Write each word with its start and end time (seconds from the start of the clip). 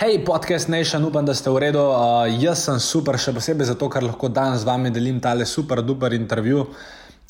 Hej, 0.00 0.24
podcast 0.24 0.68
Nation, 0.68 1.04
upam, 1.04 1.26
da 1.28 1.34
ste 1.36 1.50
v 1.52 1.60
redu. 1.60 1.82
Uh, 1.92 2.24
jaz 2.40 2.62
sem 2.64 2.78
super, 2.80 3.18
še 3.20 3.34
posebej 3.36 3.66
zato, 3.68 3.84
ker 3.92 4.00
lahko 4.00 4.30
danes 4.32 4.62
z 4.62 4.64
vami 4.64 4.88
delim 4.88 5.18
tale 5.20 5.44
super, 5.44 5.82
duper 5.84 6.14
intervju 6.16 6.62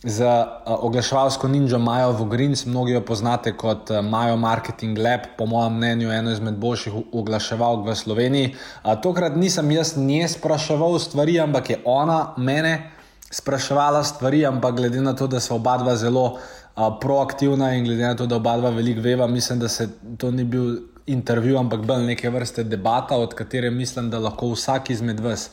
z 0.07 0.23
uh, 0.23 0.77
oglaševalsko 0.87 1.51
ninjo 1.51 1.81
Majo 1.83 2.13
Vogrinc. 2.21 2.63
Mnogi 2.71 2.95
jo 2.95 3.01
poznate 3.03 3.57
kot 3.59 3.91
uh, 3.91 3.99
Majo 4.07 4.37
Marketing 4.39 4.95
Lab, 5.03 5.27
po 5.35 5.49
mojem 5.51 5.81
mnenju, 5.81 6.13
eno 6.15 6.31
izmed 6.31 6.63
boljših 6.63 7.01
oglaševalk 7.11 7.83
v 7.91 7.97
Sloveniji. 7.99 8.53
Uh, 8.55 8.95
tokrat 9.03 9.35
nisem 9.35 9.75
jaz 9.75 9.97
nje 9.99 10.31
spraševal 10.37 10.95
stvari, 11.03 11.41
ampak 11.43 11.75
je 11.75 11.81
ona 11.83 12.21
mene 12.39 12.93
spraševala 13.35 14.05
stvari, 14.07 14.45
ampak 14.47 14.79
glede 14.79 15.03
na 15.03 15.19
to, 15.19 15.27
da 15.27 15.43
smo 15.43 15.59
oba 15.59 15.75
dva 15.83 15.99
zelo 15.99 16.39
uh, 16.39 16.87
proaktivna 17.03 17.75
in 17.75 17.91
glede 17.91 18.07
na 18.07 18.15
to, 18.15 18.31
da 18.31 18.39
oba 18.39 18.55
dva 18.63 18.71
veliko 18.79 19.03
veva, 19.03 19.27
mislim, 19.27 19.59
da 19.59 19.67
se 19.67 19.91
to 20.23 20.31
ni 20.31 20.47
bil 20.47 20.77
intervju, 21.07 21.59
ampak 21.59 21.85
bolj 21.87 22.07
neke 22.07 22.31
vrste 22.31 22.65
debata, 22.65 23.17
od 23.17 23.35
katere 23.35 23.71
mislim, 23.71 24.11
da 24.11 24.19
lahko 24.19 24.53
vsak 24.53 24.91
izmed 24.91 25.21
vas, 25.21 25.51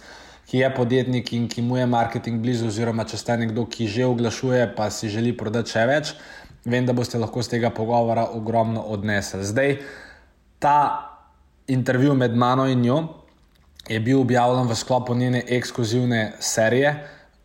ki 0.48 0.58
je 0.58 0.70
podjetnik 0.76 1.34
in 1.34 1.48
ki 1.48 1.62
mu 1.62 1.78
je 1.78 1.86
marketing 1.86 2.42
blizu, 2.42 2.68
oziroma 2.68 3.04
če 3.04 3.18
ste 3.18 3.38
nekdo, 3.38 3.66
ki 3.66 3.88
že 3.88 4.06
oglašuje, 4.08 4.74
pa 4.76 4.90
si 4.90 5.10
želi 5.12 5.36
prodati 5.38 5.76
še 5.76 5.86
več, 5.88 6.14
vem, 6.66 6.86
da 6.86 6.96
boste 6.96 7.20
lahko 7.20 7.44
z 7.44 7.58
tega 7.58 7.72
pogovora 7.76 8.30
ogromno 8.36 8.82
odnesli. 8.96 9.44
Zdaj, 9.44 9.78
ta 10.60 10.80
intervju 11.68 12.16
med 12.16 12.36
mano 12.36 12.68
in 12.68 12.82
njo 12.82 13.02
je 13.88 14.00
bil 14.00 14.22
objavljen 14.22 14.68
v 14.68 14.76
sklopu 14.76 15.16
njene 15.16 15.44
ekskluzivne 15.48 16.34
serije. 16.40 16.96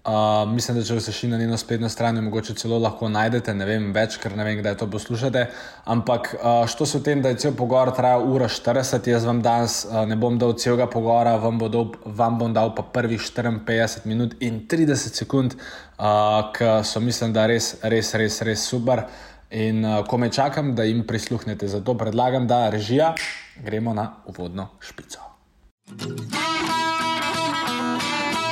Uh, 0.02 0.48
mislim, 0.50 0.80
da 0.80 0.82
če 0.82 0.96
ste 1.00 1.12
šli 1.14 1.28
na 1.30 1.38
njeno 1.38 1.56
spletno 1.56 1.88
stran, 1.88 2.16
mogoče 2.24 2.56
celo 2.58 2.78
lahko 2.82 3.06
najdete, 3.08 3.52
ne 3.54 3.66
vem 3.68 3.84
več, 3.94 4.16
ker 4.18 4.34
ne 4.34 4.42
vem, 4.42 4.56
kdaj 4.58 4.74
to 4.80 4.88
poslušate. 4.90 5.44
Ampak 5.94 6.32
uh, 6.34 6.66
što 6.66 6.86
se 6.86 6.96
o 6.98 7.00
tem, 7.06 7.22
da 7.22 7.30
je 7.30 7.38
cel 7.44 7.54
pogovor 7.54 7.92
trajal 7.94 8.26
ura 8.26 8.48
40, 8.50 9.06
jaz 9.08 9.28
vam 9.30 9.44
danes 9.46 9.84
uh, 9.84 10.00
ne 10.10 10.18
bom 10.18 10.40
dal 10.42 10.56
celega 10.58 10.88
pogovora, 10.90 11.36
vam, 11.38 11.62
dal, 11.70 11.94
vam 12.18 12.38
bom 12.40 12.50
dal 12.50 12.74
pa 12.74 12.82
prvih 12.82 13.22
54 13.22 14.02
minut 14.10 14.34
in 14.42 14.64
30 14.66 15.22
sekund, 15.22 15.54
uh, 15.54 16.50
ki 16.50 16.74
so 16.82 17.00
mislim, 17.00 17.30
da 17.30 17.46
res, 17.46 17.76
res, 17.86 18.14
res, 18.18 18.42
res 18.42 18.66
super. 18.74 19.06
In 19.54 19.84
uh, 19.86 20.00
ko 20.02 20.18
me 20.18 20.32
čakam, 20.34 20.74
da 20.74 20.82
jim 20.82 21.06
prisluhnete, 21.06 21.70
zato 21.70 21.94
predlagam, 21.94 22.50
da 22.50 22.64
režija, 22.74 23.14
gremo 23.62 23.94
na 23.94 24.16
uvodno 24.26 24.72
špico. 24.82 25.30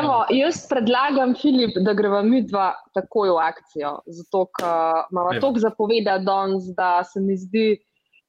Evo, 0.00 0.16
jaz 0.30 0.64
predlagam, 0.68 1.34
Filip, 1.34 1.76
da 1.84 1.92
gremo 1.94 2.22
mi 2.22 2.42
dva 2.46 2.72
takoj 2.94 3.30
v 3.36 3.44
akcijo, 3.44 3.92
zato 4.06 4.44
ker 4.56 5.06
imamo 5.12 5.36
toliko 5.40 5.64
zapovedati 5.66 6.24
danes, 6.24 6.68
da 6.76 7.04
se 7.04 7.20
mi 7.20 7.36
zdi 7.36 7.78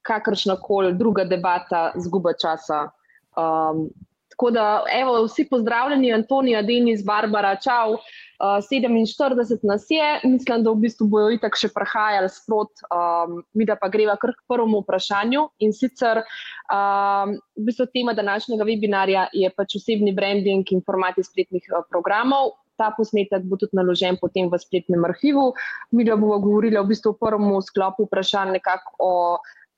kakršna 0.02 0.56
koli 0.60 0.94
druga 0.98 1.24
debata 1.24 1.92
zguba 1.96 2.32
časa. 2.32 2.88
Um, 3.36 3.86
tako 4.32 4.50
da, 4.50 4.84
evo, 5.00 5.18
vsi 5.26 5.44
pozdravljeni, 5.50 6.12
Antonija, 6.12 6.62
Denis, 6.62 7.04
Barbara, 7.04 7.56
čau. 7.60 7.98
Uh, 8.42 8.58
47 8.70 9.58
nas 9.62 9.84
je, 9.88 10.20
mislim, 10.24 10.64
da 10.64 10.70
v 10.70 10.80
bistvu 10.82 11.06
bojo 11.06 11.28
itak 11.36 11.54
še 11.60 11.68
prihajali 11.70 12.30
sprot, 12.32 12.80
um, 12.90 13.36
mi 13.54 13.66
da 13.68 13.76
pa 13.78 13.86
greva 13.92 14.16
kar 14.18 14.32
k 14.34 14.42
prvemu 14.50 14.80
vprašanju. 14.82 15.44
In 15.62 15.76
sicer, 15.76 16.24
um, 16.72 17.36
v 17.60 17.68
bistvu 17.68 17.86
tema 17.94 18.16
današnjega 18.18 18.66
webinarja 18.66 19.28
je 19.36 19.52
pač 19.54 19.76
osebni 19.78 20.16
branding 20.16 20.74
in 20.74 20.82
formati 20.82 21.22
spletnih 21.22 21.70
uh, 21.70 21.86
programov. 21.92 22.56
Ta 22.80 22.90
posnetek 22.96 23.44
bo 23.46 23.60
tudi 23.60 23.78
naložen 23.78 24.16
potem 24.18 24.48
v 24.50 24.58
spletnem 24.58 25.04
arhivu. 25.06 25.52
Mi 25.92 26.08
da 26.08 26.16
bomo 26.16 26.40
govorili 26.42 26.80
v 26.80 26.88
bistvu 26.88 27.14
v 27.14 27.20
prvem 27.22 27.52
sklopu 27.62 28.08
vprašanj 28.08 28.56
nekako 28.58 28.96
o 28.98 29.12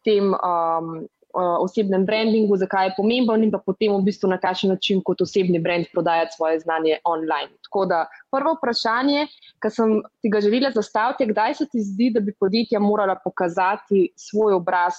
tem, 0.04 0.32
um, 0.32 1.04
osebnem 1.34 2.04
brandingu, 2.06 2.56
zakaj 2.56 2.86
je 2.86 2.94
pomemben 2.96 3.42
in 3.44 3.50
pa 3.50 3.58
potem 3.58 3.92
v 3.92 4.02
bistvu 4.06 4.28
na 4.30 4.38
kakšen 4.38 4.70
način 4.70 5.00
kot 5.04 5.22
osebni 5.22 5.58
brand 5.58 5.86
prodajati 5.92 6.36
svoje 6.36 6.60
znanje 6.60 6.98
online. 7.04 7.50
Tako 7.66 7.86
da 7.90 8.04
prvo 8.30 8.54
vprašanje, 8.58 9.26
ki 9.62 9.70
sem 9.70 9.96
ti 10.22 10.30
ga 10.30 10.40
želela 10.40 10.70
zastaviti, 10.74 11.24
je, 11.24 11.32
kdaj 11.32 11.54
se 11.54 11.66
ti 11.72 11.82
zdi, 11.82 12.10
da 12.14 12.20
bi 12.20 12.34
podjetja 12.40 12.80
morala 12.80 13.16
pokazati 13.24 14.08
svoj 14.16 14.54
obraz 14.60 14.94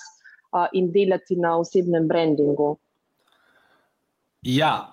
uh, 0.51 0.68
in 0.73 0.91
delati 0.91 1.35
na 1.35 1.57
osebnem 1.59 2.07
brandingu? 2.07 2.75
Ja. 4.41 4.91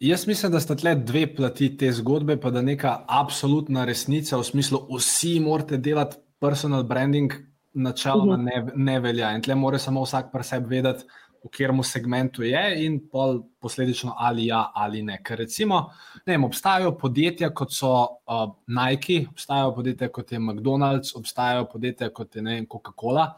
Jaz 0.00 0.26
mislim, 0.26 0.52
da 0.52 0.60
sta 0.60 0.76
tle 0.78 0.94
dve 0.94 1.24
plati 1.34 1.72
te 1.76 1.88
zgodbe, 1.92 2.36
pa 2.40 2.52
da 2.54 2.62
neka 2.62 3.00
absolutna 3.08 3.82
resnica 3.84 4.38
v 4.38 4.44
smislu, 4.46 4.78
vsi 4.94 5.40
morate 5.42 5.76
delati 5.76 6.20
personal 6.38 6.84
branding, 6.86 7.32
načeloma 7.72 8.34
uh 8.34 8.40
mhm. 8.40 8.48
-huh. 8.48 8.74
ne, 8.76 8.92
ne 8.92 9.00
velja. 9.00 9.32
In 9.34 9.42
tle 9.42 9.54
mora 9.54 9.78
samo 9.78 10.02
vsak 10.02 10.32
pri 10.32 10.44
sebi 10.44 10.76
vedeti, 10.76 11.04
v 11.44 11.50
katerem 11.50 11.82
segmentu 11.82 12.42
je, 12.42 12.62
in 12.84 12.98
pol 13.10 13.42
posledično 13.62 14.14
ali 14.18 14.48
ja 14.50 14.72
ali 14.74 15.02
ne. 15.02 15.20
Ker 15.22 15.38
recimo, 15.38 15.90
ne 16.26 16.34
vem, 16.34 16.44
obstajajo 16.44 16.96
podjetja 16.98 17.50
kot 17.54 17.72
so 17.72 17.92
uh, 18.26 18.46
Nike, 18.66 19.26
obstajajo 19.30 19.74
podjetja 19.74 20.08
kot 20.12 20.32
je 20.32 20.38
McDonald's, 20.38 21.14
obstajajo 21.16 21.68
podjetja 21.72 22.10
kot 22.10 22.36
je 22.36 22.64
Coca-Cola. 22.66 23.32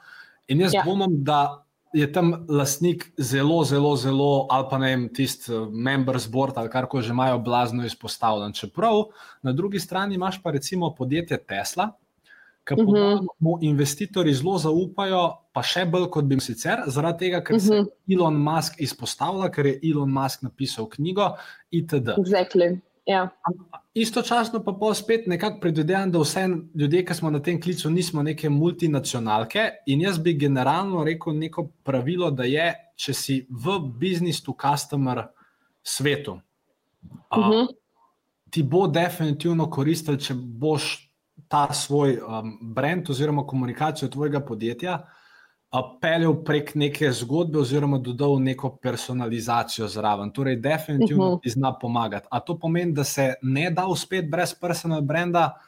In 0.49 0.61
jaz 0.61 0.75
ja. 0.75 0.85
dvomim, 0.85 1.23
da. 1.25 1.65
Je 1.91 2.07
tam 2.13 2.47
lastnik 2.47 3.09
zelo, 3.19 3.65
zelo, 3.67 3.97
zelo, 3.99 4.47
ali 4.55 4.67
pa 4.71 4.79
ne 4.79 4.91
vem, 4.93 5.09
tisti 5.11 5.51
members 5.75 6.29
board 6.31 6.55
ali 6.55 6.71
kar 6.71 6.87
koli 6.87 7.03
že 7.03 7.11
imajo, 7.11 7.41
blazno 7.43 7.83
izpostavljen. 7.85 8.53
Čeprav 8.55 9.09
na 9.43 9.53
drugi 9.53 9.81
strani 9.83 10.15
imaš 10.15 10.39
pa 10.43 10.53
recimo 10.55 10.93
podjetje 10.95 11.41
Tesla, 11.43 11.89
ki 12.77 12.83
uh 12.83 12.95
-huh. 12.95 13.27
mu 13.39 13.59
investitorji 13.61 14.35
zelo 14.35 14.59
zaupajo, 14.59 15.23
pa 15.53 15.63
še 15.63 15.85
bolj 15.85 16.11
kot 16.11 16.25
bi 16.25 16.41
sicer, 16.41 16.85
zaradi 16.87 17.19
tega, 17.19 17.45
ker 17.45 17.57
uh 17.57 17.63
-huh. 17.63 17.67
se 17.67 17.81
mhm. 17.81 17.89
Elon 18.13 18.37
Musk 18.37 18.81
izpostavlja, 18.81 19.51
ker 19.51 19.67
je 19.67 19.81
Elon 19.91 20.11
Musk 20.11 20.43
napisal 20.43 20.89
knjigo 20.89 21.37
itd. 21.71 22.09
Exactly. 22.19 22.65
Yeah. 22.65 22.79
Ja. 23.07 23.29
Istočasno 23.95 24.63
pa 24.65 24.73
pa 24.73 24.95
spet 24.95 25.27
nekako 25.27 25.61
predvidevam, 25.61 26.13
da 26.13 26.19
vse 26.19 26.49
ljudje, 26.75 27.05
ki 27.05 27.15
smo 27.15 27.31
na 27.31 27.43
tem 27.43 27.61
klicu, 27.61 27.91
nismo 27.91 28.23
neke 28.23 28.49
multinacionalke. 28.49 29.71
In 29.87 30.01
jaz 30.01 30.19
bi 30.19 30.35
generalno 30.39 31.05
rekel 31.05 31.35
neko 31.35 31.69
pravilo, 31.83 32.31
da 32.31 32.45
je, 32.45 32.75
če 32.97 33.15
si 33.15 33.47
v 33.51 33.79
business 34.01 34.43
to 34.43 34.55
customer 34.63 35.27
svetu, 35.83 36.33
uh 36.33 37.39
-huh. 37.39 37.65
a, 37.65 37.67
ti 38.51 38.63
bo 38.63 38.87
definitivno 38.87 39.71
koristil, 39.71 40.17
če 40.17 40.35
boš 40.35 41.10
ta 41.51 41.73
svoj 41.75 42.21
um, 42.23 42.59
brand 42.63 43.11
oziroma 43.11 43.47
komunikacijo 43.47 44.09
tvojega 44.09 44.41
podjetja 44.41 45.01
peljal 46.01 46.35
prek 46.45 46.73
neke 46.75 47.13
zgodbe 47.15 47.59
oziroma 47.59 47.99
dodal 47.99 48.39
neko 48.43 48.77
personalizacijo 48.83 49.89
zraven. 49.89 50.33
Torej, 50.35 50.57
definitivno 50.57 51.27
uh 51.27 51.33
-huh. 51.33 51.43
ti 51.43 51.51
zna 51.51 51.79
pomagati. 51.79 52.27
A 52.31 52.41
to 52.41 52.59
pomeni, 52.59 52.93
da 52.93 53.05
se 53.05 53.35
ne 53.43 53.71
da 53.71 53.87
uspeti 53.87 54.29
brez 54.29 54.55
personal 54.61 55.01
branda? 55.01 55.61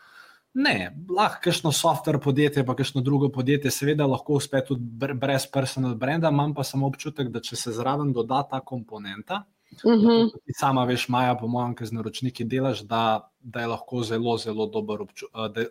Ne, 0.55 0.97
lahko 1.17 1.41
kakšno 1.45 1.73
software 1.73 2.21
podjetje, 2.21 2.67
pa 2.67 2.77
kakšno 2.77 3.01
drugo 3.01 3.29
podjetje, 3.29 3.71
seveda 3.71 4.07
lahko 4.07 4.33
uspe 4.33 4.65
tudi 4.65 4.83
brez 5.15 5.47
personal 5.53 5.95
branda, 5.95 6.29
imam 6.29 6.55
pa 6.55 6.65
samo 6.65 6.87
občutek, 6.87 7.29
da 7.29 7.41
če 7.41 7.57
se 7.57 7.73
zraven 7.73 8.13
doda 8.13 8.43
ta 8.51 8.61
komponenta, 8.61 9.45
Uh 9.85 9.93
mhm. 9.93 10.07
-huh. 10.07 10.31
Ti 10.45 10.53
sama 10.53 10.85
veš, 10.85 11.09
Maja, 11.09 11.35
po 11.35 11.47
mojem, 11.47 11.75
ki 11.75 11.87
z 11.87 11.93
naročniki 11.93 12.45
delaš, 12.45 12.81
da, 12.81 13.32
da 13.43 13.61
je 13.61 13.67
lahko 13.67 14.03
zelo, 14.03 14.37
zelo 14.39 14.67
dober, 14.67 15.03
obču, 15.03 15.27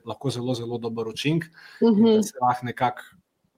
lahko 0.06 0.30
zelo, 0.30 0.54
zelo 0.56 0.78
dober 0.78 1.08
učink. 1.08 1.46
Uh 1.82 1.90
-huh. 1.90 2.06
Da 2.06 2.12
mhm. 2.12 2.22
se 2.22 2.38
lahko 2.42 2.66
nekako 2.66 3.02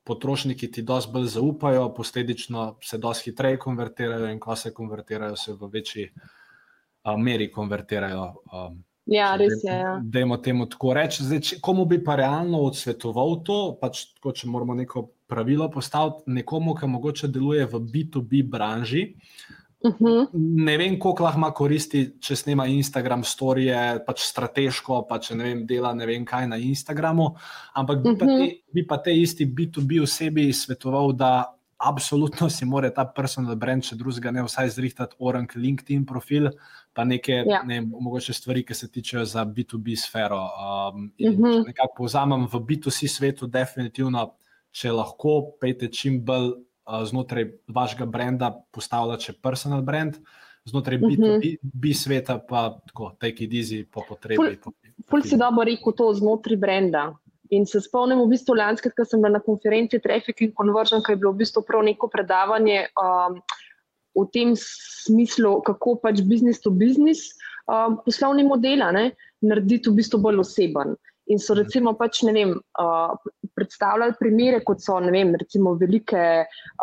potrošniki 0.03 0.71
ti 0.71 0.81
dosti 0.81 1.11
bolj 1.13 1.27
zaupajo, 1.27 1.93
posledično 1.93 2.77
se 2.81 2.97
dosti 2.97 3.31
hitreje 3.31 3.59
konvertirajo 3.59 4.31
in 4.31 4.39
ko 4.39 4.55
se 4.55 4.73
konvertirajo, 4.73 5.35
se 5.35 5.53
v 5.53 5.69
večji 5.73 6.09
uh, 6.13 7.19
meri 7.19 7.51
konvertirajo. 7.51 8.33
Um, 8.53 8.83
Ja, 9.05 9.33
res 9.35 9.63
je. 9.63 9.71
Ja. 9.71 9.97
Dajmo 10.03 10.37
temu 10.39 10.65
tako 10.71 10.93
reči. 10.95 11.25
Zdaj, 11.27 11.39
če, 11.43 11.57
komu 11.63 11.83
bi 11.89 11.97
pa 12.03 12.15
realno 12.15 12.61
odsvetoval 12.63 13.41
to, 13.43 13.57
pač 13.81 14.05
tako, 14.13 14.31
če 14.31 14.47
moramo 14.47 14.77
neko 14.79 15.03
pravilo 15.27 15.67
postaviti, 15.71 16.23
nekomu, 16.39 16.75
ki 16.79 16.87
mogoče 16.87 17.27
deluje 17.33 17.65
v 17.67 17.81
B2B 17.91 18.45
branži, 18.47 19.03
Uh 19.83 19.91
mhm. 19.91 20.05
-huh. 20.05 20.27
Ne 20.65 20.77
vem, 20.77 20.99
koliko 20.99 21.23
lahko 21.23 21.37
ima 21.37 21.51
koristi, 21.51 22.13
če 22.19 22.35
snema 22.35 22.65
Instagram 22.67 23.23
storije, 23.23 24.03
pač 24.07 24.19
strateško, 24.19 25.05
pa 25.09 25.19
če 25.19 25.35
ne 25.35 25.43
vem, 25.43 25.65
dela 25.67 25.93
ne 25.93 26.05
vem 26.05 26.25
kaj 26.25 26.47
na 26.47 26.57
Instagramu. 26.57 27.35
Ampak 27.73 27.97
uh 27.97 28.03
-huh. 28.03 28.13
bi, 28.13 28.17
pa 28.19 28.25
mhm. 28.25 28.37
te, 28.37 28.61
bi 28.73 28.87
pa 28.87 28.97
te 28.97 29.21
isti 29.21 29.45
B2B 29.45 30.01
osebi 30.03 30.53
svetoval, 30.53 31.11
da 31.13 31.53
absolutno 31.77 32.49
si 32.49 32.65
mora 32.65 32.89
ta 32.89 33.05
personal 33.05 33.55
brand, 33.55 33.83
če 33.83 33.95
drugega 33.95 34.31
ne, 34.31 34.43
vsaj 34.43 34.69
zrihtati 34.69 35.15
orang 35.19 35.51
LinkedIn 35.55 36.05
profil, 36.05 36.49
pa 36.93 37.03
neke 37.03 37.43
ja. 37.43 37.63
ne, 37.67 37.81
mogoče 37.81 38.33
stvari, 38.33 38.63
ki 38.63 38.73
se 38.73 38.91
tičejo 38.91 39.25
za 39.25 39.45
B2B 39.45 39.95
sfero. 39.99 40.39
Um, 40.39 41.11
uh 41.19 41.31
mhm. 41.31 41.43
-huh. 41.43 41.65
Nekako 41.67 41.93
povzamem 41.97 42.47
v 42.47 42.59
B2C 42.59 43.07
svetu, 43.07 43.47
definitivno, 43.47 44.33
če 44.71 44.91
lahko 44.91 45.41
pejte 45.61 45.87
čim 45.87 46.25
bolj 46.25 46.53
znotraj 47.05 47.51
vašega 47.67 48.05
brenda 48.05 48.51
postavljati 48.71 49.29
še 49.29 49.33
personal 49.41 49.81
brand, 49.81 50.17
znotraj 50.65 50.97
uh 50.97 51.03
-huh. 51.03 51.39
B2B 51.41 51.93
sveta 51.93 52.39
pa 52.49 52.79
tako, 52.87 53.11
take 53.19 53.43
it 53.43 53.51
easy 53.51 53.85
po 53.91 54.03
potrebi. 54.09 54.57
Pul 55.09 55.21
si 55.21 55.37
dobro 55.37 55.63
rekel 55.63 55.93
to 55.97 56.13
znotraj 56.13 56.57
brenda. 56.57 57.13
In 57.49 57.65
se 57.65 57.81
spomnim, 57.81 58.19
v 58.19 58.27
bistvu 58.27 58.55
lanske, 58.55 58.89
ko 58.89 59.05
sem 59.05 59.21
bila 59.21 59.37
na 59.37 59.39
konferenci 59.39 59.99
Traffic 59.99 60.41
and 60.41 60.53
Conversion, 60.57 61.03
ki 61.03 61.11
je 61.11 61.19
bilo 61.21 61.31
v 61.31 61.37
bistvu 61.43 61.61
prav 61.67 61.83
neko 61.83 62.07
predavanje 62.07 62.87
um, 62.97 63.41
v 64.15 64.25
tem 64.33 64.53
smislu, 64.57 65.61
kako 65.61 65.95
pač 66.01 66.21
business 66.21 66.61
to 66.61 66.71
business 66.71 67.19
um, 67.67 67.99
poslovni 68.05 68.43
model 68.43 68.81
narediti 69.41 69.89
v 69.89 69.95
bistvu 69.99 70.21
bolj 70.23 70.39
oseben. 70.39 70.95
In 71.27 71.39
so 71.39 71.53
recimo 71.55 71.93
pač, 71.93 72.23
ne 72.23 72.33
vem, 72.33 72.57
uh, 72.79 73.13
predstavljali 73.55 74.17
primere, 74.19 74.59
kot 74.65 74.81
so 74.83 74.97
vem, 74.99 75.33
recimo 75.39 75.75
velike, 75.79 76.23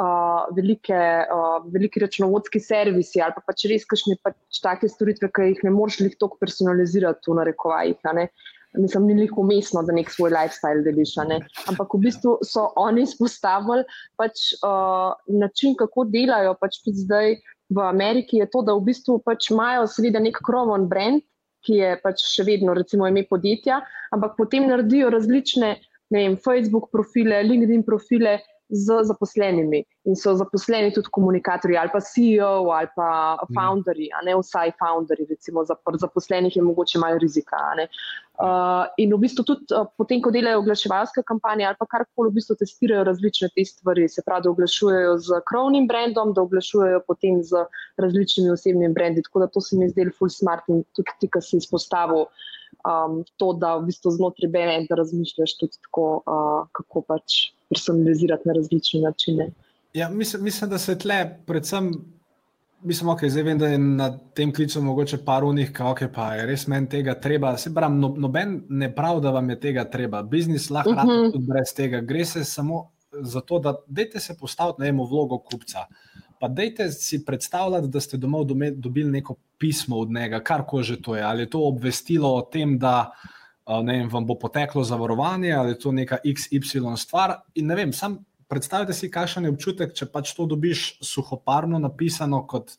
uh, 0.01 0.47
velike, 0.57 1.01
uh, 1.35 1.59
veliki 1.73 2.03
računovodski 2.05 2.61
servisi 2.61 3.23
ali 3.23 3.37
pa 3.37 3.45
pač 3.47 3.67
res 3.71 3.87
kakšne 3.89 4.19
pač 4.25 4.63
take 4.63 4.89
storitve, 4.89 5.31
ki 5.35 5.51
jih 5.53 5.63
ne 5.67 5.75
moreš 5.75 6.01
lih 6.05 6.17
toliko 6.19 6.41
personalizirati 6.41 7.31
v 7.31 7.39
narekovajih. 7.41 8.11
Mislim, 8.79 9.09
ni 9.11 9.25
jih 9.25 9.39
umestno, 9.43 9.83
da 9.83 9.93
nek 9.93 10.13
svoj 10.15 10.31
lifestyle 10.31 10.85
deliš. 10.87 11.17
Ampak 11.67 11.95
v 11.97 12.05
bistvu 12.05 12.37
so 12.47 12.69
oni 12.79 13.03
izpostavili 13.03 13.83
pač, 14.21 14.53
uh, 14.63 15.17
način, 15.27 15.75
kako 15.79 16.07
delajo. 16.07 16.55
Pač 16.61 16.79
zdaj 16.87 17.41
v 17.71 17.83
Ameriki 17.83 18.39
je 18.39 18.47
to, 18.51 18.63
da 18.63 18.75
v 18.79 18.87
bistvu 18.93 19.19
pač 19.27 19.51
imajo 19.51 19.89
seveda 19.91 20.23
nek 20.23 20.39
kroven 20.47 20.87
brand, 20.91 21.27
ki 21.67 21.77
je 21.77 21.91
pač 22.01 22.23
še 22.25 22.47
vedno, 22.49 22.75
recimo, 22.77 23.09
ime 23.09 23.27
podjetja, 23.29 23.83
ampak 24.15 24.39
potem 24.39 24.69
naredijo 24.71 25.11
različne, 25.13 25.75
ne 25.77 25.90
vem, 26.11 26.37
Facebook 26.37 26.91
profile, 26.91 27.43
LinkedIn 27.43 27.83
profile, 27.87 28.41
z 28.71 29.03
zaposlenimi 29.03 29.85
in 30.05 30.17
so 30.17 30.35
zaposleni 30.35 30.93
tudi 30.95 31.09
komunikatorji 31.11 31.77
ali 31.77 31.91
pa 31.93 32.01
CEO 32.01 32.71
ali 32.71 32.89
pa 32.97 33.37
mhm. 33.37 33.55
founderji, 33.55 34.09
a 34.15 34.25
ne 34.25 34.37
vsaj 34.39 34.73
founderji, 34.79 35.27
recimo 35.31 35.65
za 35.65 35.75
zaposlenih 36.01 36.57
je 36.57 36.63
mogoče 36.63 36.99
malo 36.99 37.19
rizika. 37.19 37.57
Uh, 38.41 38.87
in 38.97 39.13
v 39.15 39.19
bistvu 39.19 39.45
tudi 39.45 39.75
uh, 39.77 39.87
potem, 39.99 40.23
ko 40.23 40.31
delajo 40.31 40.63
oglaševalske 40.63 41.23
kampanje 41.27 41.67
ali 41.67 41.77
pa 41.79 41.87
karkoli, 41.87 42.31
v 42.31 42.39
bistvu 42.39 42.57
testirajo 42.57 43.05
različne 43.05 43.51
te 43.55 43.65
stvari, 43.65 44.09
se 44.09 44.23
pravi, 44.27 44.43
da 44.43 44.51
oglašujejo 44.51 45.19
z 45.19 45.43
krovnim 45.51 45.89
brandom, 45.89 46.33
da 46.35 46.43
oglašujejo 46.43 47.03
potem 47.07 47.43
z 47.43 47.67
različnimi 47.99 48.51
osebnimi 48.51 48.95
brendi. 48.95 49.23
Tako 49.23 49.45
da 49.45 49.47
to 49.47 49.61
se 49.61 49.77
mi 49.77 49.89
zdi 49.89 50.09
full 50.19 50.31
smart 50.31 50.65
in 50.69 50.85
tudi 50.97 51.13
ti, 51.21 51.29
ki 51.29 51.43
si 51.45 51.61
izpostavil 51.61 52.25
um, 52.85 53.25
to, 53.37 53.53
da 53.53 53.77
v 53.77 53.89
bistvu 53.91 54.13
znotraj 54.17 54.51
brenda 54.51 54.99
razmišljaš 54.99 55.57
tudi 55.61 55.79
tako, 55.83 56.07
uh, 56.27 56.69
kako 56.73 57.03
pač 57.09 57.41
personalizirati 57.69 58.49
na 58.49 58.57
različne 58.57 59.01
načine. 59.01 59.51
Ja, 59.95 60.09
mislim, 60.09 60.45
mislim, 60.45 60.71
da 60.71 60.79
se 60.79 60.99
tle, 60.99 61.19
predvsem, 61.47 61.91
mislim, 62.83 63.11
okay, 63.11 63.29
zdaj 63.29 63.43
vem, 63.43 63.59
da 63.59 63.69
je 63.69 63.79
na 63.79 64.11
tem 64.35 64.55
klicu 64.55 64.83
mogoče 64.83 65.19
par 65.25 65.45
unih, 65.45 65.73
ki 65.73 65.83
okay, 65.83 66.13
pa 66.15 66.35
je 66.35 66.47
res 66.47 66.67
meni 66.71 66.89
tega 66.89 67.15
treba. 67.21 67.57
Se 67.59 67.75
pravi, 67.75 67.99
no, 67.99 68.15
noben 68.17 68.61
ne 68.69 68.91
pravi, 68.95 69.21
da 69.21 69.35
vam 69.35 69.51
je 69.51 69.61
tega 69.61 69.85
treba. 69.91 70.23
Biznis 70.23 70.71
lahko 70.71 70.91
uh 70.91 71.05
mhm. 71.05 71.11
-huh. 71.11 71.33
tudi 71.33 71.47
brez 71.47 71.75
tega. 71.77 72.01
Gre 72.01 72.25
se 72.25 72.45
samo 72.45 72.91
za 73.13 73.41
to, 73.41 73.59
da 73.59 73.75
dajte 73.87 74.21
se 74.21 74.37
postaviti 74.39 74.81
na 74.81 74.87
eno 74.87 75.05
vlogo 75.05 75.39
kupca. 75.39 75.87
Pa 76.41 76.49
dajte 76.49 76.89
si 76.93 77.19
predstavljati, 77.25 77.89
da 77.93 78.01
ste 78.01 78.17
domov 78.17 78.47
dobili 78.49 79.11
neko 79.11 79.35
pismo 79.59 79.99
od 80.01 80.11
njega, 80.11 80.41
kar 80.41 80.65
kože 80.67 80.97
to 81.03 81.17
je. 81.17 81.23
Ali 81.23 81.43
je 81.43 81.51
to 81.51 81.61
obvestilo 81.69 82.33
o 82.35 82.43
tem, 82.43 82.79
da 82.79 83.11
vem, 83.87 84.09
vam 84.09 84.27
bo 84.27 84.39
poteklo 84.41 84.85
zavarovanje 84.85 85.53
ali 85.53 85.75
je 85.75 85.79
to 85.79 85.93
neka 85.93 86.19
XY 86.25 86.97
stvar. 86.97 87.35
In 87.55 87.67
ne 87.67 87.77
vem, 87.77 87.93
sam 87.93 88.25
predstavljajte 88.49 88.97
si, 88.97 89.11
kakšen 89.11 89.45
je 89.45 89.53
občutek, 89.53 89.93
če 89.95 90.09
pač 90.11 90.33
to 90.35 90.47
dobiš 90.47 90.95
suhoparno 91.05 91.79
napisano 91.79 92.47
kot. 92.47 92.79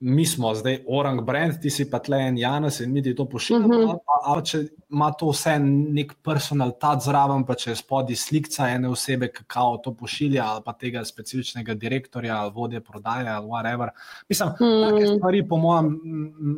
Mi 0.00 0.26
smo 0.26 0.54
zdaj 0.54 0.78
orang 0.88 1.20
brand, 1.24 1.60
ti 1.62 1.70
si 1.70 1.86
pa 1.90 1.98
tle 1.98 2.18
en 2.28 2.38
Janes 2.38 2.80
in 2.80 2.92
mi 2.92 3.02
ti 3.02 3.14
to 3.14 3.24
pošiljamo. 3.28 3.66
Uh 3.66 3.90
-huh. 3.90 3.98
Ali 4.24 4.44
če 4.46 4.58
ima 4.90 5.12
to 5.12 5.28
vse 5.30 5.58
nek 5.58 6.14
personal 6.22 6.72
tad 6.80 7.02
zraven, 7.02 7.44
pa 7.46 7.54
če 7.54 7.70
je 7.70 7.76
spodaj 7.76 8.16
slika 8.16 8.68
ene 8.68 8.88
osebe, 8.88 9.28
ki 9.32 9.44
kao 9.46 9.76
to 9.76 9.94
pošilja, 9.94 10.44
ali 10.44 10.62
pa 10.64 10.72
tega 10.72 11.04
specifičnega 11.04 11.74
direktorja, 11.74 12.36
ali 12.36 12.52
vodje 12.54 12.80
prodaje, 12.80 13.28
ali 13.28 13.46
whatever. 13.46 13.88
Mislim, 14.28 14.48
da 14.48 14.54
uh 14.64 14.70
-huh. 14.70 15.00
te 15.00 15.16
stvari, 15.16 15.48
po 15.48 15.56
mojem, 15.56 16.00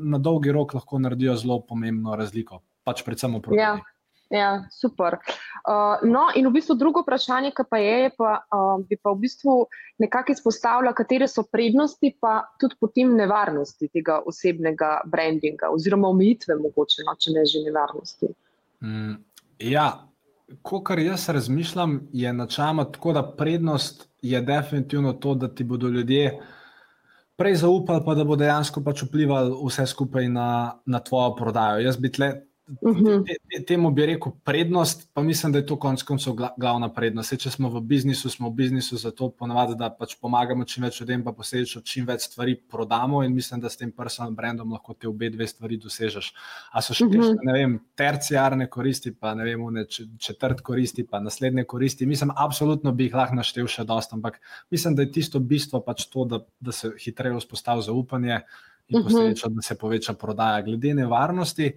na 0.03 0.19
dolgi 0.19 0.53
rok 0.53 0.75
lahko 0.75 0.99
naredijo 0.99 1.37
zelo 1.37 1.61
pomembno 1.61 2.17
razliko 2.17 2.61
pač 2.87 3.03
predvsem 3.03 3.35
v 3.35 3.43
prodaji. 3.43 3.62
Ja. 3.67 3.95
Ja, 4.31 4.67
super. 4.70 5.19
Uh, 5.69 6.02
no, 6.02 6.26
in 6.34 6.49
v 6.49 6.52
bistvu 6.58 6.75
drugo 6.75 7.02
vprašanje, 7.05 7.52
ki 7.55 7.64
pa 7.70 7.78
je, 7.78 7.94
je 8.06 8.11
pa, 8.19 8.32
uh, 8.50 8.82
bi 8.82 8.99
pa 8.99 9.12
v 9.14 9.23
bistvu 9.23 9.55
nekako 10.02 10.34
izpostavila, 10.34 10.94
katere 10.99 11.28
so 11.31 11.44
prednosti, 11.46 12.11
pa 12.20 12.40
tudi 12.61 12.75
potem 12.81 13.14
nevarnosti 13.14 13.88
tega 13.94 14.19
osebnega 14.26 15.06
brandinga, 15.06 15.70
oziroma 15.70 16.11
omejitve, 16.11 16.58
mogoče, 16.58 17.06
no, 17.06 17.14
če 17.14 17.37
ne 17.38 17.46
že 17.46 17.62
nevarnosti. 17.69 18.32
Mm, 18.82 19.14
ja, 19.70 19.87
kar 20.84 20.99
jaz 20.99 21.28
razmišljam, 21.28 22.00
je 22.12 22.32
načeloma 22.32 22.88
tako, 22.90 23.14
da 23.14 23.23
prednost 23.38 24.08
je 24.23 24.40
definitivno 24.43 25.12
to, 25.12 25.34
da 25.34 25.49
ti 25.55 25.64
bodo 25.64 25.88
ljudje 25.88 26.40
prej 27.37 27.55
zaupali, 27.62 28.02
pa 28.05 28.14
da 28.14 28.25
bo 28.25 28.37
dejansko 28.37 28.82
pač 28.82 29.05
vplival 29.06 29.52
vse 29.62 29.87
skupaj 29.87 30.28
na, 30.28 30.81
na 30.87 31.00
tvojo 31.05 31.34
prodajo. 31.37 31.84
Jaz 31.84 31.96
bi 32.00 32.11
tle 32.12 32.32
Mhm. 32.66 33.22
Temu 33.66 33.90
bi 33.90 34.06
rekel 34.06 34.32
prednost, 34.44 35.10
pa 35.14 35.22
mislim, 35.22 35.52
da 35.52 35.58
je 35.58 35.66
to 35.66 35.76
konec 35.78 36.02
koncev 36.02 36.34
glavna 36.56 36.88
prednost. 36.92 37.28
Se, 37.30 37.36
če 37.36 37.50
smo 37.50 37.68
v 37.70 37.80
biznisu, 37.80 38.30
smo 38.30 38.48
v 38.50 38.56
biznisu 38.58 38.96
zato 38.98 39.28
ponavadi, 39.30 39.76
da 39.78 39.90
pač 39.94 40.16
pomagamo 40.20 40.64
čim 40.66 40.82
več 40.82 40.98
ljudem, 41.00 41.22
pa 41.24 41.30
posledično 41.32 41.84
čim 41.86 42.08
več 42.08 42.26
stvari 42.26 42.56
prodamo 42.58 43.22
in 43.22 43.34
mislim, 43.34 43.60
da 43.62 43.70
s 43.70 43.78
tem 43.78 43.92
personal 43.94 44.32
brandom 44.34 44.72
lahko 44.74 44.96
te 44.98 45.06
obe 45.06 45.30
dve 45.30 45.46
stvari 45.46 45.78
dosežeš. 45.78 46.32
A 46.72 46.82
so 46.82 46.96
še 46.96 47.06
kakšne, 47.06 47.36
mhm. 47.36 47.46
ne 47.46 47.54
vem, 47.54 47.76
terciarne 47.94 48.66
koristi, 48.72 49.12
pa 49.14 49.36
ne 49.38 49.46
vem, 49.46 49.62
ne, 49.76 49.84
četrt 49.86 50.64
koristi, 50.66 51.04
pa 51.06 51.20
naslednje 51.22 51.68
koristi. 51.70 52.06
Mislim, 52.06 52.32
absolutno 52.34 52.90
bi 52.92 53.06
jih 53.06 53.14
lahko 53.14 53.38
naštel 53.38 53.70
še 53.70 53.86
dost, 53.86 54.16
ampak 54.16 54.40
mislim, 54.74 54.96
da 54.98 55.06
je 55.06 55.12
tisto 55.20 55.38
bistvo 55.38 55.84
pač 55.86 56.08
to, 56.10 56.26
da, 56.26 56.42
da 56.58 56.75
se 56.75 56.90
hitreje 56.99 57.38
vzpostavi 57.38 57.87
zaupanje 57.87 58.40
in 58.88 58.99
mhm. 58.99 59.06
posledično, 59.06 59.52
da 59.54 59.62
se 59.62 59.78
poveča 59.78 60.16
prodaja. 60.18 60.66
Glede 60.66 60.96
nevarnosti 60.99 61.70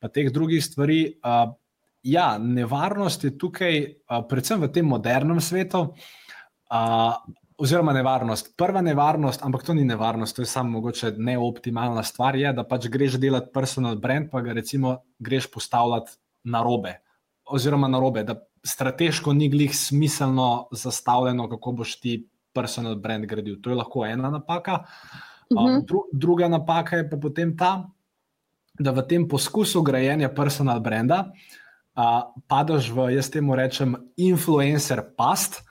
pa 0.00 0.08
teh 0.08 0.32
drugih 0.32 0.64
stvari. 0.64 1.16
Uh, 1.24 1.54
ja, 2.02 2.38
nevarnost 2.38 3.24
je 3.24 3.32
tukaj, 3.38 3.80
uh, 4.10 4.20
predvsem 4.28 4.60
v 4.60 4.72
tem 4.72 4.86
modernem 4.86 5.40
svetu. 5.40 5.88
Uh, 6.70 7.16
Oziroma, 7.54 7.92
nevarnost. 7.94 8.56
Prva 8.58 8.80
nevarnost, 8.82 9.44
ampak 9.46 9.62
to 9.62 9.76
ni 9.78 9.84
nevarnost, 9.86 10.34
to 10.34 10.42
je 10.42 10.46
samo 10.50 10.74
mogoče 10.74 11.12
neoptimalna 11.22 12.02
stvar, 12.02 12.34
je, 12.34 12.50
da 12.52 12.64
pač 12.66 12.88
greš 12.90 13.14
delati 13.22 13.52
personal 13.54 13.94
brand, 14.02 14.26
pa 14.32 14.42
ga 14.42 14.56
recimo 14.58 14.96
greš 15.22 15.46
postavljati 15.54 16.16
na 16.50 16.64
robe. 16.66 16.96
Oziroma, 17.46 17.88
na 17.88 18.00
robe, 18.02 18.24
da 18.26 18.34
strateško 18.66 19.32
ni 19.32 19.48
glih 19.48 19.76
smiselno 19.76 20.66
zastavljeno, 20.72 21.46
kako 21.48 21.72
boš 21.72 22.00
ti 22.00 22.16
personal 22.54 22.96
brand 22.96 23.26
gradil. 23.26 23.60
To 23.62 23.70
je 23.70 23.76
lahko 23.76 24.06
ena 24.06 24.30
napaka. 24.30 24.80
Uh 25.50 25.62
-huh. 25.62 25.78
uh, 25.78 25.84
dru 25.84 26.04
druga 26.12 26.48
napaka 26.48 26.96
je 26.96 27.10
pa 27.10 27.16
potem 27.16 27.56
ta, 27.56 27.90
da 28.78 28.90
v 28.90 29.06
tem 29.06 29.28
poskusu 29.28 29.82
grajenja 29.82 30.28
personal 30.28 30.80
branda 30.80 31.30
uh, 31.94 32.32
padeš 32.50 32.90
v, 32.90 33.14
jaz 33.14 33.30
temu 33.30 33.54
rečem, 33.54 33.96
influencer 34.16 35.02
past. 35.16 35.62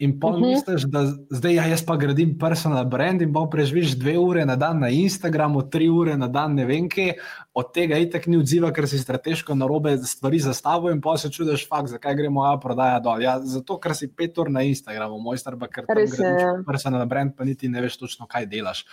In 0.00 0.14
pa 0.16 0.30
mhm. 0.32 0.40
misliš, 0.40 0.86
da 0.88 1.02
zdaj 1.28 1.54
ja, 1.54 1.64
jaz 1.68 1.82
pa 1.84 1.92
gradim 2.00 2.32
personal 2.40 2.86
brand 2.88 3.20
in 3.20 3.28
bom 3.32 3.44
preživel 3.52 3.84
dve 4.00 4.14
ure 4.16 4.46
na 4.48 4.56
dan 4.56 4.80
na 4.80 4.88
Instagramu, 4.88 5.66
tri 5.68 5.90
ure 5.92 6.14
na 6.16 6.24
dan, 6.24 6.54
ne 6.56 6.64
vem, 6.64 6.86
kaj, 6.88 7.18
od 7.52 7.68
tega 7.76 7.98
itek 8.00 8.24
ni 8.32 8.38
odziva, 8.40 8.70
ker 8.72 8.88
si 8.88 8.96
strateško 8.96 9.52
na 9.60 9.68
robe 9.68 9.92
stvari 10.00 10.40
zastavil 10.40 10.94
in 10.94 11.02
pa 11.04 11.18
se 11.20 11.28
čudiš, 11.28 11.66
fakt, 11.68 11.92
zakaj 11.92 12.16
gre 12.16 12.32
moja 12.32 12.54
prodaja 12.56 12.96
dol. 13.04 13.20
Ja, 13.20 13.36
zato, 13.44 13.76
ker 13.76 13.92
si 13.92 14.08
pet 14.08 14.40
ur 14.40 14.48
na 14.48 14.64
Instagramu, 14.64 15.20
moj 15.20 15.36
star, 15.36 15.60
ker 15.68 15.84
tam 15.84 15.92
gradiš 15.92 16.16
ja. 16.16 16.56
personal 16.64 17.04
brand, 17.04 17.36
pa 17.36 17.44
niti 17.44 17.68
ne 17.68 17.84
veš 17.84 18.00
točno, 18.00 18.24
kaj 18.24 18.48
delaš. 18.48 18.86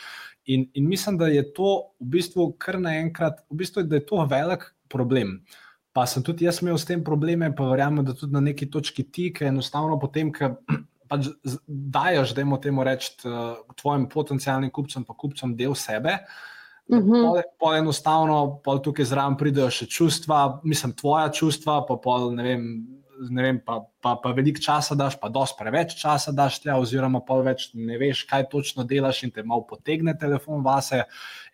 In, 0.47 0.69
in 0.73 0.87
mislim, 0.87 1.17
da 1.19 1.27
je 1.27 1.43
to 1.53 1.93
v 1.99 2.09
bistvu 2.17 2.51
kar 2.61 2.79
naenkrat, 2.79 3.41
v 3.51 3.61
bistvu, 3.61 3.83
da 3.83 3.99
je 3.99 4.05
to 4.07 4.23
velik 4.29 4.63
problem. 4.87 5.41
Pa 5.91 6.05
sem 6.07 6.23
tudi 6.23 6.45
jaz 6.45 6.61
imel 6.61 6.77
s 6.79 6.87
tem 6.87 7.03
probleme, 7.03 7.49
pa 7.55 7.67
verjamem, 7.67 8.05
da 8.05 8.15
tudi 8.15 8.33
na 8.33 8.39
neki 8.45 8.69
točki 8.71 9.03
ti, 9.11 9.31
ker 9.33 9.49
enostavno 9.49 9.97
potem, 9.99 10.31
ker 10.31 10.55
pač 11.11 11.31
dajes, 11.67 12.35
da 12.35 12.43
jim 12.43 12.55
temu 12.63 12.85
reči, 12.87 13.15
tvojim 13.79 14.07
potencijalnim 14.11 14.71
kupcem, 14.71 15.03
pa 15.07 15.15
kupcem 15.17 15.55
del 15.57 15.75
sebe. 15.75 16.19
Uh 16.87 16.99
-huh. 16.99 17.23
pol, 17.23 17.41
pol 17.59 17.75
enostavno, 17.75 18.61
pol 18.63 18.79
tukaj 18.79 19.05
zraven 19.05 19.35
pridejo 19.35 19.69
še 19.69 19.85
čustva, 19.85 20.61
mislim, 20.63 20.93
tvoja 20.93 21.29
čustva, 21.29 21.81
pa 21.87 21.97
pol 21.99 22.31
ne 22.35 22.43
vem 22.43 22.63
vem, 23.31 23.59
pa, 23.65 23.79
pa, 24.01 24.15
pa 24.23 24.31
veliko 24.35 24.61
časa 24.61 24.95
daš, 24.95 25.17
pa 25.21 25.29
dosti 25.33 25.57
preveč 25.59 25.95
časa 25.99 26.31
daš, 26.35 26.59
tja, 26.63 26.77
oziroma 26.79 27.21
pa 27.25 27.39
več 27.45 27.69
ne 27.73 27.97
veš, 27.99 28.23
kaj 28.29 28.47
točno 28.51 28.85
delaš, 28.87 29.23
in 29.27 29.33
te 29.35 29.43
malo 29.43 29.65
potegne 29.69 30.13
telefon 30.19 30.63
vase. 30.65 31.03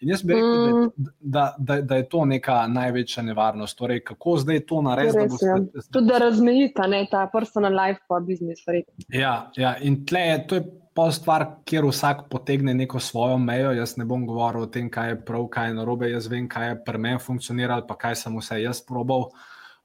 In 0.04 0.12
jaz 0.12 0.24
bi 0.26 0.36
rekel, 0.36 0.52
mm. 0.52 0.92
da, 0.98 1.14
da, 1.22 1.46
da, 1.58 1.80
da 1.82 2.00
je 2.02 2.08
to 2.12 2.26
neka 2.28 2.60
največja 2.68 3.24
nevarnost. 3.24 3.78
Torej, 3.80 4.04
kako 4.08 4.38
zdaj 4.44 4.64
to 4.70 4.82
narediti? 4.84 5.40
Da 5.42 5.50
ja. 5.50 5.58
Tudi 5.92 6.12
da 6.12 6.22
razmejita 6.26 6.88
ne, 6.92 7.04
ta 7.12 7.26
personal 7.32 7.76
life, 7.78 8.04
pa 8.08 8.20
biznis. 8.24 8.64
Ja, 9.10 9.36
ja, 9.58 9.76
in 9.82 10.04
tle 10.06 10.30
je 10.30 10.40
to. 10.48 10.64
Pa 10.94 11.08
stvar, 11.10 11.42
kjer 11.66 11.88
vsak 11.88 12.28
potegne 12.30 12.76
neko 12.78 13.00
svojo 13.02 13.40
mejo. 13.42 13.72
Jaz 13.74 13.96
ne 13.98 14.06
bom 14.06 14.28
govoril 14.30 14.68
o 14.68 14.70
tem, 14.70 14.92
kaj 14.94 15.08
je 15.10 15.16
prav, 15.26 15.48
kaj 15.50 15.72
je 15.72 15.78
narobe. 15.80 16.06
Jaz 16.12 16.28
vem, 16.30 16.46
kaj 16.46 16.68
je 16.68 16.76
pri 16.86 17.02
meni 17.02 17.22
funkcioniralo, 17.24 17.88
pa 17.90 17.98
kaj 17.98 18.20
sem 18.22 18.36
vse 18.38 18.60
jaz 18.62 18.84
probal. 18.86 19.32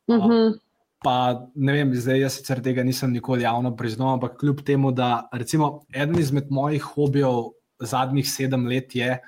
Uh 0.05 0.17
-huh. 0.17 0.59
Pa 1.05 1.47
ne 1.55 1.75
vem, 1.77 1.93
zdaj 1.95 2.25
jaz 2.25 2.37
sicer 2.41 2.59
tega 2.63 2.83
nisem 2.83 3.13
nikoli 3.15 3.45
javno 3.47 3.71
priznal, 3.79 4.17
ampak 4.17 4.39
kljub 4.41 4.65
temu, 4.67 4.91
da 4.91 5.29
recimo 5.33 5.85
eden 5.95 6.19
izmed 6.19 6.51
mojih 6.51 6.83
hobijev 6.95 7.53
zadnjih 7.79 8.27
sedem 8.27 8.67
let 8.67 8.97
je, 8.99 9.19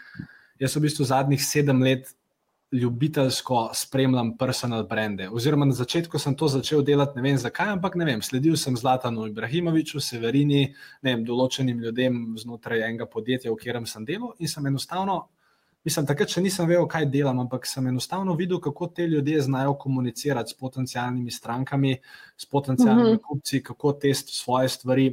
jaz 0.58 0.74
v 0.76 0.82
bistvu 0.86 1.06
zadnjih 1.06 1.44
sedem 1.44 1.82
let 1.86 2.10
ljubiteljsko 2.72 3.70
spremljam 3.74 4.36
personal 4.38 4.84
brande. 4.86 5.28
Oziroma 5.30 5.66
na 5.66 5.74
začetku 5.74 6.18
sem 6.18 6.36
to 6.38 6.48
začel 6.48 6.82
delati, 6.86 7.16
ne 7.18 7.22
vem 7.22 7.38
zakaj, 7.38 7.72
ampak 7.74 7.96
ne 7.98 8.06
vem, 8.06 8.22
sledil 8.22 8.56
sem 8.56 8.76
Zlatanu 8.76 9.26
Ibrahimoviču, 9.26 10.00
Severini, 10.00 10.68
ne 11.02 11.14
vem, 11.14 11.24
določenim 11.26 11.80
ljudem 11.82 12.20
znotraj 12.38 12.86
enega 12.86 13.06
podjetja, 13.10 13.50
v 13.50 13.58
katerem 13.58 13.86
sem 13.90 14.06
delal 14.06 14.34
in 14.38 14.50
sem 14.50 14.66
enostavno 14.70 15.24
Mislim, 15.84 16.04
takrat 16.06 16.28
še 16.28 16.42
nisem 16.44 16.68
vedel, 16.68 16.84
kaj 16.90 17.06
delam, 17.08 17.38
ampak 17.40 17.64
sem 17.66 17.86
enostavno 17.88 18.34
videl, 18.36 18.60
kako 18.60 18.90
te 18.96 19.06
ljudje 19.08 19.40
znajo 19.46 19.74
komunicirati 19.80 20.52
s 20.52 20.58
potencijalnimi 20.60 21.32
strankami, 21.32 21.94
s 22.36 22.46
potencijalnimi 22.46 23.08
uh 23.08 23.14
mhm. 23.14 23.20
-huh. 23.20 23.28
kupci, 23.28 23.62
kako 23.62 23.92
te 23.92 24.14
svoje 24.14 24.68
stvari, 24.68 25.06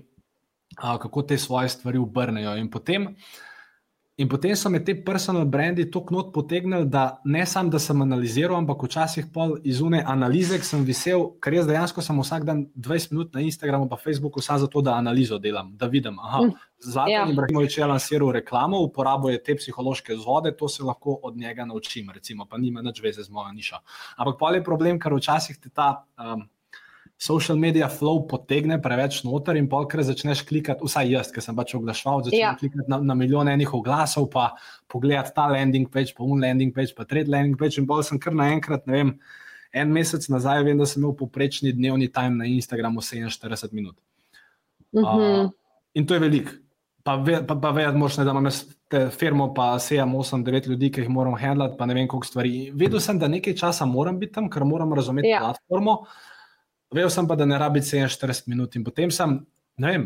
uh, 0.84 0.98
kako 1.00 1.22
te 1.22 1.38
svoje 1.38 1.70
stvari 1.70 1.98
obrnejo. 1.98 2.58
In 2.58 2.70
potem. 2.72 3.16
In 4.18 4.28
potem 4.28 4.56
so 4.56 4.70
me 4.74 4.80
te 4.82 4.96
personal 5.06 5.46
brandi 5.46 5.84
tako 5.94 6.16
not 6.16 6.30
potegnili, 6.34 6.88
da 6.90 7.22
ne 7.26 7.46
samo, 7.46 7.70
da 7.70 7.78
sem 7.80 8.02
analiziral, 8.02 8.56
ampak 8.58 8.82
včasih 8.88 9.28
pol 9.34 9.60
izune 9.62 10.00
analize, 10.02 10.58
ki 10.58 10.66
sem 10.66 10.86
visel, 10.88 11.28
ker 11.38 11.54
jaz 11.54 11.70
dejansko 11.70 12.02
sem 12.02 12.18
vsak 12.18 12.48
dan 12.48 12.64
20 12.74 13.14
minut 13.14 13.38
na 13.38 13.44
Instagramu 13.46 13.86
in 13.86 14.02
Facebooku 14.02 14.42
samo 14.42 14.64
zato, 14.66 14.82
da 14.82 14.96
analizo 14.98 15.38
delam, 15.38 15.70
da 15.78 15.86
vidim, 15.86 16.18
aha, 16.20 16.42
mm. 16.48 16.58
Zlatan 16.80 17.12
ja. 17.14 17.28
Ibrahimovič 17.30 17.78
je 17.78 17.86
lansiral 17.86 18.32
reklamo, 18.32 18.82
uporabuje 18.90 19.44
te 19.44 19.56
psihološke 19.56 20.16
vzvode, 20.16 20.56
to 20.58 20.68
se 20.70 20.84
lahko 20.84 21.20
od 21.24 21.38
njega 21.38 21.66
naučim, 21.66 22.10
recimo, 22.10 22.46
pa 22.50 22.58
nima 22.58 22.82
nič 22.82 23.02
veze 23.02 23.24
z 23.24 23.30
mojo 23.30 23.54
nišo. 23.54 23.78
Ampak 24.18 24.40
pa 24.40 24.54
je 24.56 24.64
problem, 24.64 25.00
ker 25.00 25.14
včasih 25.14 25.58
ti 25.62 25.70
ta 25.70 26.06
um, 26.18 26.48
social 27.18 27.58
media 27.58 27.88
flow 27.90 28.22
potegne 28.30 28.78
preveč 28.82 29.24
noter 29.26 29.58
in 29.58 29.70
polkrat 29.70 30.06
začneš 30.06 30.44
klikati, 30.46 30.86
vsaj 30.86 31.10
jaz, 31.12 31.32
ki 31.34 31.42
sem 31.42 31.58
pač 31.58 31.74
oglaševal, 31.78 32.24
začneš 32.28 32.44
ja. 32.44 32.54
klikati 32.60 32.92
na, 32.92 33.00
na 33.02 33.16
milijone 33.18 33.56
enih 33.58 33.74
oglasov, 33.74 34.30
pa 34.34 34.52
pogledati 34.92 35.34
ta 35.36 35.48
landing 35.52 35.90
page, 35.90 36.14
pa 36.18 36.24
un 36.24 36.46
landing 36.46 36.76
page, 36.76 36.94
pa 36.98 37.08
tretji 37.10 37.34
landing 37.34 37.58
page 37.58 37.82
in 37.82 37.90
bolj 37.90 38.06
sem 38.12 38.22
kar 38.22 38.38
naenkrat, 38.38 38.86
ne 38.88 39.00
vem. 39.00 39.16
En 39.74 39.90
mesec 39.92 40.30
nazaj 40.32 40.64
vem, 40.64 40.78
da 40.80 40.86
sem 40.88 41.02
imel 41.02 41.18
poprečni 41.18 41.74
dnevni 41.76 42.08
time 42.14 42.38
na 42.38 42.46
Instagramu 42.48 43.02
47 43.02 43.74
minut. 43.74 43.98
Uh 44.94 45.04
-huh. 45.04 45.44
uh, 45.46 45.52
in 45.94 46.06
to 46.08 46.14
je 46.14 46.20
veliko 46.20 46.52
pa, 47.08 47.16
ve, 47.16 47.40
pa, 47.48 47.56
pa 47.56 47.72
vedeti, 47.72 47.98
moš, 47.98 48.18
ne, 48.20 48.26
da 48.28 48.34
imam 48.36 48.50
te 48.92 49.06
firmo, 49.16 49.54
pa 49.56 49.70
sejam 49.80 50.12
8-9 50.20 50.68
ljudi, 50.68 50.90
ki 50.92 51.06
jih 51.06 51.12
moram 51.12 51.38
handlati, 51.40 51.78
pa 51.80 51.86
ne 51.88 51.96
vem, 51.96 52.08
koliko 52.12 52.28
stvari. 52.28 52.72
Vedel 52.76 53.00
sem, 53.04 53.20
da 53.20 53.30
nekaj 53.32 53.56
časa 53.62 53.88
moram 53.88 54.20
biti 54.20 54.36
tam, 54.36 54.50
ker 54.52 54.66
moram 54.68 54.92
razumeti 54.94 55.32
ja. 55.32 55.40
platformo. 55.40 56.02
Vedel 56.94 57.10
sem 57.12 57.28
pa, 57.28 57.36
da 57.36 57.46
ne 57.46 57.58
rabi 57.60 57.82
47 57.84 58.48
minut. 58.48 58.76
In 58.76 58.84
potem 58.84 59.12
sem, 59.12 59.40
ne 59.78 59.92
vem, 59.92 60.06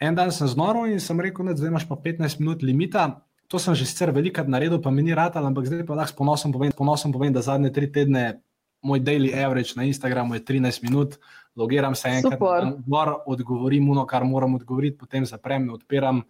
en 0.00 0.16
dan 0.16 0.32
sem 0.32 0.48
znoro 0.48 0.86
in 0.88 1.00
sem 1.00 1.20
rekel, 1.20 1.52
da 1.52 1.68
imaš 1.68 1.84
pa 1.88 1.96
15 1.96 2.40
minut 2.40 2.62
limita. 2.62 3.22
To 3.52 3.60
sem 3.60 3.74
že 3.76 3.84
sicer 3.84 4.08
velikrat 4.16 4.48
naredil, 4.48 4.80
pa 4.80 4.90
mi 4.90 5.02
ni 5.04 5.12
rad, 5.12 5.36
ampak 5.36 5.68
zdaj 5.68 5.84
pa 5.84 5.94
lahko 5.94 6.14
s 6.14 6.16
ponosom 6.16 6.52
povem, 6.52 6.72
ponosom 6.72 7.12
povem, 7.12 7.32
da 7.32 7.44
zadnje 7.44 7.68
tri 7.72 7.90
tedne 7.92 8.40
moj 8.82 9.00
daily 9.04 9.30
average 9.44 9.76
na 9.76 9.84
Instagramu 9.84 10.34
je 10.34 10.44
13 10.44 10.82
minut, 10.82 11.18
logiram 11.56 11.94
se 11.94 12.08
enkrat, 12.08 12.40
gor, 12.86 13.14
odgovorim 13.26 13.90
ono, 13.90 14.06
kar 14.06 14.24
moram 14.24 14.54
odgovoriti, 14.54 14.98
potem 14.98 15.26
zaprem, 15.26 15.68
odpiram. 15.70 16.22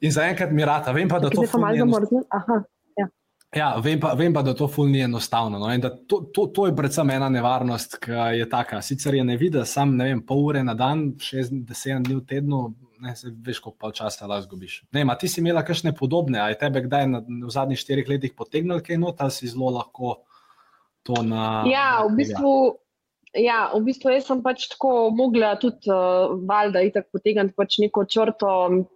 In 0.00 0.12
zaenkrat 0.12 0.52
mi 0.52 0.64
rata, 0.64 0.92
vem 0.92 1.08
pa, 1.08 1.18
da 1.18 1.30
to 1.32 1.42
fulni. 1.48 1.80
Ja. 3.56 3.70
vem 3.82 4.00
pa, 4.00 4.12
vem 4.14 4.34
pa, 4.34 4.42
da 4.44 4.54
to 4.54 4.68
fulni 4.68 5.00
enostavno. 5.00 5.58
No? 5.58 5.90
To, 6.08 6.20
to, 6.34 6.46
to 6.46 6.66
je 6.68 6.74
predvsem 6.76 7.10
ena 7.10 7.28
nevarnost, 7.32 7.98
ki 8.04 8.18
je 8.40 8.48
taka. 8.50 8.82
Sicer 8.84 9.16
je 9.16 9.24
ne 9.24 9.36
vidi, 9.40 9.62
sam 9.66 9.96
ne 9.96 10.10
vem, 10.10 10.22
pol 10.26 10.44
ure 10.50 10.64
na 10.64 10.74
dan, 10.78 11.08
60 11.20 12.06
dni 12.06 12.18
v 12.20 12.24
tednu, 12.28 12.62
ne 13.00 13.16
se 13.16 13.32
veš, 13.32 13.60
koliko 13.64 13.92
časa 13.96 14.28
lahko 14.28 14.46
zgubiš. 14.46 14.80
Ne, 14.92 15.04
ma 15.04 15.16
ti 15.18 15.28
si 15.28 15.40
imela 15.40 15.64
kakšne 15.64 15.94
podobne, 15.96 16.40
a 16.40 16.48
je 16.52 16.60
tebe 16.60 16.84
kdaj 16.86 17.06
na, 17.10 17.22
v 17.26 17.52
zadnjih 17.52 17.80
štirih 17.80 18.08
letih 18.08 18.34
potegnil 18.36 18.80
kaj 18.84 19.00
not, 19.00 19.20
ali 19.20 19.34
si 19.34 19.50
zelo 19.50 19.72
lahko 19.76 20.18
to 21.06 21.22
na. 21.22 21.64
Ja, 21.70 22.02
v 22.06 22.16
bistvu. 22.20 22.52
Ja, 22.72 22.85
v 23.36 23.80
bistvu 23.84 24.16
sem 24.24 24.40
pač 24.40 24.68
tako 24.72 25.10
mogla 25.12 25.56
tudi, 25.60 25.90
uh, 25.92 26.36
valjda, 26.48 26.82
itak 26.88 27.08
potegniti 27.12 27.54
pač 27.56 27.78
neko 27.82 28.06
črto 28.08 28.52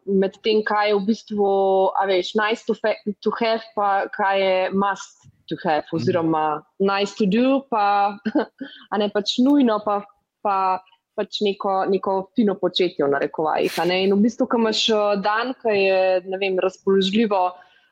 med 0.07 0.39
tem, 0.45 0.63
kaj 0.65 0.91
je 0.91 0.97
v 0.97 1.05
bistvu, 1.09 1.51
a 1.93 2.07
veš, 2.09 2.33
nice 2.41 2.65
to, 2.65 2.75
to 3.21 3.31
have, 3.41 3.65
pa 3.77 4.09
kaj 4.15 4.41
je 4.41 4.57
must 4.73 5.29
to 5.49 5.59
have, 5.65 5.85
mhm. 5.91 5.97
oziroma 6.01 6.45
nice 6.81 7.17
to 7.19 7.29
do, 7.29 7.61
pa 7.69 8.17
a 8.93 8.95
ne 8.97 9.11
pač 9.13 9.39
nujno, 9.45 9.81
pa, 9.85 10.01
pa 10.41 10.81
pač 11.19 11.43
neko, 11.45 11.85
neko 11.91 12.33
fino 12.33 12.57
početje 12.57 13.05
v 13.05 13.13
narekovajih. 13.13 13.77
In 13.93 14.17
v 14.17 14.23
bistvu, 14.25 14.49
ko 14.49 14.57
imaš 14.57 14.89
eh, 14.89 15.21
dan, 15.21 15.53
ki 15.61 15.77
je, 15.77 16.01
ne 16.25 16.41
vem, 16.41 16.57
razpoložljivo 16.57 17.43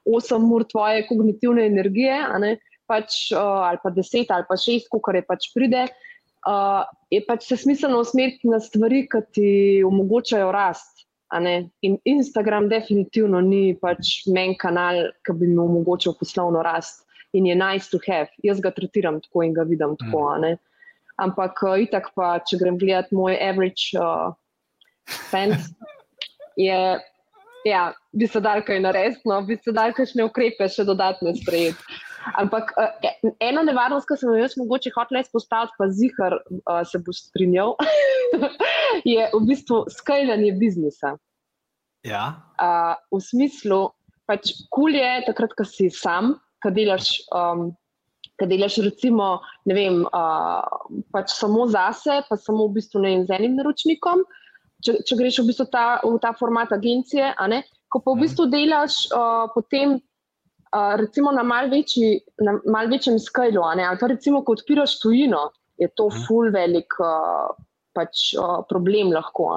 8 0.09 0.53
ur 0.55 0.65
tvoje 0.65 1.05
kognitivne 1.05 1.67
energije, 1.69 2.17
ne, 2.41 2.57
pač, 2.89 3.29
uh, 3.37 3.69
ali 3.69 3.77
pa 3.83 3.93
10 3.93 4.31
ali 4.33 4.47
pa 4.49 4.57
6, 4.57 4.89
kar 5.05 5.19
je 5.19 5.27
pač 5.29 5.51
pride 5.53 5.83
uh, 5.85 5.97
je 7.11 7.21
pač 7.27 7.49
se 7.49 7.57
smiselno 7.57 8.01
usmeriti 8.01 8.49
na 8.49 8.61
stvari, 8.61 9.07
ki 9.11 9.21
ti 9.33 9.51
omogočajo 9.87 10.53
rast. 10.53 11.05
In 11.85 11.99
Instagram 12.09 12.69
definitivno 12.69 13.41
ni 13.45 13.77
pač 13.81 14.25
men 14.33 14.55
kanal, 14.57 15.11
ki 15.27 15.37
bi 15.37 15.51
mi 15.51 15.61
omogočil 15.61 16.17
poslovno 16.21 16.63
rast 16.65 17.05
in 17.33 17.47
je 17.47 17.55
nice 17.55 17.91
to 17.91 17.99
have. 18.07 18.29
Jaz 18.43 18.61
ga 18.61 18.71
tretiram 18.71 19.21
tako 19.21 19.43
in 19.45 19.53
ga 19.55 19.63
vidim 19.63 19.97
tako. 20.01 20.25
Mm. 20.39 20.57
Ampak 21.19 21.63
uh, 21.67 21.77
itak 21.83 22.13
pa, 22.15 22.39
če 22.47 22.61
grem 22.61 22.79
gledati 22.79 23.17
moj 23.17 23.37
average 23.37 23.99
uh, 23.99 24.33
fans, 25.31 25.71
je. 26.69 26.99
Ja, 27.67 27.89
bi 28.15 28.25
se 28.31 28.41
dal 28.41 28.63
kaj 28.65 28.79
narediti, 28.81 29.27
no, 29.29 29.41
bi 29.45 29.57
se 29.59 29.75
dal 29.75 29.91
kakšne 29.93 30.25
ukrepe 30.25 30.69
še 30.71 30.87
dodatne 30.89 31.35
sprejeti. 31.37 31.99
Ampak 32.39 32.73
uh, 32.77 33.09
ena 33.41 33.63
nevarnost, 33.67 34.09
ki 34.09 34.19
sem 34.19 34.33
jo 34.33 34.41
jaz 34.41 34.57
mogoče 34.59 34.93
hotel 34.95 35.21
izpostaviti, 35.21 35.77
pa 35.79 35.89
zihar 35.95 36.39
uh, 36.39 36.83
se 36.89 37.01
bo 37.05 37.15
strinjal, 37.15 37.75
je 39.13 39.29
v 39.35 39.43
bistvu 39.49 39.85
skajanje 39.93 40.53
biznisa. 40.61 41.17
Ja. 42.07 42.39
Uh, 42.61 42.95
v 43.15 43.23
smislu, 43.25 43.81
pač 44.29 44.53
kul 44.75 44.97
je 44.97 45.13
takrat, 45.27 45.55
ko 45.59 45.67
si 45.67 45.91
sam, 45.95 46.37
ko 46.63 46.75
delaš. 46.75 47.19
Um, 47.35 47.71
Kaj 48.39 48.47
delaš, 48.53 48.77
recimo, 48.85 49.41
vem, 49.67 50.05
uh, 50.15 50.93
pač 51.11 51.33
samo 51.35 51.65
zase, 51.67 52.21
pa 52.29 52.37
samo 52.39 52.69
v 52.69 52.77
bistvu 52.77 53.03
ne 53.03 53.11
z 53.27 53.35
enim 53.35 53.57
naročnikom, 53.59 54.23
če, 54.87 54.95
če 55.03 55.17
greš 55.19 55.41
v, 55.43 55.49
bistvu 55.49 55.67
ta, 55.73 55.99
v 56.07 56.21
ta 56.23 56.31
format 56.39 56.71
agencije, 56.71 57.33
ko 57.91 57.99
pa 57.99 58.15
v 58.15 58.23
bistvu 58.23 58.47
delaš 58.53 59.01
uh, 59.11 59.51
potem 59.51 59.99
recimo 60.97 61.33
na 61.33 61.43
mal, 61.43 61.71
večji, 61.71 62.21
na 62.45 62.59
mal 62.67 62.89
večjem 62.91 63.19
skalu, 63.19 63.63
ali 63.63 63.83
pa 64.01 64.07
recimo, 64.07 64.43
ko 64.45 64.53
odpiraš 64.53 64.99
tujino, 65.01 65.51
je 65.79 65.89
to 65.95 66.09
mhm. 66.09 66.25
full 66.27 66.51
velik 66.53 66.95
uh, 67.01 67.55
pač, 67.95 68.33
uh, 68.39 68.63
problem 68.69 69.13
lahko. 69.13 69.51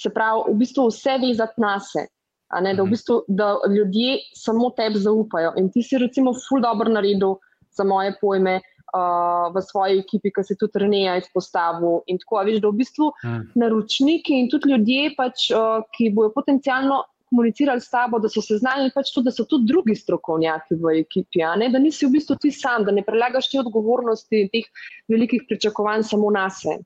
Se 0.00 0.10
pravi, 0.10 0.52
v 0.52 0.58
bistvu 0.60 0.88
vse 0.90 1.18
vezati 1.22 1.60
na 1.60 1.78
se. 1.80 2.06
Ne, 2.54 2.74
da, 2.74 2.82
v 2.82 2.86
mhm. 2.86 2.92
bistvu, 2.92 3.22
da 3.28 3.56
ljudje 3.68 4.18
samo 4.36 4.70
tebi 4.76 5.00
zaupajo. 5.02 5.54
In 5.58 5.72
ti 5.72 5.82
si, 5.82 5.98
recimo, 5.98 6.34
ful 6.46 6.62
dobro 6.62 6.92
naredil 6.92 7.38
za 7.74 7.84
moje 7.84 8.14
pojme 8.20 8.60
uh, 8.94 9.50
v 9.54 9.62
svoji 9.62 9.98
ekipi, 10.04 10.30
ki 10.30 10.44
se 10.46 10.56
tudi 10.60 10.84
Reneja 10.84 11.16
izpostavil. 11.18 12.04
In 12.06 12.20
tako, 12.22 12.44
veš, 12.46 12.60
da 12.62 12.70
v 12.70 12.78
bistvu 12.78 13.10
mm. 13.10 13.40
naročniki 13.58 14.38
in 14.38 14.50
tudi 14.52 14.70
ljudje, 14.70 15.14
pač, 15.18 15.48
uh, 15.50 15.82
ki 15.96 16.12
bojo 16.14 16.30
potencialno 16.36 17.02
komunicirali 17.34 17.82
s 17.82 17.90
tabo, 17.90 18.20
da 18.22 18.30
so 18.30 18.42
seznanjeni 18.42 18.92
pač 18.94 19.10
tudi, 19.14 19.26
da 19.28 19.34
so 19.34 19.46
tudi 19.50 19.66
drugi 19.66 19.96
strokovnjaki 19.98 20.78
v 20.78 20.96
ekipi, 21.00 21.42
da 21.42 21.78
nisi 21.82 22.06
v 22.06 22.14
bistvu 22.14 22.38
ti 22.40 22.52
sam, 22.54 22.86
da 22.86 22.94
ne 22.94 23.02
prelagaš 23.02 23.50
te 23.50 23.60
odgovornosti 23.60 24.44
in 24.44 24.50
teh 24.52 24.70
velikih 25.10 25.42
pričakovanj 25.48 26.06
samo 26.14 26.30
na 26.30 26.48
sebe. 26.50 26.84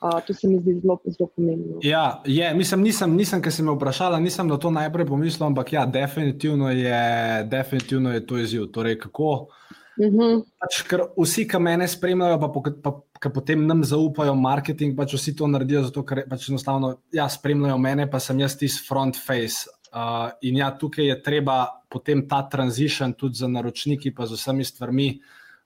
Uh, 0.00 0.16
to 0.24 0.32
se 0.32 0.48
mi 0.48 0.56
zdi 0.62 0.78
zelo, 0.80 0.94
zelo 1.04 1.26
pomembno. 1.36 1.80
Ja, 1.84 2.22
je, 2.24 2.54
mislim, 2.56 2.86
nisem, 2.88 3.16
nisem 3.18 3.42
ker 3.44 3.52
si 3.52 3.62
me 3.62 3.74
vprašala, 3.74 4.16
nisem 4.20 4.48
na 4.48 4.56
to 4.56 4.70
najprej 4.72 5.04
pomislil, 5.10 5.50
ampak 5.50 5.74
ja, 5.74 5.82
definitivno 5.84 6.70
je, 6.72 7.02
definitivno 7.44 8.14
je 8.14 8.22
to 8.26 8.38
izziv. 8.40 8.70
Torej, 8.72 8.96
kako, 9.02 9.34
uh 9.42 9.70
Mhm. 10.00 10.16
-huh. 10.16 10.42
pač, 10.58 10.82
ker 10.88 11.02
vsi, 11.16 11.44
ki 11.48 11.58
me 11.58 11.88
spremljajo, 11.88 12.38
pa, 12.40 12.48
pa, 12.48 12.60
pa, 12.82 12.90
pa 13.20 13.30
potem 13.30 13.66
nam 13.66 13.84
zaupajo 13.84 14.34
marketing, 14.34 14.96
pač 14.96 15.14
vsi 15.14 15.34
to 15.36 15.46
naredijo, 15.46 15.82
zato 15.82 16.04
ker 16.04 16.24
pač 16.28 16.48
enostavno 16.48 16.94
ja, 17.12 17.28
spremljajo 17.28 17.78
mene, 17.78 18.06
pa 18.10 18.20
sem 18.20 18.40
jaz 18.40 18.56
tisti 18.56 18.86
front 18.86 19.16
face. 19.26 19.68
Uh, 19.90 20.30
in 20.46 20.56
ja, 20.56 20.70
tukaj 20.70 21.06
je 21.06 21.22
treba 21.22 21.66
potem 21.90 22.28
ta 22.28 22.42
transition 22.48 23.12
tudi 23.12 23.34
za 23.34 23.48
naročniki, 23.48 24.14
pa 24.14 24.26
z 24.26 24.38
vsemi 24.38 24.64
stvarmi. 24.64 25.20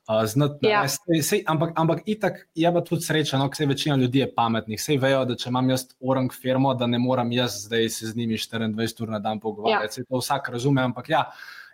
Uh, 0.08 0.24
znati 0.24 0.66
Ja. 0.66 0.84
narediti. 0.84 1.22
Sej, 1.22 1.42
ampak, 1.46 1.72
ampak 1.76 2.02
itak 2.04 2.48
je 2.54 2.72
pa 2.72 2.80
tudi 2.80 3.02
sreča, 3.02 3.38
no, 3.38 3.48
ker 3.48 3.68
večina 3.68 3.96
ljudi 3.96 4.18
je 4.18 4.34
pametnih. 4.34 4.80
Sej 4.80 4.98
vejo, 5.00 5.24
da 5.24 5.36
če 5.36 5.48
imam 5.48 5.70
jaz 5.70 5.86
orang 6.00 6.32
firmo, 6.32 6.74
da 6.74 6.86
ne 6.86 6.98
moram 6.98 7.32
jaz 7.32 7.64
zdaj 7.64 7.88
se 7.88 8.06
z 8.06 8.16
njimi 8.16 8.36
24 8.36 9.02
ur 9.02 9.08
na 9.08 9.18
dan 9.18 9.40
pogovarjati. 9.40 10.00
Ja. 10.00 10.04
To 10.08 10.20
vsak 10.20 10.48
razume, 10.52 10.82
ampak 10.82 11.08
ja, 11.08 11.24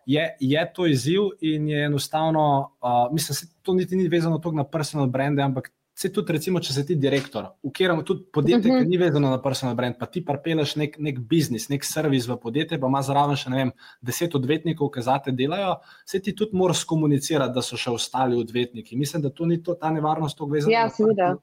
je, 0.07 0.37
je 0.41 0.73
to 0.75 0.87
izziv 0.87 1.35
in 1.41 1.69
je 1.69 1.85
enostavno, 1.87 2.71
uh, 2.83 3.13
mislim, 3.13 3.35
da 3.35 3.63
to 3.63 3.75
niti 3.75 3.97
ni 3.97 4.09
vezano 4.09 4.39
toliko 4.39 4.57
na 4.57 4.65
personal 4.65 5.07
brande, 5.07 5.43
ampak 5.43 5.73
se 5.95 6.09
tudi, 6.13 6.33
recimo, 6.33 6.61
če 6.61 6.73
si 6.73 6.85
ti 6.89 6.97
direktor, 6.97 7.51
v 7.65 7.73
katerem 7.75 8.03
tudi 8.07 8.25
podjetje, 8.33 8.71
uh 8.71 8.77
-huh. 8.77 8.85
ki 8.85 8.89
ni 8.89 8.99
vezano 8.99 9.31
na 9.31 9.41
personal 9.43 9.75
brand, 9.77 9.99
pa 9.99 10.07
ti 10.07 10.25
parpeleš 10.25 10.77
nek, 10.77 10.97
nek 10.99 11.19
biznis, 11.19 11.69
nek 11.69 11.85
servis 11.85 12.29
v 12.29 12.37
podjetje, 12.41 12.81
pa 12.81 12.87
ima 12.87 13.03
zraven 13.03 13.37
še 13.37 13.51
vem, 13.51 13.73
deset 14.01 14.35
odvetnikov, 14.35 14.91
ki 14.91 15.03
za 15.03 15.19
te 15.19 15.33
delajo, 15.33 15.77
se 16.07 16.21
ti 16.21 16.35
tudi 16.35 16.57
moraš 16.57 16.85
komunicirati, 16.85 17.55
da 17.55 17.63
so 17.63 17.77
še 17.77 17.91
ostali 17.91 18.37
odvetniki. 18.37 18.97
Mislim, 18.97 19.23
da 19.23 19.31
to 19.31 19.47
ni 19.47 19.63
to, 19.63 19.75
ta 19.75 19.91
nevarnost 19.91 20.39
tako 20.39 20.51
vezana. 20.51 20.73
Ja, 20.73 20.85
na 20.85 20.91
seveda. 20.91 21.37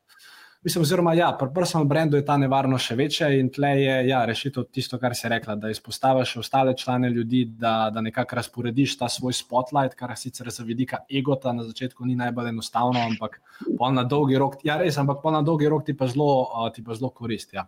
Mislim, 0.66 0.82
oziroma, 0.82 1.14
ja, 1.14 1.30
pri 1.40 1.48
personal 1.54 1.86
brandu 1.88 2.18
je 2.18 2.26
ta 2.26 2.36
nevarnost 2.38 2.90
še 2.90 2.96
večja 2.98 3.28
in 3.38 3.52
tle 3.54 3.70
je 3.78 3.96
ja, 4.10 4.24
rešitev 4.26 4.66
tisto, 4.74 4.98
kar 5.00 5.14
si 5.16 5.30
rekla, 5.30 5.56
da 5.56 5.70
izpostaviš 5.70 6.34
ostale 6.42 6.74
člane 6.78 7.10
ljudi, 7.14 7.44
da, 7.62 7.92
da 7.94 8.02
nekako 8.02 8.40
razporediš 8.40 8.98
ta 8.98 9.10
svoj 9.10 9.38
spotlight, 9.38 9.96
kar 9.96 10.16
sicer 10.18 10.50
za 10.52 10.66
vidika 10.66 11.04
egota 11.14 11.54
na 11.54 11.64
začetku 11.64 12.06
ni 12.06 12.18
najbolj 12.18 12.50
enostavno, 12.50 13.00
ampak 13.06 13.38
pol 13.78 13.94
na 13.94 14.04
dolgi 14.04 14.40
rok, 14.42 14.58
ja 14.66 14.80
res, 14.82 14.98
ampak 14.98 15.22
pol 15.22 15.38
na 15.38 15.44
dolgi 15.46 15.70
rok 15.70 15.86
ti 15.86 15.96
pa 15.98 16.10
zelo, 16.10 16.50
ti 16.76 16.84
pa 16.84 16.98
zelo 16.98 17.14
koristi. 17.14 17.60
Ja. 17.62 17.68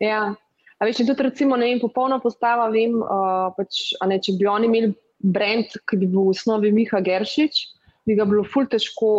Ja. 0.00 0.22
A 0.80 0.86
veš, 0.88 1.02
tudi 1.02 1.26
recimo, 1.26 1.58
ne 1.60 1.66
vem, 1.68 1.80
popolna 1.82 2.22
postava, 2.22 2.70
vem, 2.72 2.94
uh, 3.02 3.50
pač, 3.56 3.90
ne, 4.08 4.16
če 4.22 4.38
bi 4.38 4.46
oni 4.48 4.70
imeli 4.70 4.94
brand, 5.20 5.74
ki 5.84 5.98
bi 6.00 6.06
bil 6.06 6.30
v 6.30 6.32
osnovi 6.32 6.70
Miha 6.72 7.02
Geršič, 7.04 7.58
bi 8.08 8.16
ga 8.16 8.24
bilo 8.24 8.46
ful 8.48 8.64
težko 8.70 9.10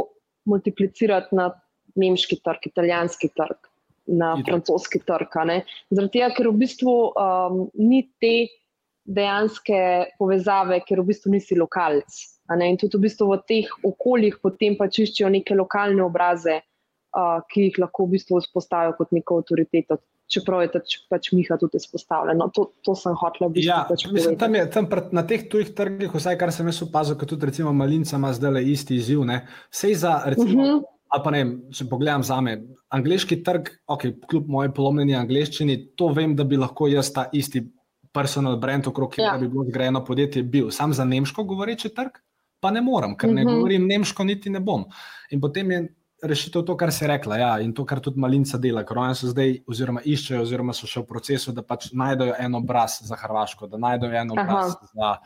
multiplicirati 0.50 1.38
na 1.38 1.51
nemški 1.95 2.39
trg, 2.43 2.67
italijanski 2.71 3.29
trg, 3.36 3.57
na 4.07 4.33
Itak. 4.38 4.45
francoski 4.50 5.00
trg. 5.00 5.38
Zaradi 5.91 6.12
tega, 6.19 6.29
ker 6.36 6.50
v 6.50 6.57
bistvu 6.63 6.95
um, 7.12 7.69
ni 7.74 8.03
te 8.19 8.48
dejanske 9.05 9.77
povezave, 10.19 10.81
ker 10.88 11.01
v 11.01 11.07
bistvu 11.12 11.31
nisi 11.36 11.55
ne. 12.51 12.69
In 12.69 12.77
tudi 12.77 12.98
v, 12.98 13.01
bistvu 13.07 13.29
v 13.31 13.39
teh 13.48 13.69
okoljih 13.88 14.38
potem 14.43 14.75
pač 14.77 15.00
iščejo 15.00 15.29
neke 15.29 15.55
lokalne 15.55 16.03
obraze, 16.03 16.60
uh, 17.15 17.39
ki 17.51 17.69
jih 17.69 17.79
lahko 17.79 18.05
v 18.05 18.17
bistvu 18.17 18.41
vzpostavijo 18.43 18.98
kot 18.98 19.12
neko 19.12 19.41
avtoriteto. 19.41 19.98
Čeprav 20.31 20.62
je 20.63 20.69
pač, 20.71 20.93
pač 21.12 21.31
Miha 21.36 21.57
tudi 21.60 21.75
izpostavljen. 21.75 22.38
No, 22.39 22.48
to, 22.55 22.69
to 22.88 22.95
sem 22.95 23.15
hotel 23.19 23.50
v 23.50 23.57
bistvu 23.57 23.67
Ja, 23.67 23.81
pač 23.89 24.05
mislim, 24.07 24.38
tam 24.39 24.55
je, 24.55 24.63
tam 24.71 24.88
pred, 24.88 25.10
na 25.12 25.25
teh 25.27 25.43
tujih 25.51 25.74
trgih, 25.75 26.07
vsaj 26.13 26.38
kar 26.39 26.53
sem 26.55 26.69
jaz 26.71 26.79
opazil, 26.86 27.17
kot 27.19 27.27
tudi 27.33 27.50
recimo 27.50 27.74
Malinca 27.75 28.15
ima 28.15 28.31
zdaj 28.31 28.51
le 28.55 28.62
isti 28.63 28.95
izziv. 28.95 29.25
ne. 29.27 29.41
Sej 29.71 29.95
za, 30.05 30.21
recimo, 30.25 30.48
uh 30.48 30.67
Mhm. 30.67 30.79
-huh. 30.79 30.83
Ali 31.12 31.24
pa 31.24 31.32
ne, 31.32 31.41
če 31.75 31.86
pogledam 31.91 32.24
za 32.24 32.38
me, 32.41 32.53
angliški 32.89 33.41
trg, 33.44 33.68
ok, 33.88 34.06
kljub 34.30 34.48
moji 34.48 34.72
polomljeni 34.72 35.15
angliščini, 35.15 35.96
to 35.96 36.08
vem, 36.15 36.36
da 36.36 36.44
bi 36.44 36.56
lahko 36.58 36.88
jaz 36.88 37.10
ta 37.12 37.25
isti 37.34 37.65
personal 38.12 38.56
brand, 38.58 38.88
okrog 38.88 39.12
katerega 39.12 39.34
Ja. 39.34 39.39
bi 39.39 39.48
bilo 39.48 39.65
zgrajeno 39.65 40.06
podjetje, 40.06 40.44
bil. 40.44 40.70
Sam 40.72 40.94
za 40.94 41.06
nemško 41.06 41.44
govoreči 41.44 41.89
trg, 41.89 42.20
pa 42.60 42.72
ne 42.72 42.82
morem, 42.82 43.18
ker 43.18 43.30
ne 43.30 43.44
Mhm. 43.44 43.56
govorim 43.56 43.88
nemško, 43.88 44.24
niti 44.24 44.50
ne 44.50 44.60
bom. 44.60 44.86
In 45.32 45.41
potem 45.41 45.72
je 45.72 45.82
rešitev 46.24 46.63
to, 46.63 46.77
kar 46.77 46.91
si 46.91 47.08
rekla, 47.08 47.38
ja, 47.38 47.60
in 47.60 47.74
to, 47.74 47.84
kar 47.86 48.00
tudi 48.00 48.20
Malinca 48.20 48.58
dela, 48.58 48.84
ker 48.86 48.98
oni 48.98 49.15
so 49.15 49.27
zdaj, 49.27 49.63
oziroma 49.68 50.01
iščejo, 50.06 50.41
oziroma 50.41 50.74
so 50.74 50.88
še 50.88 51.01
v 51.01 51.08
procesu, 51.08 51.51
da 51.51 51.63
pač 51.63 51.89
najdejo 51.94 52.36
en 52.39 52.56
obraz 52.56 53.00
za 53.01 53.15
Hrvaško, 53.15 53.68
da 53.68 53.77
najdejo 53.77 54.13
en 54.13 54.32
obraz 54.32 54.75
Aha. 54.75 54.88
za, 54.94 55.18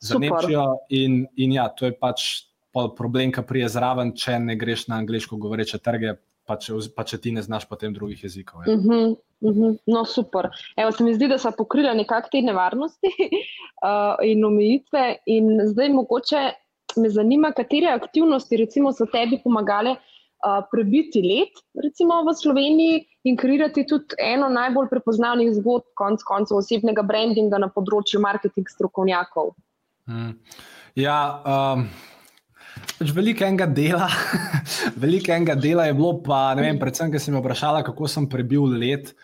za 0.00 0.14
Super. 0.14 0.20
Nemčijo. 0.20 0.66
In, 0.90 1.26
in 1.36 1.52
ja, 1.52 1.68
to 1.68 1.86
je 1.86 1.98
pač 1.98 2.51
problem, 2.72 3.32
ki 3.32 3.44
prije 3.48 3.68
zraven, 3.72 4.14
če 4.16 4.38
ne 4.42 4.56
greš 4.56 4.86
na 4.88 5.00
angliško 5.02 5.36
govoreče 5.40 5.78
trge, 5.82 6.16
pa 6.48 6.56
če, 6.60 6.78
pa 6.96 7.04
če 7.06 7.20
ti 7.22 7.32
ne 7.34 7.42
znaš 7.44 7.66
potem 7.70 7.94
drugih 7.94 8.24
jezikov. 8.24 8.64
Ja. 8.66 8.76
Mhm, 8.76 9.14
mhm. 9.44 9.76
No, 9.92 10.04
super. 10.08 10.50
Evo, 10.76 10.92
se 10.92 11.04
mi 11.04 11.14
zdi, 11.14 11.28
da 11.30 11.38
so 11.38 11.52
pokrili 11.56 11.92
nekako 11.96 12.32
te 12.32 12.42
nevarnosti 12.42 13.12
uh, 13.12 14.16
in 14.30 14.44
omejitve. 14.48 15.04
In 15.36 15.52
zdaj 15.70 15.92
mogoče 15.94 16.42
me 16.96 17.10
zanima, 17.10 17.52
katere 17.56 17.92
aktivnosti 17.92 18.56
recimo, 18.60 18.92
so 18.92 19.06
tebi 19.08 19.38
pomagale 19.44 19.96
uh, 19.96 20.60
prebiti 20.70 21.22
let 21.24 21.62
recimo, 21.84 22.20
v 22.26 22.34
Sloveniji 22.36 23.00
in 23.30 23.36
kreirati 23.38 23.86
tudi 23.86 24.18
eno 24.18 24.48
najbolj 24.52 24.90
prepoznavnih 24.90 25.52
zgodb, 25.60 25.92
konc 25.96 26.24
koncev 26.26 26.58
osebnega 26.58 27.04
brandinga 27.06 27.60
na 27.62 27.70
področju 27.72 28.20
marketing 28.20 28.68
strokovnjakov. 28.68 29.54
Mm. 30.10 30.34
Ja, 30.98 31.18
um, 31.46 31.86
veliko 33.14 33.44
enega 33.44 33.66
dela, 33.66 34.08
veliko 35.02 35.32
enega 35.32 35.54
dela 35.58 35.86
je 35.86 35.94
bilo, 35.98 36.16
pa 36.22 36.54
ne 36.54 36.62
vem, 36.68 36.78
predvsem, 36.80 37.12
ker 37.12 37.20
si 37.20 37.34
me 37.34 37.42
vprašala, 37.42 37.84
kako 37.86 38.08
sem 38.08 38.28
prebil 38.30 38.66
let. 38.78 39.14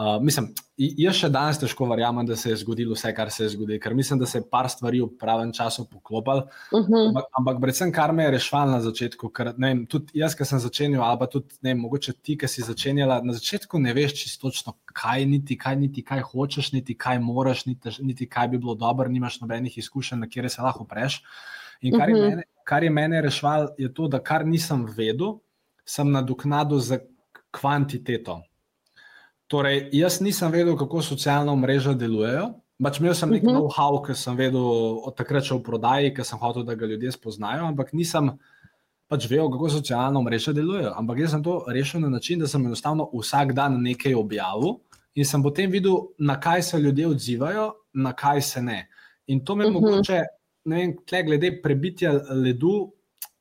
Uh, 0.00 0.20
mislim, 0.22 0.46
jaz 0.78 1.16
še 1.18 1.28
danes 1.34 1.58
težko 1.60 1.84
verjamem, 1.90 2.24
da 2.24 2.36
se 2.38 2.52
je 2.52 2.56
zgodilo 2.62 2.94
vse, 2.94 3.10
kar 3.12 3.28
se 3.34 3.42
je 3.42 3.48
zgodilo, 3.56 3.80
ker 3.82 3.92
mislim, 3.98 4.20
da 4.22 4.26
se 4.30 4.38
je 4.38 4.44
par 4.48 4.68
stvari 4.70 5.00
v 5.02 5.08
pravem 5.18 5.50
času 5.52 5.84
poklopilo. 5.90 6.46
Uh 6.70 6.86
-huh. 6.86 7.08
Ampak, 7.08 7.24
ampak 7.38 7.58
predvsem, 7.60 7.92
kar 7.92 8.12
me 8.12 8.24
je 8.24 8.30
rešvalo 8.30 8.70
na 8.70 8.80
začetku, 8.80 9.28
ker 9.28 9.52
vem, 9.58 9.86
tudi 9.86 10.14
jaz, 10.14 10.34
ki 10.34 10.44
sem 10.44 10.58
začenjal, 10.58 11.02
ali 11.02 11.18
pa 11.18 11.26
tudi 11.26 11.58
ne 11.62 11.74
vem, 11.74 11.80
mogoče 11.82 12.12
ti, 12.22 12.36
ki 12.38 12.48
si 12.48 12.62
začenjala, 12.62 13.20
na 13.24 13.32
začetku 13.32 13.78
ne 13.78 13.92
veš 13.92 14.14
čisto 14.14 14.48
točno, 14.48 14.72
kaj 14.84 15.26
niti, 15.26 15.58
kaj 15.58 15.76
niti, 15.76 16.02
kaj 16.02 16.20
hočeš, 16.20 16.72
niti 16.72 16.94
kaj 16.94 17.18
moraš, 17.18 17.66
niti, 17.66 17.90
niti 18.00 18.26
kaj 18.26 18.48
bi 18.48 18.58
bilo 18.58 18.74
dobro, 18.74 19.08
nimaš 19.08 19.40
nobenih 19.40 19.78
izkušenj, 19.78 20.18
na 20.18 20.28
kjer 20.28 20.50
se 20.50 20.62
lahko 20.62 20.84
preš. 20.84 21.22
In 21.82 21.98
kar 21.98 22.08
je 22.08 22.14
Mhm. 22.14 22.28
mene, 22.28 22.42
kar 22.70 22.84
je 22.84 22.90
mene 22.90 23.18
rešvalo, 23.20 23.72
je 23.78 23.88
to, 23.90 24.06
da 24.08 24.20
kar 24.20 24.44
nisem 24.46 24.84
vedel, 24.86 25.40
sem 25.84 26.06
nadoknadil 26.08 26.78
z 26.80 27.00
kvantiteto. 27.50 28.36
Torej, 29.46 29.88
jaz 29.92 30.20
nisem 30.22 30.52
vedel, 30.52 30.76
kako 30.78 31.02
socialna 31.02 31.54
mreža 31.56 31.94
delujejo. 31.94 32.50
Pač 32.80 33.00
imel 33.00 33.14
sem 33.14 33.28
nek 33.28 33.42
Mhm. 33.42 33.50
know-how, 33.52 33.98
ki 34.00 34.14
sem 34.14 34.36
vedel 34.36 34.62
od 35.04 35.16
takrat 35.16 35.44
še 35.44 35.54
v 35.54 35.62
prodaji, 35.62 36.14
ker 36.14 36.24
sem 36.24 36.38
hotel, 36.38 36.62
da 36.62 36.74
ga 36.74 36.86
ljudje 36.86 37.12
spoznajo, 37.12 37.66
ampak 37.66 37.90
nisem 37.92 38.30
pač 39.06 39.26
vedel, 39.26 39.50
kako 39.50 39.68
socialna 39.70 40.22
mreža 40.22 40.54
delujejo. 40.54 40.94
Ampak 40.96 41.18
jaz 41.18 41.30
sem 41.32 41.42
to 41.42 41.64
rešil 41.68 42.00
na 42.00 42.08
način, 42.08 42.38
da 42.38 42.46
sem 42.46 42.64
enostavno 42.64 43.10
vsak 43.12 43.52
dan 43.52 43.82
nekaj 43.82 44.14
objavil 44.14 44.78
in 45.14 45.24
sem 45.24 45.42
potem 45.42 45.70
videl, 45.70 45.98
na 46.18 46.38
kaj 46.40 46.62
se 46.62 46.78
ljudje 46.78 47.08
odzivajo, 47.08 47.66
na 47.94 48.12
kaj 48.12 48.40
se 48.42 48.62
ne. 48.62 48.88
In 49.26 49.44
to 49.44 49.56
me 49.56 49.66
uh 49.66 49.70
Mhm. 49.70 49.76
-huh. 49.76 49.90
mogoče, 49.90 50.22
vem, 50.64 50.96
tle 51.06 51.22
glede 51.28 51.52
prebitja 51.62 52.14
ledu. 52.30 52.92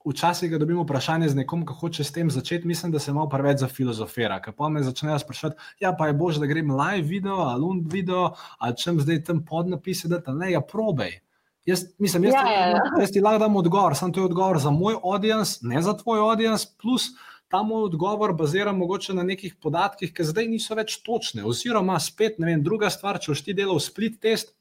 Včasih, 0.10 0.48
ko 0.50 0.58
dobimo 0.58 0.86
vprašanje 0.86 1.28
z 1.30 1.38
nekom, 1.42 1.66
kako 1.68 1.80
hoče 1.84 2.04
s 2.08 2.14
tem 2.16 2.30
začeti, 2.32 2.68
mislim, 2.68 2.92
da 2.92 3.00
se 3.04 3.14
malo 3.14 3.28
preveč 3.30 3.60
zafilozofira. 3.62 4.40
Ker 4.42 4.56
pa 4.58 4.70
me 4.72 4.82
začnejo 4.84 5.20
sprašovati, 5.20 5.60
ja, 5.84 5.92
pa 5.94 6.08
je 6.08 6.16
bož, 6.18 6.40
da 6.40 6.48
grem 6.50 6.72
live 6.72 7.06
video 7.08 7.44
ali 7.46 7.68
un 7.68 7.84
video, 7.86 8.30
ali 8.58 8.78
čem 8.80 9.02
zdaj 9.04 9.24
tam 9.28 9.44
podnapise, 9.46 10.08
da 10.08 10.22
tam 10.24 10.40
ne, 10.40 10.54
ja, 10.54 10.62
probej. 10.62 11.20
Jaz, 11.68 11.84
mislim, 12.00 12.30
jaz, 12.30 12.34
Ja, 12.34 12.46
ti, 12.46 12.54
ja, 12.54 12.68
ja. 12.70 13.02
jaz 13.04 13.12
ti 13.12 13.22
lahko 13.22 13.44
dam 13.44 13.56
odgovor, 13.56 13.96
samo 13.96 14.14
to 14.14 14.24
je 14.24 14.30
odgovor 14.32 14.60
za 14.60 14.72
moj 14.72 14.96
audience, 15.04 15.60
ne 15.62 15.82
za 15.82 15.94
tvoj 15.94 16.20
audience, 16.20 16.68
plus 16.82 17.12
ta 17.50 17.64
moj 17.64 17.84
odgovor 17.84 18.34
bazira 18.34 18.72
mogoče 18.72 19.14
na 19.14 19.24
nekih 19.24 19.56
podatkih, 19.62 20.14
ki 20.14 20.24
zdaj 20.24 20.48
niso 20.48 20.78
več 20.78 21.00
točne. 21.06 21.44
Oziroma, 21.46 22.00
spet, 22.00 22.40
ne 22.40 22.48
vem, 22.50 22.64
druga 22.64 22.90
stvar, 22.94 23.20
če 23.20 23.34
boš 23.34 23.44
ti 23.46 23.54
delal 23.58 23.82
split 23.84 24.20
test, 24.22 24.54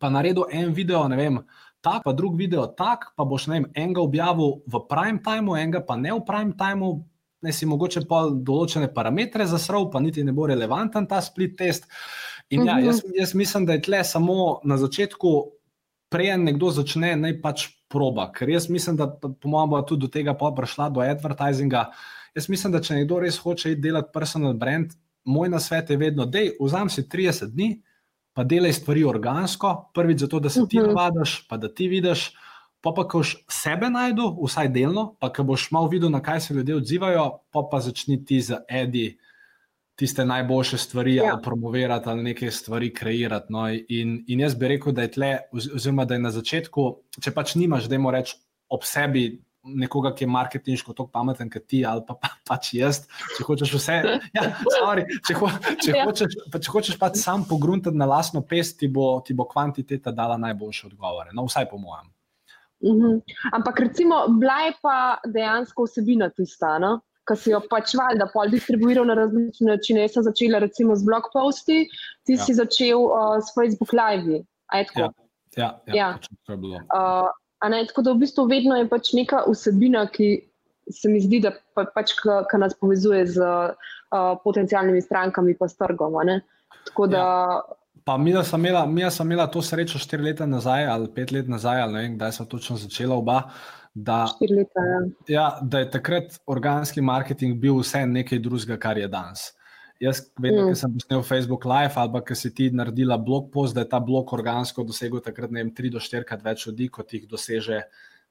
pa 0.00 0.10
naredil 0.10 0.46
en 0.50 0.72
video, 0.72 1.02
ne 1.10 1.18
vem, 1.18 1.40
tak, 1.82 2.04
pa 2.04 2.12
drug 2.14 2.36
video 2.38 2.66
tak, 2.66 3.10
pa 3.16 3.24
boš 3.26 3.48
vem, 3.50 3.66
enega 3.74 4.00
objavil 4.00 4.62
v 4.66 4.80
prime 4.88 5.18
timeu, 5.22 5.56
enega 5.58 5.82
pa 5.84 5.96
ne 5.96 6.12
v 6.14 6.22
prime 6.26 6.54
timeu, 6.56 7.02
ne 7.42 7.52
si 7.52 7.66
mogoče 7.66 8.04
pa 8.08 8.28
določene 8.30 8.86
parametre 8.94 9.46
zasrl, 9.50 9.90
pa 9.90 10.00
niti 10.00 10.22
ne 10.24 10.32
bo 10.32 10.46
relevanten 10.46 11.06
ta 11.10 11.20
split 11.20 11.56
test. 11.58 11.88
In 12.50 12.64
ja, 12.64 12.76
Mhm. 12.76 12.84
jaz, 12.86 13.02
jaz 13.18 13.34
mislim, 13.34 13.66
da 13.66 13.72
je 13.72 13.82
tle 13.82 14.04
samo 14.04 14.60
na 14.64 14.76
začetku, 14.76 15.52
preden 16.10 16.44
nekdo 16.44 16.70
začne, 16.70 17.16
naj 17.16 17.40
pač 17.42 17.68
proba. 17.88 18.30
Ker 18.32 18.48
jaz 18.48 18.68
mislim, 18.68 18.96
da 18.96 19.08
po 19.08 19.48
mojem 19.48 19.70
bo 19.70 19.82
tudi 19.82 20.00
do 20.00 20.08
tega 20.08 20.34
pa 20.34 20.52
prišla, 20.52 20.90
do 20.92 21.00
advertisinga. 21.00 21.90
Jaz 22.36 22.48
mislim, 22.48 22.72
da 22.72 22.80
če 22.80 22.94
nekdo 22.94 23.18
res 23.20 23.38
hoče 23.38 23.74
delati 23.76 24.12
personal 24.12 24.54
brand, 24.54 24.92
moj 25.24 25.48
nasvet 25.48 25.90
je 25.90 25.96
vedno, 25.96 26.26
da 26.26 26.38
vzam 26.60 26.88
si 26.88 27.08
30 27.08 27.52
dni, 27.52 27.82
pa 28.32 28.44
delaj 28.44 28.72
stvari 28.72 29.04
organsko, 29.04 29.90
prvič 29.94 30.20
zato, 30.20 30.40
da 30.40 30.48
se 30.48 30.60
ti 30.68 30.78
Mhm. 30.78 30.86
navadiš, 30.86 31.46
pa 31.48 31.56
da 31.56 31.74
ti 31.74 31.88
vidiš. 31.88 32.32
Pa 32.82 32.90
pa, 32.96 33.04
ko 33.08 33.18
boš 33.18 33.36
sebe 33.48 33.90
najdu, 33.90 34.24
vsaj 34.42 34.68
delno, 34.68 35.14
pa 35.20 35.28
ko 35.32 35.44
boš 35.46 35.68
malo 35.70 35.86
videl, 35.88 36.10
na 36.10 36.18
kaj 36.22 36.40
se 36.40 36.54
ljudje 36.54 36.76
odzivajo, 36.76 37.38
pa 37.52 37.60
pa 37.70 37.78
začni 37.80 38.24
ti 38.24 38.40
z 38.40 38.56
edi 38.68 39.18
tiste 39.94 40.24
najboljše 40.24 40.78
stvari 40.78 41.14
ja. 41.14 41.30
ali 41.32 41.42
promovirati 41.42 42.08
ali 42.08 42.22
neke 42.22 42.50
stvari 42.50 42.94
kreirati. 42.94 43.52
No? 43.52 43.68
In, 43.88 44.24
in 44.26 44.40
jaz 44.40 44.54
bi 44.54 44.68
rekel, 44.68 44.92
da 44.92 45.02
je 45.02 45.10
tle, 45.10 45.38
oziroma 45.52 46.04
da 46.04 46.14
je 46.14 46.20
na 46.20 46.30
začetku, 46.30 46.96
če 47.22 47.30
pač 47.30 47.54
nimaš, 47.54 47.86
da 47.86 47.94
jim 47.94 48.08
rečeš 48.10 48.36
ob 48.68 48.82
sebi. 48.82 49.42
Nekoga, 49.62 50.10
ki 50.14 50.24
je 50.24 50.28
marketinško 50.28 50.92
tako 50.92 51.10
pameten 51.14 51.50
kot 51.50 51.68
ti, 51.70 51.84
ali 51.86 52.02
pa, 52.06 52.16
pa 52.18 52.32
pač 52.48 52.72
jaz, 52.74 53.04
če 53.36 53.44
hočeš 53.46 53.74
vse. 53.76 53.98
Ja, 54.34 54.48
sorry, 54.78 55.04
če, 55.28 55.36
ho, 55.38 55.50
če, 55.84 55.92
ja. 55.94 56.06
hočeš, 56.08 56.34
pa, 56.50 56.58
če 56.58 56.72
hočeš 56.74 56.98
pač 56.98 57.20
sam 57.20 57.44
pogruntati 57.46 57.98
na 57.98 58.08
lastno 58.10 58.42
pest, 58.42 58.80
ti 58.80 58.90
bo, 58.90 59.20
ti 59.22 59.36
bo 59.38 59.46
kvantiteta 59.46 60.10
dala 60.16 60.40
najboljše 60.42 60.88
odgovore. 60.90 61.30
No, 61.36 61.46
vsaj 61.46 61.68
po 61.70 61.78
mojem. 61.78 62.10
Mhm. 62.82 62.98
-huh. 63.06 63.38
Ampak, 63.52 63.80
recimo, 63.80 64.26
bila 64.28 64.58
je 64.66 64.72
pa 64.82 65.18
dejansko 65.26 65.86
vsebina 65.86 66.30
tista, 66.30 66.78
no? 66.78 67.00
ki 67.28 67.36
si 67.38 67.52
jo 67.52 67.60
pač 67.70 67.94
valjda 67.94 68.26
pol 68.32 68.50
distribuiral 68.50 69.06
na 69.06 69.14
različne 69.14 69.68
načine. 69.76 70.06
Jaz 70.06 70.16
sem 70.16 70.26
začela 70.26 70.58
recimo 70.58 70.96
z 70.98 71.06
blog 71.06 71.28
posti, 71.32 71.84
ti 72.26 72.34
ja. 72.34 72.44
si 72.44 72.54
začel 72.58 72.98
uh, 72.98 73.36
s 73.38 73.54
Facebook 73.54 73.94
live. 73.94 74.42
Ja, 74.72 75.10
ja, 75.56 75.68
ja, 75.86 75.94
ja. 75.94 76.08
to 76.46 76.52
je 76.52 76.58
bilo. 76.58 76.80
Uh, 76.90 77.30
ne, 77.68 77.84
tako 77.86 78.02
da 78.02 78.12
v 78.12 78.22
bistvu 78.24 78.46
vedno 78.50 78.76
je 78.76 78.88
pač 78.88 79.12
neka 79.14 79.44
vsebina, 79.46 80.06
ki 80.10 80.32
se 80.90 81.08
mi 81.08 81.20
zdi, 81.22 81.40
da 81.44 81.52
pa, 81.76 81.84
pač, 81.94 82.14
ka 82.22 82.58
nas 82.58 82.74
povezuje 82.78 83.26
z 83.36 83.44
uh, 83.44 84.32
potencijalnimi 84.44 85.02
strankami 85.02 85.54
pa 85.58 85.68
s 85.68 85.78
trgom. 85.78 86.18
Tako 86.88 87.06
da. 87.06 87.22
Ja. 87.22 87.62
Pa 88.04 88.16
mi, 88.18 88.34
sem 88.42 88.60
imela, 88.60 88.82
mi 88.86 89.04
imela 89.06 89.46
to 89.46 89.62
srečo 89.62 89.98
štiri 89.98 90.32
leta 90.32 90.46
nazaj 90.46 90.88
ali 90.90 91.06
pet 91.14 91.30
let 91.30 91.48
nazaj, 91.48 91.80
ali 91.80 91.92
ne 91.92 92.00
vem, 92.02 92.16
kdaj 92.16 92.32
sem 92.32 92.46
točno 92.46 92.76
začela 92.76 93.14
oba. 93.14 93.42
Da, 93.94 94.24
leta, 94.40 94.80
ja. 94.80 95.00
Ja, 95.28 95.46
da 95.62 95.78
je 95.78 95.90
takrat 95.90 96.38
organski 96.46 97.00
marketing 97.00 97.60
bil 97.60 97.76
vse 97.78 98.06
nekaj 98.06 98.40
drugega, 98.40 98.78
kar 98.80 98.98
je 98.98 99.08
danes. 99.08 99.52
Jaz, 100.02 100.24
vedno, 100.34 100.64
mm. 100.64 100.72
ki 100.72 100.78
sem 100.80 100.94
posnel 100.96 101.20
Facebook 101.22 101.64
Live 101.68 101.94
ali 102.00 102.10
pa 102.10 102.34
si 102.34 102.50
ti 102.50 102.70
naredila 102.74 103.18
blog 103.22 103.52
post, 103.54 103.74
da 103.74 103.84
je 103.84 103.90
ta 103.92 104.00
blog 104.02 104.32
organsko 104.34 104.82
dosegel 104.82 105.22
takrat 105.22 105.52
ne 105.54 105.62
vem, 105.62 105.70
tri 105.70 105.92
do 105.94 106.02
štirikrat 106.02 106.42
več 106.42 106.66
ljudi, 106.66 106.88
kot 106.90 107.14
jih 107.14 107.28
doseže 107.30 107.84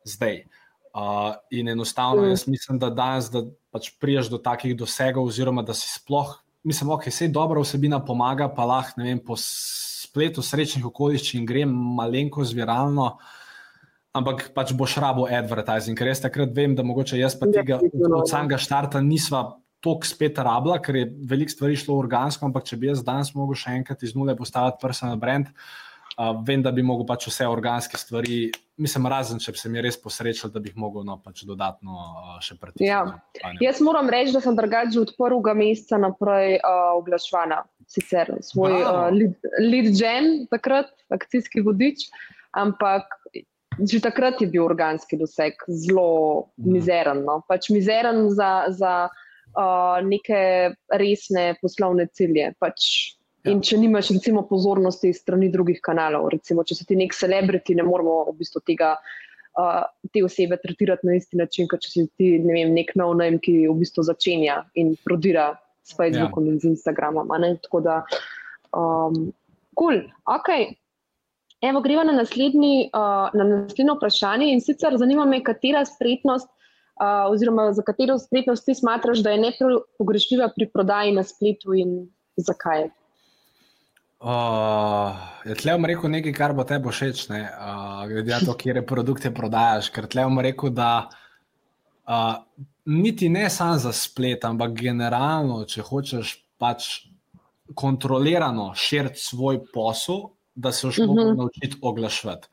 zdaj. 0.03 0.43
Uh, 0.91 1.38
in 1.55 1.71
enostavno, 1.71 2.25
mm. 2.25 2.34
jaz 2.34 2.43
mislim, 2.51 2.79
da 2.81 2.89
danes, 2.91 3.29
da 3.31 3.45
pač 3.71 3.93
priješ 4.03 4.27
do 4.34 4.41
takih 4.43 4.75
dosegov, 4.75 5.29
oziroma 5.31 5.63
da 5.63 5.71
si 5.77 5.88
sploh, 5.88 6.34
mislim, 6.67 6.91
ok, 6.91 7.07
vse 7.07 7.29
dobra 7.31 7.63
vsebina 7.63 8.01
pomaga, 8.03 8.49
pa 8.51 8.67
lahko, 8.67 8.99
ne 8.99 9.07
vem, 9.07 9.21
po 9.23 9.39
spletu 9.39 10.43
srečnih 10.43 10.84
okoliščin 10.91 11.47
grem 11.47 11.71
malenko 11.71 12.43
zviralno. 12.43 13.13
Ampak 14.12 14.49
pač 14.51 14.75
boš 14.75 14.97
rabo 14.99 15.23
advertising, 15.23 15.95
ker 15.95 16.12
jaz 16.12 16.19
takrat 16.19 16.51
vem, 16.51 16.75
da 16.75 16.84
mogoče 16.84 17.15
jaz 17.15 17.38
pa 17.39 17.47
ja, 17.47 17.62
tega 17.62 17.79
od 17.79 18.27
samega 18.27 18.60
štarta 18.60 18.99
nisva 18.99 19.45
toliko 19.82 20.08
spet 20.08 20.39
rabila, 20.39 20.80
ker 20.82 20.96
je 20.96 21.06
veliko 21.30 21.52
stvari 21.54 21.78
šlo 21.80 21.98
organsko, 22.02 22.46
ampak 22.48 22.67
če 22.70 22.78
bi 22.78 22.91
jaz 22.91 23.04
danes 23.06 23.34
mogel 23.38 23.58
še 23.58 23.74
enkrat 23.80 24.04
iz 24.06 24.13
nule 24.17 24.36
postaviti 24.38 24.82
personal 24.82 25.17
brand, 25.22 25.50
uh, 25.50 26.36
vem, 26.48 26.62
da 26.62 26.74
bi 26.76 26.86
mogel 26.86 27.08
pač 27.10 27.26
vse 27.32 27.48
organske 27.50 27.98
stvari, 27.98 28.44
mislim, 28.82 29.10
razen 29.12 29.41
če 29.41 29.56
bi 29.56 29.62
se 29.62 29.72
mi 29.74 29.82
res 29.84 29.98
posrečil, 30.02 30.52
da 30.54 30.62
bi 30.62 30.70
jih 30.70 30.82
mogel 30.82 31.06
no, 31.08 31.17
pač 31.24 31.44
dodatno 31.50 31.98
uh, 31.98 32.36
še 32.46 32.60
pritisniti. 32.62 32.91
Ja. 32.91 33.56
Jaz 33.63 33.82
moram 33.86 34.10
reči, 34.13 34.36
da 34.36 34.44
sem 34.44 34.58
drugače 34.58 35.02
od 35.02 35.15
prvega 35.17 35.56
meseca 35.58 36.02
naprej 36.02 36.60
uh, 36.60 36.91
oglašvana, 37.00 37.63
sicer 37.89 38.36
svoj 38.46 38.78
uh, 38.84 39.08
lead, 39.15 39.50
lead 39.65 39.89
gen, 39.98 40.46
takrat 40.54 40.94
akcijski 41.13 41.65
vodič, 41.65 42.10
ampak 42.58 43.17
Že 43.80 44.02
takrat 44.04 44.41
je 44.44 44.52
bil 44.52 44.65
organski 44.67 45.15
doseg 45.15 45.56
zelo 45.72 46.52
mhm. 46.60 46.72
mizeren. 46.76 47.22
No? 47.24 47.39
Pač 47.48 47.70
mizeren 47.72 48.28
za, 48.36 48.67
za 48.67 49.08
uh, 49.55 49.97
neke 50.05 50.41
resne 50.99 51.55
poslovne 51.61 52.07
cilje. 52.13 52.51
Pač, 52.61 52.87
ja. 53.43 53.51
In 53.53 53.63
če 53.65 53.79
nimaš, 53.81 54.11
recimo, 54.15 54.43
pozornosti 54.49 55.13
strani 55.15 55.49
drugih 55.53 55.81
kanalov, 55.83 56.29
recimo, 56.33 56.65
če 56.67 56.77
si 56.77 56.87
ti 56.89 56.99
nek 56.99 57.15
celebrity, 57.17 57.75
ne 57.77 57.85
moramo 57.87 58.23
v 58.29 58.35
bistvu 58.41 58.63
tega, 58.67 58.93
uh, 59.59 59.81
te 60.13 60.23
osebe 60.25 60.59
tretirati 60.61 61.09
na 61.09 61.17
isti 61.19 61.39
način, 61.41 61.69
kot 61.71 61.83
če 61.85 61.93
si 61.93 62.05
ti 62.19 62.35
ne 62.43 62.55
vem, 62.59 62.75
nek 62.77 62.93
nov 62.99 63.15
najem, 63.19 63.41
ki 63.43 63.57
v 63.67 63.77
bistvu 63.81 64.05
začenja 64.07 64.61
in 64.79 64.93
prodira 65.05 65.51
s 65.87 65.97
Facebookom 65.97 66.47
ja. 66.47 66.53
in 66.53 66.61
z 66.61 66.75
Instagramom. 66.75 67.33
Tako 67.65 67.81
da, 67.85 68.03
um, 68.77 69.31
cool, 69.79 70.05
ok. 70.29 70.53
Evo, 71.61 71.81
gremo 71.81 72.03
na, 72.07 72.15
naslednji, 72.17 72.89
uh, 72.89 73.29
na 73.37 73.45
naslednjo 73.45 73.99
vprašanje 73.99 74.47
in 74.49 74.61
sicer 74.61 74.97
zanima 74.97 75.27
me, 75.29 75.43
katera 75.45 75.83
spretnost 75.85 76.49
uh, 77.01 77.31
oziroma 77.33 77.71
za 77.73 77.81
katero 77.81 78.19
spretnost 78.19 78.65
ti 78.65 78.75
smatraš, 78.75 79.23
da 79.25 79.33
je 79.33 79.41
nepogrešljiva 79.41 80.51
pri 80.55 80.69
prodaji 80.69 81.15
na 81.15 81.23
spletu 81.23 81.73
in 81.73 81.95
zakaj? 82.37 82.89
Uh, 84.21 85.17
je 85.45 85.55
tle 85.57 85.73
vam 85.73 85.85
rekel 85.89 86.11
nekaj, 86.13 86.33
kar 86.37 86.53
bo 86.53 86.63
tebi 86.63 86.93
všeč, 86.93 87.23
uh, 87.33 88.03
glede 88.07 88.35
na 88.35 88.39
to, 88.45 88.53
kje 88.53 88.77
reprodukte 88.77 89.31
prodajaš. 89.33 89.89
Ker 89.89 90.05
tle 90.05 90.27
vam 90.27 90.37
rekel, 90.45 90.69
da 90.69 90.91
uh, 92.05 92.35
niti 92.85 93.29
ne 93.29 93.49
samo 93.49 93.79
za 93.81 93.93
splet, 93.97 94.45
ampak 94.45 94.77
generalno, 94.77 95.63
če 95.65 95.81
hočeš 95.87 96.35
pač 96.61 96.91
kontrolirano 97.73 98.75
širiti 98.77 99.19
svoj 99.19 99.63
posel, 99.73 100.29
da 100.53 100.71
se 100.71 100.87
boš 100.87 100.99
uh 100.99 101.05
-huh. 101.05 101.17
lahko 101.17 101.33
naučil 101.41 101.77
oglaševati. 101.81 102.47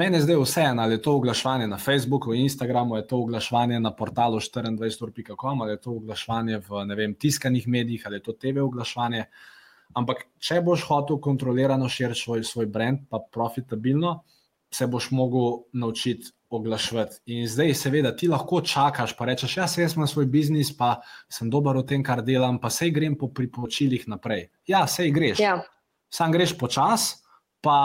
Mene 0.00 0.16
je 0.16 0.22
zdaj 0.22 0.36
vseeno, 0.40 0.82
ali 0.82 0.94
je 0.94 1.02
to 1.02 1.12
oglaševanje 1.16 1.66
na 1.68 1.78
Facebooku, 1.78 2.34
Instagramu, 2.34 2.94
ali 2.94 3.02
je 3.02 3.06
to 3.06 3.18
oglaševanje 3.18 3.80
na 3.80 3.90
portalu 3.96 4.38
24.com, 4.40 5.60
ali 5.60 5.72
je 5.72 5.80
to 5.80 5.90
oglaševanje 5.90 6.58
v 6.68 6.94
vem, 6.96 7.14
tiskanih 7.14 7.68
medijih, 7.68 8.06
ali 8.06 8.16
je 8.16 8.22
to 8.22 8.32
TV 8.32 8.62
oglaševanje. 8.64 9.24
Ampak, 9.94 10.24
če 10.38 10.62
boš 10.64 10.86
hotel 10.88 11.20
kontrolirano 11.20 11.88
širiti 11.88 12.20
svoj, 12.20 12.44
svoj 12.44 12.66
brand, 12.66 13.04
pa 13.10 13.20
profitabilno, 13.32 14.22
se 14.72 14.86
boš 14.86 15.10
mogel 15.10 15.66
naučiti 15.72 16.32
oglaševati. 16.48 17.20
In 17.26 17.44
zdaj, 17.48 17.74
seveda, 17.74 18.16
ti 18.16 18.28
lahko 18.28 18.62
čakaš, 18.64 19.12
pa 19.18 19.28
rečeš, 19.28 19.56
ja, 19.56 19.68
jaz 19.68 19.96
imam 19.96 20.08
svoj 20.08 20.26
biznis, 20.26 20.72
pa 20.76 20.94
sem 21.28 21.50
dober 21.50 21.76
v 21.76 21.84
tem, 21.84 22.02
kar 22.02 22.22
delam, 22.24 22.56
pa 22.58 22.70
sej 22.72 22.94
grem 22.96 23.18
po 23.20 23.28
priporočilih 23.28 24.08
naprej. 24.08 24.48
Ja, 24.66 24.86
sej 24.86 25.12
greš. 25.12 25.44
Ja. 25.44 25.58
Sam 26.08 26.32
greš 26.32 26.56
počasi 26.58 27.20
pa 27.60 27.76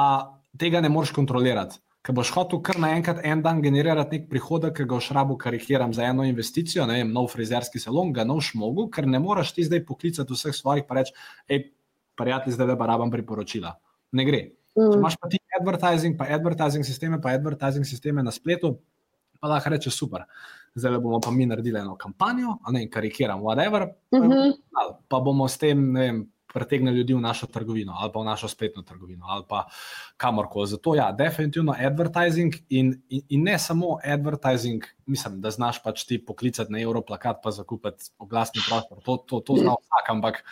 tega 0.58 0.80
ne 0.82 0.90
moreš 0.90 1.12
kontrolirati. 1.12 1.84
Ker 2.06 2.14
boš 2.14 2.30
hotel 2.36 2.60
kar 2.62 2.78
naenkrat 2.78 3.24
en 3.26 3.40
dan 3.42 3.64
generirati 3.66 4.20
nek 4.20 4.28
prihodek, 4.30 4.76
ki 4.78 4.84
ga 4.86 4.98
boš 5.00 5.08
rabo 5.18 5.38
karikiram 5.42 5.94
za 5.94 6.04
eno 6.06 6.26
investicijo, 6.28 6.86
ne 6.86 7.00
vem, 7.00 7.14
nov 7.14 7.32
frizerski 7.34 7.82
salon, 7.82 8.12
ga 8.14 8.28
noš 8.30 8.52
mogo, 8.62 8.86
ker 8.94 9.08
ne 9.10 9.18
moreš 9.20 9.56
ti 9.56 9.66
zdaj 9.66 9.82
poklicati 9.88 10.38
vseh 10.38 10.54
svojih 10.54 10.86
pa 10.86 11.00
reči, 11.00 11.16
hej, 11.50 11.64
prijatelj, 12.20 12.54
zdaj 12.60 12.70
le 12.72 12.76
pa 12.78 12.90
rabam 12.92 13.10
priporočila. 13.12 13.74
Ne 14.14 14.26
gre. 14.28 14.42
Mm. 14.76 14.92
Če 14.92 15.00
imaš 15.00 15.18
pa 15.18 15.32
ti 15.32 15.40
advertising, 15.60 16.18
pa 16.20 16.30
advertising 16.36 16.86
sisteme, 16.86 17.18
pa 17.24 17.34
advertising 17.34 17.88
sisteme 17.90 18.24
na 18.24 18.34
spletu, 18.36 18.76
pa 19.42 19.50
lahko 19.50 19.74
rečeš 19.74 19.98
super. 19.98 20.28
Zdaj 20.78 21.00
bomo 21.00 21.18
pa 21.24 21.32
mi 21.32 21.48
naredili 21.50 21.80
eno 21.80 21.96
kampanjo, 21.98 22.60
a 22.62 22.76
ne 22.76 22.86
karikiram, 22.92 23.42
whatever, 23.42 23.90
mm 24.14 24.22
-hmm. 24.22 24.54
pa 25.10 25.20
bomo 25.20 25.48
s 25.48 25.58
tem, 25.58 25.92
ne 25.94 26.02
vem, 26.02 26.26
pritegne 26.56 26.94
ljudi 26.96 27.14
v 27.14 27.22
našo 27.22 27.48
trgovino 27.52 27.98
ali 28.00 28.12
pa 28.14 28.22
v 28.24 28.26
našo 28.26 28.48
spletno 28.48 28.82
trgovino 28.88 29.26
ali 29.28 29.44
pa 29.50 29.66
kamorkoli. 30.18 30.68
Zato, 30.72 30.96
ja, 30.96 31.12
definitivno 31.12 31.76
advertising 31.78 32.56
in, 32.70 32.94
in, 33.10 33.22
in 33.30 33.44
ne 33.44 33.60
samo 33.60 33.98
advertising, 34.04 34.84
mislim, 35.06 35.42
da 35.42 35.52
znaš 35.52 35.84
pač 35.84 36.06
ti 36.08 36.20
poklicati 36.26 36.72
na 36.72 36.82
Europlakat, 36.82 37.44
pa 37.44 37.52
zakupiti 37.52 38.12
oglasni 38.18 38.62
prostor. 38.70 39.04
To, 39.06 39.18
to, 39.18 39.40
to 39.40 39.58
zna 39.60 39.76
vsak, 39.76 40.10
ampak 40.10 40.44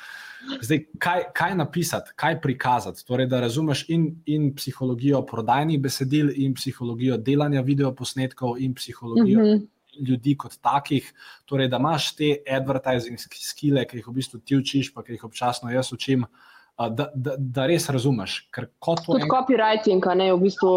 zdaj, 0.61 0.85
kaj, 0.99 1.23
kaj 1.33 1.55
napisati, 1.55 2.15
kaj 2.15 2.41
prikazati. 2.41 3.05
Torej, 3.07 3.27
da 3.31 3.39
razumeš 3.39 3.85
in, 3.89 4.09
in 4.25 4.51
psihologijo 4.55 5.23
prodajnih 5.25 5.79
besedil, 5.81 6.33
in 6.35 6.53
psihologijo 6.53 7.17
delanja 7.17 7.61
videoposnetkov, 7.61 8.59
in 8.59 8.75
psihologijo. 8.75 9.39
Mm 9.39 9.53
-hmm 9.53 9.72
ljudi 9.99 10.37
kot 10.37 10.57
takih, 10.61 11.13
torej 11.45 11.67
da 11.67 11.77
imaš 11.81 12.15
te 12.15 12.35
advertising 12.49 13.19
skile, 13.19 13.85
ki 13.85 14.01
jih 14.01 14.07
v 14.07 14.15
bistvu 14.19 14.39
ti 14.39 14.57
učiš, 14.57 14.93
pa 14.93 15.03
ki 15.03 15.17
jih 15.17 15.23
občasno 15.29 15.71
jaz 15.71 15.93
učim. 15.93 16.25
Da, 16.73 17.11
da, 17.13 17.35
da 17.37 17.67
res 17.69 17.85
razumeš. 17.93 18.47
Kot 18.81 19.03
en... 19.13 19.27
copywriting, 19.29 20.05
ne, 20.17 20.31
je 20.31 20.33
v 20.33 20.39
bistvu 20.41 20.69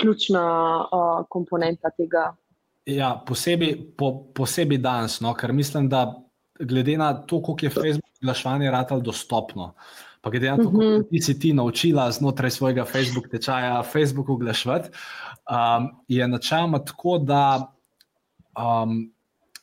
ključna 0.00 0.44
uh, 0.80 1.26
komponenta 1.28 1.90
tega. 1.92 2.30
Ja, 2.88 3.12
posebej, 3.26 3.74
po, 3.98 4.14
posebej 4.34 4.80
danes, 4.82 5.20
no, 5.20 5.34
ker 5.36 5.52
mislim, 5.52 5.90
da 5.92 6.06
glede 6.58 6.96
na 6.96 7.12
to, 7.14 7.42
koliko 7.42 7.66
je 7.66 7.70
Facebook 7.70 8.10
oglaševanje 8.22 8.70
ratalo 8.70 9.00
dostopno, 9.00 9.74
pa 10.20 10.30
glede 10.30 10.50
na 10.50 10.56
to, 10.56 10.68
uh 10.68 10.74
-huh. 10.74 11.22
si 11.24 11.38
ti 11.38 11.52
naučila 11.52 12.10
znotraj 12.10 12.50
svojega 12.50 12.84
Facebook 12.84 13.28
tečaja, 13.28 13.82
Facebook 13.82 14.28
oglaševati, 14.28 14.88
um, 14.88 16.02
je 16.08 16.28
načeloma 16.28 16.78
tako, 16.78 17.18
da 17.18 17.72
um, 18.58 18.98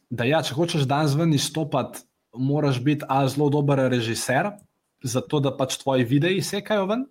da 0.09 0.25
ja, 0.25 0.41
če 0.45 0.57
hočeš 0.57 0.87
danes 0.89 1.15
ven 1.17 1.33
izstopati, 1.33 2.05
moraš 2.33 2.79
biti 2.85 3.05
zelo 3.29 3.49
dober 3.49 3.81
režiser, 3.89 4.51
zato 5.03 5.39
da 5.39 5.53
pač 5.55 5.77
tvoji 5.81 6.05
videi 6.05 6.41
sekajo 6.45 6.85
ven. 6.89 7.07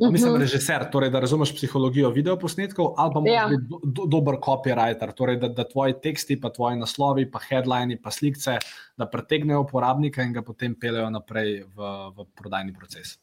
-huh. 0.00 0.12
Mislim, 0.12 0.36
režiser, 0.36 0.84
torej, 0.90 1.10
da 1.10 1.20
razumeš 1.20 1.54
psihologijo 1.54 2.10
videoposnetkov, 2.10 2.94
ali 2.96 3.12
pa 3.14 3.20
ja. 3.30 3.48
do, 3.48 3.80
do, 3.84 4.06
dober 4.06 4.38
copywriter, 4.40 5.12
torej, 5.16 5.36
da, 5.36 5.48
da 5.48 5.68
tvoji 5.68 5.94
teksti, 6.02 6.40
pa 6.40 6.50
tvoji 6.50 6.80
naslovi, 6.80 7.26
pa 7.30 7.40
headlines, 7.50 8.00
pa 8.02 8.10
slike, 8.10 8.58
da 8.96 9.08
pretegnejo 9.10 9.60
uporabnika 9.66 10.22
in 10.22 10.32
ga 10.32 10.42
potem 10.42 10.74
pelejo 10.80 11.10
naprej 11.10 11.64
v, 11.76 11.92
v 12.16 12.26
prodajni 12.34 12.72
proces. 12.72 13.18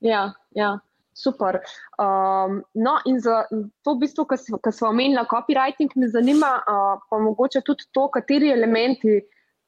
Ja, 0.00 0.32
ja. 0.54 0.78
Super. 1.18 1.58
Um, 1.98 2.60
no, 2.74 2.98
in 3.10 3.18
za 3.20 3.42
to, 3.50 3.96
v 3.96 4.04
bistvu, 4.04 4.26
kar 4.30 4.72
smo 4.72 4.92
omenili, 4.92 5.24
copywriting, 5.26 5.96
me 5.98 6.08
zanima, 6.12 6.52
uh, 6.62 7.00
pa 7.10 7.18
mogoče 7.18 7.64
tudi 7.66 7.88
to, 7.92 8.06
kateri 8.14 8.52
elementi, 8.54 9.18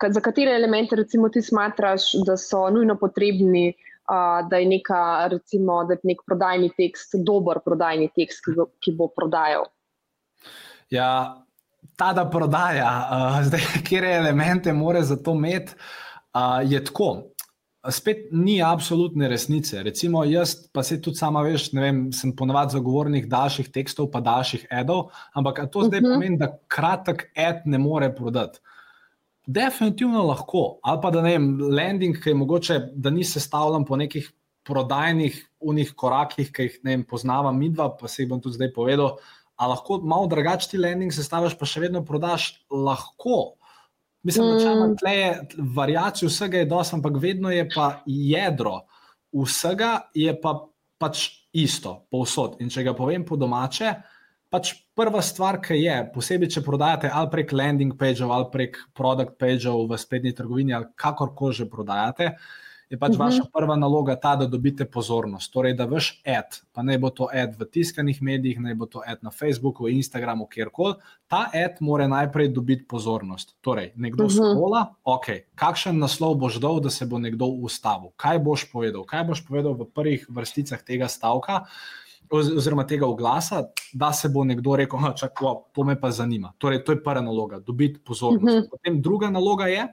za 0.00 0.20
katere 0.22 0.54
elemente, 0.54 0.96
recimo, 0.96 1.28
ti 1.28 1.42
smatraš, 1.42 2.12
da 2.26 2.36
so 2.38 2.68
nujno 2.70 2.94
potrebni 3.00 3.72
uh, 4.10 4.48
da 4.48 4.56
je, 4.56 4.68
neka, 4.68 5.28
recimo, 5.28 5.84
da 5.84 5.94
je 5.94 6.12
nek 6.12 6.22
prodajni 6.26 6.70
tekst 6.76 7.14
dober 7.26 7.60
prodajni 7.64 8.10
tekst, 8.16 8.44
ki, 8.44 8.56
go, 8.58 8.70
ki 8.82 8.94
bo 8.98 9.08
prodajal. 9.16 9.68
Ja, 10.90 11.10
ta, 11.96 12.12
da 12.16 12.26
prodaja, 12.30 12.90
uh, 13.10 13.40
zdaj, 13.48 13.66
kje 13.86 14.14
elemente 14.16 14.72
mora 14.72 15.02
za 15.02 15.16
to 15.16 15.34
imeti, 15.38 15.74
uh, 16.34 16.60
je 16.66 16.84
tako. 16.84 17.29
Spet 17.88 18.26
ni 18.32 18.58
absolutne 18.60 19.28
resnice. 19.28 19.82
Recimo, 19.82 20.20
jaz 20.28 20.52
pa 20.72 20.82
se 20.84 20.98
tudi 21.00 21.16
sama 21.16 21.40
veš, 21.46 21.70
ne 21.72 21.80
vem, 21.80 22.00
sem 22.12 22.34
ponovadi 22.36 22.76
zagovornik 22.76 23.28
daljših 23.32 23.70
tekstov, 23.72 24.10
pa 24.12 24.20
daljših 24.20 24.66
edov, 24.82 25.08
ampak 25.32 25.62
to 25.72 25.86
zdaj 25.88 26.00
uh 26.00 26.02
mhm. 26.02 26.10
-huh. 26.10 26.14
pomeni, 26.14 26.38
da 26.38 26.58
kratek 26.68 27.30
ed 27.34 27.64
ne 27.64 27.78
more 27.78 28.14
prodati. 28.14 28.60
Definitivno 29.46 30.22
lahko. 30.26 30.78
Ali 30.82 31.00
pa 31.02 31.10
da 31.10 31.22
ne 31.22 31.30
vem, 31.30 31.58
landing, 31.60 32.22
ki 32.22 32.28
je 32.30 32.34
mogoče, 32.34 32.78
da 32.94 33.10
ni 33.10 33.24
sestavljen 33.24 33.84
po 33.84 33.96
nekih 33.96 34.32
prodajnih 34.62 35.48
unih 35.60 35.92
korakih, 35.96 36.52
ki 36.52 36.62
jih 36.62 36.78
ne 36.84 36.90
vem, 36.90 37.04
poznava 37.04 37.52
midva, 37.52 37.88
pa 37.96 38.08
se 38.08 38.22
jih 38.22 38.28
bom 38.30 38.40
tudi 38.40 38.54
zdaj 38.54 38.72
povedal. 38.72 39.16
A 39.56 39.66
lahko 39.66 39.98
malo 40.04 40.26
drugačen 40.26 40.70
ti 40.70 40.78
landing 40.78 41.12
sestaviš, 41.12 41.58
pa 41.58 41.66
še 41.66 41.80
vedno 41.80 42.04
prodaš 42.04 42.66
lahko. 42.70 43.59
Mislim, 44.22 44.58
da 44.58 44.74
mm. 44.74 44.96
tle 45.00 45.12
je 45.16 45.28
variacija 45.76 46.28
vsega 46.28 46.58
je 46.58 46.68
dosti, 46.68 46.96
ampak 46.98 47.14
vedno 47.22 47.50
je 47.50 47.68
pa 47.74 48.02
jedro 48.06 48.82
vsega 49.32 50.10
je 50.14 50.32
pa 50.40 50.56
pač 51.00 51.28
isto, 51.56 52.06
povsod. 52.12 52.58
In 52.60 52.70
če 52.70 52.84
ga 52.86 52.94
povem 52.94 53.24
po 53.26 53.38
domače, 53.40 53.94
pač 54.50 54.74
prva 54.98 55.22
stvar, 55.24 55.60
ki 55.62 55.78
je, 55.78 55.96
posebej, 56.14 56.50
če 56.56 56.64
prodajate 56.66 57.10
ali 57.14 57.30
prek 57.32 57.54
landing 57.54 57.94
pageov 57.98 58.34
ali 58.34 58.50
prek 58.52 58.78
product 58.96 59.38
pageov 59.40 59.86
v 59.88 59.98
spletni 59.98 60.34
trgovini 60.36 60.74
ali 60.76 60.90
kakorkoli 60.98 61.56
že 61.62 61.70
prodajate. 61.70 62.34
Je 62.90 62.98
pač 62.98 63.12
uh 63.12 63.18
mhm. 63.18 63.22
-huh. 63.22 63.24
vaša 63.24 63.44
prva 63.52 63.76
naloga 63.76 64.16
ta, 64.16 64.36
da 64.36 64.46
dobite 64.46 64.84
pozornost. 64.84 65.52
Torej, 65.52 65.74
da 65.74 65.84
vaš 65.84 66.22
ad, 66.26 66.58
pa 66.72 66.82
naj 66.82 66.98
bo 66.98 67.10
to 67.10 67.28
ad 67.32 67.54
v 67.58 67.64
tiskanih 67.64 68.22
medijih, 68.22 68.60
naj 68.60 68.74
bo 68.74 68.86
to 68.86 69.02
ad 69.06 69.18
na 69.22 69.30
Facebooku, 69.30 69.88
Instagramu, 69.88 70.46
kjerkoli, 70.46 70.94
ta 71.28 71.46
ad 71.54 71.78
mora 71.80 72.08
najprej 72.08 72.48
dobiti 72.48 72.86
pozornost. 72.88 73.56
Torej, 73.60 73.92
nekdo 73.96 74.24
uh 74.24 74.30
-huh. 74.30 74.54
skola, 74.54 74.94
ok, 75.04 75.26
kakšen 75.54 75.98
naslov 75.98 76.34
boš 76.34 76.56
dal, 76.56 76.80
da 76.80 76.90
se 76.90 77.06
bo 77.06 77.18
nekdo 77.18 77.46
ustavil, 77.46 78.10
kaj 78.16 78.38
boš 78.38 78.72
povedal, 78.72 79.04
kaj 79.04 79.24
boš 79.24 79.46
povedal 79.46 79.72
v 79.72 79.84
prvih 79.94 80.26
vrsticah 80.28 80.82
tega 80.82 81.08
stavka 81.08 81.64
oziroma 82.30 82.86
tega 82.86 83.06
oglasa, 83.06 83.64
da 83.92 84.12
se 84.12 84.28
bo 84.28 84.44
nekdo 84.44 84.76
rekel, 84.76 84.98
da 85.00 85.28
to 85.72 85.84
me 85.84 86.00
pa 86.00 86.10
zanima. 86.10 86.52
Torej, 86.58 86.84
to 86.84 86.92
je 86.92 87.02
prva 87.02 87.20
naloga, 87.20 87.58
dobiti 87.58 88.00
pozornost. 88.04 88.44
Uh 88.44 88.50
mhm. 88.50 88.66
-huh. 88.66 88.70
Potem 88.70 89.02
druga 89.02 89.30
naloga 89.30 89.66
je, 89.66 89.86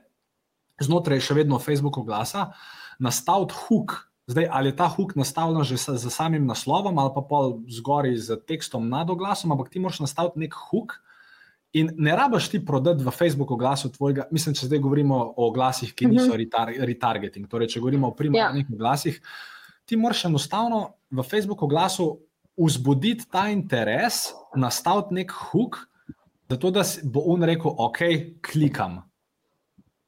znotraj 0.80 1.20
še 1.20 1.34
vedno 1.34 1.58
Facebook 1.58 1.98
oglasa, 1.98 2.52
nastaviti 2.98 3.54
hook. 3.54 3.96
Zdaj, 4.28 4.48
ali 4.52 4.68
je 4.68 4.76
ta 4.76 4.88
hook 4.92 5.14
nastavljen 5.16 5.64
že 5.64 5.76
z 5.76 6.10
samim 6.10 6.46
naslovom, 6.46 6.98
ali 6.98 7.10
pa 7.14 7.22
pol 7.24 7.60
zgori 7.68 8.16
z 8.16 8.36
tekstom 8.46 8.88
nad 8.88 9.10
oglasom, 9.10 9.52
ampak 9.52 9.70
ti 9.72 9.80
moraš 9.80 10.00
nastaviti 10.04 10.38
nek 10.44 10.54
hook. 10.54 11.00
In 11.72 11.90
ne 11.96 12.16
rabiš 12.16 12.48
ti 12.48 12.64
prodati 12.64 13.04
v 13.04 13.10
Facebooku 13.12 13.54
oglasu 13.54 13.90
tvojega, 13.92 14.24
mislim, 14.32 14.54
če 14.56 14.66
zdaj 14.66 14.78
govorimo 14.78 15.16
o 15.36 15.48
oglasih, 15.48 15.92
ki 15.94 16.06
niso 16.06 16.32
mhm. 16.32 16.40
-huh. 16.40 16.86
retargeting, 16.86 17.48
torej 17.48 17.68
če 17.68 17.80
govorimo 17.80 18.08
o 18.08 18.14
primarnih 18.14 18.64
yeah. 18.64 18.70
Ja. 18.70 18.74
oglasih, 18.74 19.20
ti 19.84 19.96
moraš 19.96 20.24
enostavno 20.24 20.94
v 21.10 21.22
Facebooku 21.22 21.64
oglasu 21.64 22.18
vzbuditi 22.56 23.28
ta 23.30 23.48
interes, 23.48 24.32
nastaviti 24.56 25.14
nek 25.14 25.30
hook, 25.30 25.78
da, 26.48 26.56
to, 26.56 26.70
da 26.70 26.82
bo 27.04 27.20
on 27.26 27.42
rekel, 27.42 27.74
ok, 27.78 27.98
klikam. 28.42 29.02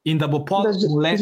In 0.03 0.17
da 0.17 0.27
bo 0.27 0.45
pol 0.45 0.65
le. 1.01 1.15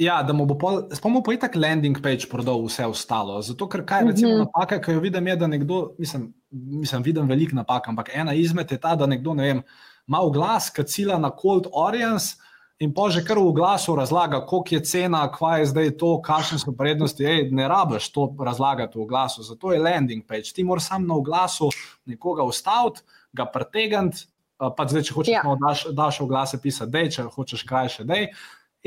Ja, 0.00 0.22
da 0.24 0.32
mu 0.32 0.46
bo 0.48 0.56
pol, 0.56 0.78
spomnil 0.96 1.20
pa 1.20 1.34
je 1.34 1.42
tak 1.42 1.56
landing 1.60 1.98
page 2.00 2.24
prodal 2.30 2.62
vse 2.64 2.86
ostalo. 2.88 3.42
Zato, 3.44 3.68
ker 3.68 3.82
kaj 3.84 4.06
recimo 4.08 4.30
mm 4.30 4.34
-hmm. 4.34 4.46
napaka, 4.46 4.80
ki 4.80 4.92
jo 4.96 5.00
vidim, 5.00 5.26
je, 5.26 5.36
da 5.36 5.46
nekdo, 5.46 5.94
mislim, 5.98 6.32
mislim 6.50 7.02
vidim 7.02 7.28
veliko 7.28 7.56
napak, 7.56 7.88
ampak 7.88 8.10
ena 8.14 8.34
izmed 8.34 8.72
je 8.72 8.78
ta, 8.80 8.94
da 8.96 9.06
nekdo, 9.06 9.34
ne 9.34 9.42
vem, 9.42 9.62
ima 10.08 10.20
v 10.20 10.30
glas, 10.30 10.70
ki 10.70 10.84
cila 10.84 11.18
na 11.18 11.30
cold 11.42 11.66
audience, 11.74 12.36
in 12.80 12.94
pa 12.94 13.10
že 13.12 13.20
kar 13.24 13.38
v 13.38 13.52
glasu 13.52 13.94
razlaga, 13.96 14.40
koliko 14.46 14.74
je 14.74 14.80
cena, 14.84 15.20
kva 15.28 15.58
je 15.60 15.66
zdaj 15.66 15.90
to, 16.00 16.20
kakšne 16.24 16.58
so 16.58 16.72
prednosti. 16.72 17.24
Ej, 17.24 17.50
ne 17.52 17.68
rabiš 17.68 18.08
to 18.12 18.34
razlagati 18.40 18.98
v 18.98 19.04
glasu, 19.06 19.42
zato 19.42 19.72
je 19.72 19.78
landing 19.78 20.24
page. 20.26 20.52
Ti 20.54 20.64
moraš 20.64 20.88
sam 20.88 21.06
na 21.06 21.20
glasu 21.20 21.68
nekoga 22.06 22.42
ustaviti, 22.42 23.04
ga 23.32 23.44
pretegniti. 23.44 24.26
Pa 24.60 24.84
zdaj, 24.88 25.02
če 25.02 25.14
hočeš, 25.14 25.32
ja. 25.32 25.42
daš, 25.56 25.86
daš 25.96 26.20
v 26.20 26.26
glase 26.28 26.58
pisati, 26.60 26.92
da 26.92 27.04
če 27.08 27.22
hočeš 27.32 27.62
krajše, 27.64 28.04
da 28.04 28.14
je. 28.14 28.32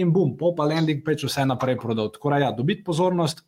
In 0.02 0.14
bum, 0.14 0.38
pa 0.38 0.66
landing 0.66 1.04
page 1.06 1.28
vse 1.28 1.46
naprej 1.46 1.78
prodal. 1.82 2.10
Tako 2.14 2.34
da, 2.34 2.38
ja, 2.48 2.52
dobiti 2.52 2.84
pozornost, 2.84 3.44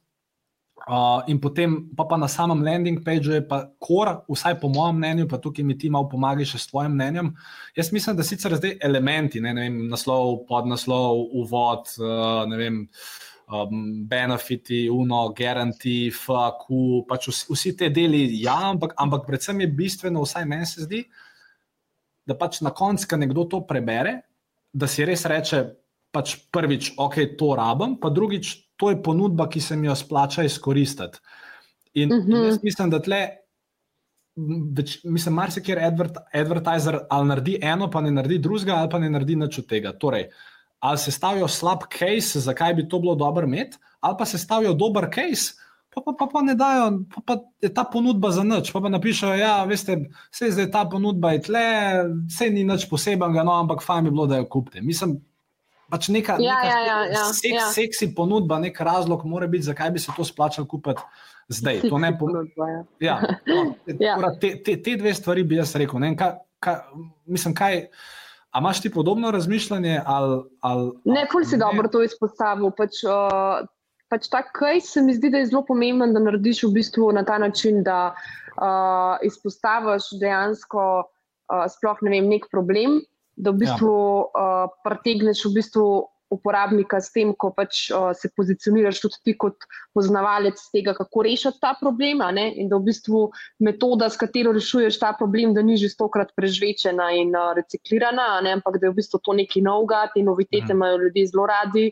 Uh, 0.85 1.23
in 1.25 1.39
potem 1.41 1.89
pa, 1.97 2.05
pa 2.05 2.13
na 2.13 2.27
samem 2.29 2.61
landing 2.61 2.99
pageu 3.01 3.33
je 3.33 3.41
pa 3.41 3.63
kor, 3.81 4.21
vsaj 4.29 4.59
po 4.61 4.69
mojem 4.69 4.99
mnenju, 4.99 5.25
pa 5.25 5.39
tukaj 5.41 5.65
mi 5.65 5.73
ti 5.73 5.89
malo 5.89 6.05
pomagaš 6.11 6.51
s 6.59 6.67
tvojim 6.69 6.93
mnenjem. 6.93 7.31
Jaz 7.73 7.89
mislim, 7.89 8.13
da 8.15 8.23
sicer 8.23 8.53
zdaj 8.53 8.75
elementi, 8.83 9.41
ne, 9.41 9.53
ne 9.57 9.63
vem, 9.65 9.79
naslov, 9.89 10.43
podnaslov, 10.45 11.23
uvod, 11.41 11.89
uh, 11.97 12.43
ne 12.51 12.59
vem, 12.59 12.77
um, 13.49 13.81
benefiti, 14.05 14.83
uno, 14.91 15.23
guarantee, 15.33 16.11
FAQ, 16.13 16.69
pač 17.09 17.31
vsi, 17.31 17.47
vsi 17.49 17.73
te 17.79 17.89
deli, 17.89 18.21
ja, 18.43 18.59
ampak, 18.69 18.93
ampak 19.01 19.25
predvsem 19.25 19.65
je 19.65 19.71
bistveno, 19.79 20.21
vsaj 20.21 20.45
meni 20.45 20.69
se 20.69 20.85
zdi, 20.85 21.01
da 22.29 22.37
pač 22.37 22.61
na 22.61 22.75
koncu, 22.75 23.09
ko 23.09 23.21
nekdo 23.23 23.47
to 23.49 23.63
prebere, 23.65 24.19
da 24.69 24.85
si 24.91 25.07
res 25.07 25.25
reče, 25.25 25.65
pač 26.15 26.35
prvič, 26.55 26.93
ok, 27.01 27.19
to 27.39 27.51
rabim, 27.59 27.97
pa 27.99 28.11
drugič, 28.13 28.53
to 28.79 28.91
je 28.91 29.01
ponudba, 29.03 29.49
ki 29.51 29.63
se 29.63 29.75
mi 29.79 29.89
jo 29.89 29.95
splača 29.95 30.45
izkoristiti. 30.47 31.19
In, 31.95 32.11
uh 32.11 32.23
-huh. 32.23 32.31
in 32.31 32.45
jaz 32.49 32.63
mislim, 32.63 32.89
da 32.89 32.99
tle, 33.03 33.21
več, 34.77 34.97
mislim, 35.03 35.35
marsikjer 35.35 35.79
advert, 35.83 36.17
advertiser 36.33 36.99
ali 37.09 37.27
naredi 37.27 37.57
eno, 37.61 37.89
pa 37.91 38.01
ne 38.01 38.11
naredi 38.11 38.39
drugega, 38.43 38.75
ali 38.75 38.89
pa 38.91 38.99
ne 38.99 39.09
naredi 39.09 39.35
nič 39.35 39.59
od 39.59 39.67
tega. 39.67 39.93
Torej, 39.99 40.29
ali 40.79 40.97
se 40.97 41.11
stavijo 41.11 41.47
slab 41.47 41.87
case, 41.97 42.39
zakaj 42.39 42.73
bi 42.73 42.87
to 42.89 42.99
bilo 42.99 43.15
dobro 43.15 43.47
imeti, 43.47 43.77
ali 43.99 44.15
pa 44.19 44.25
se 44.25 44.37
stavijo 44.37 44.73
dober 44.73 45.07
case. 45.15 45.55
Pa, 45.95 46.01
pa, 46.01 46.11
pa, 46.19 46.27
pa 46.27 46.41
ne 46.41 46.55
dajo, 46.59 46.89
pa, 47.15 47.21
pa 47.25 47.35
je 47.63 47.69
ta 47.73 47.85
ponudba 47.87 48.31
za 48.31 48.43
nič. 48.43 48.71
Pa, 48.73 48.81
pa 48.83 48.89
napišejo, 48.89 49.29
da 49.31 49.35
ja, 49.39 49.67
je 50.41 50.51
zdaj 50.51 50.67
ta 50.71 50.83
ponudba 50.91 51.31
je 51.31 51.41
tle, 51.41 51.67
vse 52.27 52.49
ni 52.51 52.65
nič 52.67 52.89
posebnega, 52.89 53.45
no, 53.47 53.55
ampak 53.61 53.83
fajn 53.83 54.09
bi 54.09 54.11
bilo, 54.11 54.27
da 54.27 54.41
jo 54.41 54.49
kupite. 54.51 54.83
Mislim, 54.83 55.15
pač 55.95 56.09
neka, 56.11 56.35
ja, 56.43 56.59
neka 56.59 56.67
ja, 56.67 56.79
ja, 56.83 56.97
ja, 57.13 57.23
seks, 57.31 57.55
ja. 57.55 57.69
seksi 57.71 58.11
ponudba, 58.15 58.59
nek 58.59 58.79
razlog, 58.83 59.23
mora 59.23 59.47
biti, 59.47 59.69
zakaj 59.71 59.95
bi 59.95 60.03
se 60.03 60.11
to 60.17 60.27
splačal 60.27 60.67
kupiti 60.67 61.01
zdaj. 61.47 61.85
To 61.89 61.97
ne 61.97 62.11
pomeni. 62.19 62.51
Ja, 62.99 63.21
no, 63.47 63.75
ja. 63.99 64.17
te, 64.41 64.55
te, 64.63 64.77
te 64.83 64.97
dve 64.97 65.13
stvari 65.13 65.43
bi 65.43 65.59
jaz 65.59 65.75
rekel. 65.75 65.99
Ne, 66.01 66.15
ka, 66.17 66.35
ka, 66.59 66.81
mislim, 67.25 67.55
kaj. 67.55 67.87
A 68.55 68.61
imaš 68.63 68.81
ti 68.81 68.89
podobno 68.91 69.31
razmišljanje? 69.31 70.01
Ali, 70.05 70.43
ali, 70.63 70.91
ne, 71.05 71.25
ful 71.31 71.43
si 71.43 71.57
ne? 71.57 71.65
dobro 71.65 71.91
to 71.91 72.03
izpostavil. 72.03 72.71
Pač, 72.77 73.01
uh, 73.03 73.65
pač 74.09 74.29
ta 74.31 74.45
kaj 74.47 74.79
se 74.81 75.03
mi 75.03 75.15
zdi, 75.15 75.29
da 75.29 75.43
je 75.43 75.51
zelo 75.51 75.65
pomemben, 75.67 76.15
da 76.15 76.23
narediš 76.23 76.63
v 76.69 76.71
bistvu 76.79 77.11
na 77.15 77.25
ta 77.27 77.37
način, 77.41 77.83
da 77.83 78.15
uh, 78.15 79.19
izpostaviš 79.27 80.13
dejansko 80.21 80.85
uh, 81.03 81.65
sploh 81.75 81.99
ne 82.07 82.15
vem, 82.15 82.31
nek 82.31 82.47
problem 82.51 83.01
da 83.35 83.51
v 83.51 83.63
bistvu 83.65 83.93
ja. 83.93 84.65
uh, 84.65 84.75
pretegneš 84.83 85.45
v 85.45 85.55
bistvu 85.59 85.85
uporabnika 86.33 86.97
s 87.01 87.13
tem, 87.13 87.31
ko 87.37 87.51
pač 87.53 87.87
uh, 87.93 88.09
se 88.17 88.31
pozicioniraš 88.33 89.01
tudi 89.03 89.19
ti 89.23 89.35
kot 89.37 89.67
poznavalec 89.95 90.59
tega, 90.73 90.95
kako 90.97 91.25
rešiti 91.27 91.61
ta 91.61 91.75
problem. 91.79 92.23
In 92.35 92.69
da 92.71 92.79
v 92.79 92.89
bistvu 92.89 93.29
metoda, 93.63 94.09
s 94.09 94.17
katero 94.17 94.55
rešuješ 94.55 94.99
ta 95.01 95.13
problem, 95.17 95.53
da 95.53 95.61
ni 95.61 95.77
že 95.77 95.91
stokrat 95.93 96.33
prežvečena 96.37 97.11
in 97.15 97.35
uh, 97.35 97.53
reciklirana, 97.57 98.41
ampak 98.41 98.81
da 98.81 98.89
je 98.89 98.95
v 98.95 98.99
bistvu 99.01 99.21
to 99.21 99.37
neki 99.37 99.61
novgat, 99.61 100.15
te 100.15 100.25
novitete 100.25 100.73
mhm. 100.73 100.75
imajo 100.75 101.01
ljudje 101.05 101.31
zelo 101.31 101.47
radi. 101.51 101.87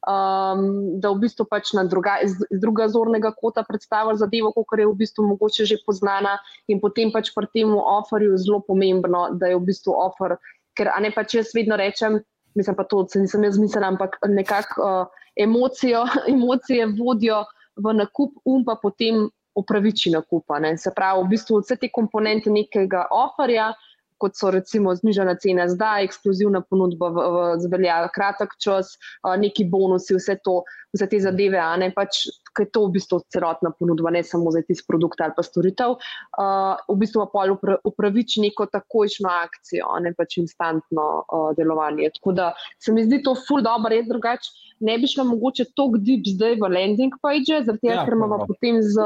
Um, 0.00 0.96
da 0.96 1.10
v 1.12 1.20
bistvu 1.28 1.44
pač 1.44 1.74
na 1.76 1.82
druga, 1.84 2.14
iz, 2.24 2.32
iz 2.48 2.60
druga 2.62 2.86
zornega 2.88 3.34
kota 3.36 3.60
predstavlja 3.68 4.16
zadevo, 4.22 4.48
kot 4.56 4.80
je 4.80 4.86
v 4.88 4.94
bistvu 4.96 5.26
mogoče 5.28 5.66
že 5.68 5.76
poznana, 5.84 6.38
in 6.72 6.80
potem 6.80 7.12
pač 7.12 7.28
pri 7.36 7.44
tem 7.52 7.68
offerju 7.76 8.38
zelo 8.40 8.62
pomembno, 8.64 9.36
da 9.36 9.52
je 9.52 9.60
v 9.60 9.66
bistvu 9.68 9.92
offer 9.92 10.38
ker 10.80 10.92
ne 11.04 11.12
pač 11.12 11.36
jaz 11.36 11.52
vedno 11.54 11.76
rečem, 11.76 12.16
mislim 12.56 12.76
pa 12.76 12.86
to, 12.88 13.04
da 13.04 13.20
nisem 13.20 13.44
jaz 13.44 13.58
mislila, 13.60 13.92
ampak 13.92 14.16
nekako 14.28 14.86
uh, 14.86 15.26
emocijo, 15.36 16.06
emocije 16.34 16.88
vodijo 16.96 17.44
v 17.76 17.94
nakup, 18.00 18.40
um 18.48 18.64
pa 18.64 18.78
potem 18.80 19.28
upraviči 19.60 20.12
nakupa. 20.14 20.60
Ne. 20.62 20.76
Se 20.78 20.92
pravi, 20.96 21.24
v 21.24 21.34
bistvu 21.34 21.60
vse 21.60 21.76
te 21.76 21.90
komponente 21.92 22.50
nekega 22.52 23.06
oferja, 23.12 23.72
kot 24.20 24.36
so 24.36 24.50
recimo 24.54 24.92
znižena 24.96 25.34
cena 25.40 25.66
zdaj, 25.70 26.04
ekskluzivna 26.08 26.62
ponudba 26.68 27.08
v, 27.14 27.24
v 27.34 27.46
zvelja 27.64 28.02
kratek 28.14 28.54
čas, 28.60 28.94
neki 29.24 29.64
bonusi, 29.70 30.14
vse, 30.18 30.36
to, 30.44 30.60
vse 30.94 31.08
te 31.10 31.20
zadeve, 31.22 31.58
a 31.60 31.72
ne 31.80 31.90
pač, 31.94 32.26
ker 32.56 32.66
je 32.66 32.72
to 32.74 32.84
v 32.86 32.94
bistvu 32.98 33.20
celotna 33.32 33.72
ponudba, 33.78 34.12
ne 34.14 34.22
samo 34.26 34.52
za 34.54 34.62
tisti 34.66 34.86
produkt 34.88 35.20
ali 35.24 35.36
pa 35.36 35.44
storitev, 35.46 35.96
uh, 35.96 36.80
v 36.90 36.98
bistvu 37.02 37.24
pa 37.24 37.30
pol 37.32 37.56
upraviči 37.88 38.44
neko 38.44 38.68
takojšno 38.72 39.30
akcijo, 39.30 39.92
ne 40.04 40.14
pač 40.16 40.40
instantno 40.42 41.06
uh, 41.22 41.50
delovanje. 41.58 42.10
Tako 42.18 42.36
da 42.36 42.50
se 42.82 42.92
mi 42.92 43.06
zdi 43.06 43.22
to 43.26 43.36
ful 43.46 43.62
dobro, 43.64 43.92
res 43.92 44.08
drugače. 44.08 44.52
Ne 44.86 44.96
bi 44.98 45.08
šla 45.10 45.26
mogoče 45.28 45.70
tako 45.76 46.00
deep 46.00 46.24
zdaj 46.24 46.56
v 46.60 46.72
landing 46.72 47.16
page, 47.20 47.62
zaradi 47.66 47.84
tega, 47.84 48.00
ja, 48.00 48.04
ker 48.08 48.16
imamo 48.16 48.40
potem 48.48 48.80
z 48.80 48.96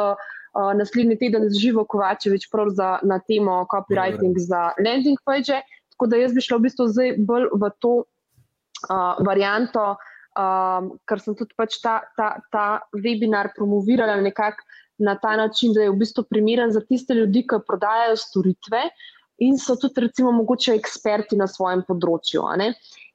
naslednji 0.54 1.18
teden 1.18 1.48
z 1.50 1.58
Živo 1.60 1.84
Kovačevič 1.84 2.48
za, 2.70 2.98
na 3.02 3.18
temo 3.18 3.66
copywriting 3.70 4.34
za 4.36 4.72
landing 4.78 5.18
page. 5.24 5.62
Tako 5.94 6.06
da 6.06 6.16
jaz 6.16 6.34
bi 6.34 6.40
šla 6.40 6.58
v 6.58 6.66
bistvu 6.66 6.86
zdaj 6.88 7.14
bolj 7.18 7.48
v 7.54 7.70
to 7.78 7.92
uh, 8.90 9.18
varianto, 9.26 9.96
um, 10.38 10.94
ker 11.06 11.20
sem 11.20 11.34
tudi 11.38 11.54
pač 11.56 11.78
ta, 11.82 12.00
ta, 12.16 12.40
ta 12.50 12.66
webinar 12.94 13.52
promovirala 13.56 14.16
nekako 14.20 14.62
na 14.98 15.16
ta 15.18 15.36
način, 15.36 15.74
da 15.74 15.82
je 15.82 15.90
v 15.90 15.98
bistvu 15.98 16.24
primeren 16.30 16.70
za 16.70 16.80
tiste 16.80 17.14
ljudi, 17.14 17.42
ki 17.46 17.62
prodajajo 17.66 18.16
storitve. 18.16 18.88
In 19.42 19.58
so 19.58 19.74
tudi, 19.74 20.00
recimo, 20.00 20.30
mogoče 20.30 20.76
eksperti 20.78 21.34
na 21.36 21.48
svojem 21.50 21.82
področju. 21.82 22.44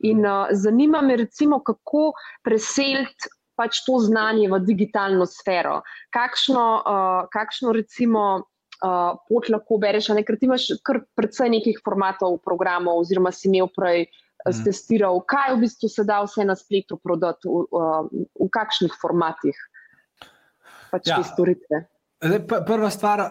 In 0.04 0.25
uh, 0.28 0.52
zanima 0.52 1.02
me, 1.02 1.15
recimo, 1.15 1.62
kako 1.63 2.12
preseliti 2.43 3.32
pač 3.60 3.84
to 3.84 4.00
znanje 4.00 4.48
v 4.48 4.62
digitalno 4.63 5.28
sfero. 5.28 5.82
Kakšno, 6.15 6.65
uh, 6.80 7.28
kakšno 7.34 7.76
recimo, 7.76 8.24
uh, 8.39 9.19
pot 9.28 9.52
lahko 9.52 9.80
bereš, 9.84 10.13
ne? 10.15 10.24
ker 10.24 10.39
ti 10.39 10.48
imaš 10.48 10.72
kar 10.88 11.04
precej 11.19 11.52
nekih 11.58 11.82
formatov, 11.84 12.39
programov, 12.45 13.04
oziroma 13.04 13.36
si 13.36 13.52
imel 13.52 13.67
prej. 13.76 14.08
Mm. 14.39 14.62
Testiral, 14.63 15.17
kaj 15.28 15.50
v 15.52 15.65
bistvu 15.65 15.89
se 15.91 16.06
da 16.08 16.22
vse 16.24 16.45
na 16.48 16.56
spletu 16.56 16.95
prodati, 17.04 17.43
v, 17.43 17.65
v, 17.67 18.22
v 18.39 18.45
kakšnih 18.56 18.93
formatih, 18.95 19.58
pač 20.93 21.10
ja. 21.12 21.17
te 21.19 21.28
storitve. 21.28 21.82
Prva 22.48 22.88
stvar, 22.88 23.26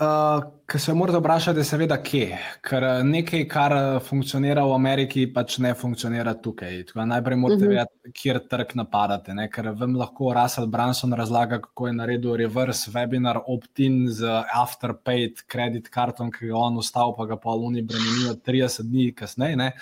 Uh, 0.00 0.42
Kar 0.72 0.80
se 0.80 0.94
morate 0.94 1.18
vprašati, 1.18 1.60
je 1.60 1.64
seveda, 1.68 1.96
kje. 2.00 2.36
Ker 2.64 2.84
eh, 2.84 3.02
nekaj, 3.04 3.42
kar 3.48 3.72
eh, 3.76 3.98
funkcionira 4.00 4.62
v 4.64 4.72
Ameriki, 4.72 5.26
pač 5.34 5.58
ne 5.60 5.74
funkcionira 5.76 6.32
tukaj. 6.40 6.78
Tako, 6.88 7.04
najprej 7.10 7.36
morate 7.36 7.66
uh 7.66 7.68
mhm. 7.68 7.74
-huh. 7.76 7.84
vedeti, 7.84 8.12
kje 8.22 8.38
trg 8.48 8.72
napadate. 8.80 9.34
Ne? 9.34 9.50
Ker 9.50 9.68
vam 9.76 9.96
lahko 10.00 10.32
Russell 10.32 10.66
Branson 10.66 11.12
razlaga, 11.12 11.60
kako 11.60 11.86
je 11.86 11.92
naredil 11.92 12.36
reverse 12.36 12.90
webinar 12.90 13.40
opt-in 13.46 14.08
z 14.08 14.24
afterpaid 14.54 15.42
kredit 15.46 15.88
kartom, 15.88 16.32
ki 16.32 16.46
ga 16.46 16.56
on 16.56 16.78
ustal, 16.78 17.14
pa 17.16 17.26
ga 17.26 17.36
pa 17.36 17.50
Luni 17.50 17.82
bremenijo 17.82 18.34
30 18.34 18.82
dni 18.82 19.12
kasneje. 19.14 19.72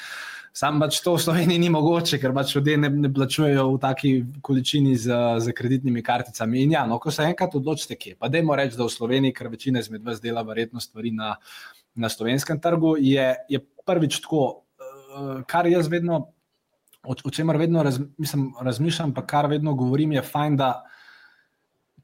Sam 0.52 0.80
pač 0.82 0.98
to 1.04 1.14
v 1.14 1.22
Sloveniji 1.22 1.60
ni 1.62 1.68
mogoče, 1.70 2.18
ker 2.18 2.32
pač 2.34 2.56
ljudje 2.56 2.76
ne, 2.82 2.90
ne 2.90 3.10
plačujejo 3.14 3.68
v 3.70 3.78
taki 3.82 4.10
količini 4.42 4.96
z, 4.98 5.18
z 5.38 5.54
kreditnimi 5.56 6.02
karticami. 6.02 6.64
In 6.64 6.74
ja, 6.74 6.82
no, 6.90 6.98
ko 7.02 7.12
se 7.14 7.22
enkrat 7.28 7.54
odločite, 7.54 7.94
kje, 8.00 8.16
pa 8.18 8.28
dajmo 8.32 8.56
reči, 8.58 8.78
da 8.78 8.88
v 8.88 8.94
Sloveniji, 8.94 9.36
ker 9.36 9.50
večina 9.52 9.82
izmed 9.82 10.02
vas 10.06 10.18
dela 10.22 10.42
verjetno 10.46 10.82
stvari 10.82 11.14
na, 11.14 11.36
na 11.94 12.10
slovenskem 12.10 12.58
trgu, 12.60 12.96
je, 12.98 13.28
je 13.48 13.62
prvič 13.86 14.18
tako, 14.26 14.44
uh, 14.82 15.32
kar 15.46 15.70
jaz 15.70 15.90
vedno, 15.92 16.24
o, 17.06 17.14
o 17.14 17.30
čemer 17.30 17.60
vedno 17.60 17.86
raz, 17.86 18.00
mislim, 18.18 18.50
razmišljam, 18.60 19.14
pa 19.14 19.26
kar 19.26 19.46
vedno 19.50 19.76
govorim, 19.78 20.18
je 20.18 20.26
fajn, 20.26 20.58
da 20.58 20.72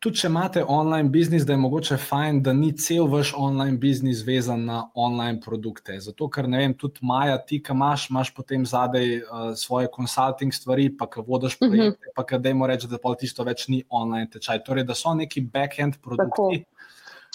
tudi 0.01 0.21
če 0.21 0.29
imate 0.29 0.63
online 0.69 1.09
biznis, 1.13 1.45
da 1.47 1.55
je 1.55 1.61
mogoče 1.63 1.97
fajn, 2.01 2.41
da 2.43 2.53
ni 2.57 2.73
cel 2.79 3.09
vaš 3.11 3.33
online 3.37 3.79
biznis 3.83 4.23
vezan 4.27 4.65
na 4.65 4.83
online 4.95 5.41
produkte. 5.41 5.99
Zato, 6.01 6.29
ker 6.33 6.49
ne 6.49 6.61
vem, 6.63 6.75
tudi 6.79 7.05
Maja, 7.07 7.39
ti, 7.39 7.61
ki 7.63 7.75
imaš, 7.75 8.09
imaš 8.11 8.33
potem 8.37 8.67
zadaj 8.67 9.17
uh, 9.19 9.51
svoje 9.57 9.91
consulting 9.97 10.55
stvari, 10.55 10.89
pa 10.97 11.09
ki 11.11 11.25
vodiš 11.27 11.59
mhm. 11.61 11.71
projekte, 11.71 11.99
uh 12.07 12.11
-huh. 12.11 12.17
pa 12.17 12.27
ki 12.27 12.43
dajmo 12.49 12.67
reči, 12.67 12.89
da 12.91 12.99
pa 13.03 13.15
tisto 13.15 13.45
več 13.45 13.69
ni 13.69 13.83
online 13.89 14.31
tečaj. 14.31 14.65
Torej, 14.65 14.85
da 14.85 14.95
so 14.95 15.15
neki 15.15 15.41
back-end 15.41 16.01
produkti. 16.03 16.65
Tako 16.65 16.76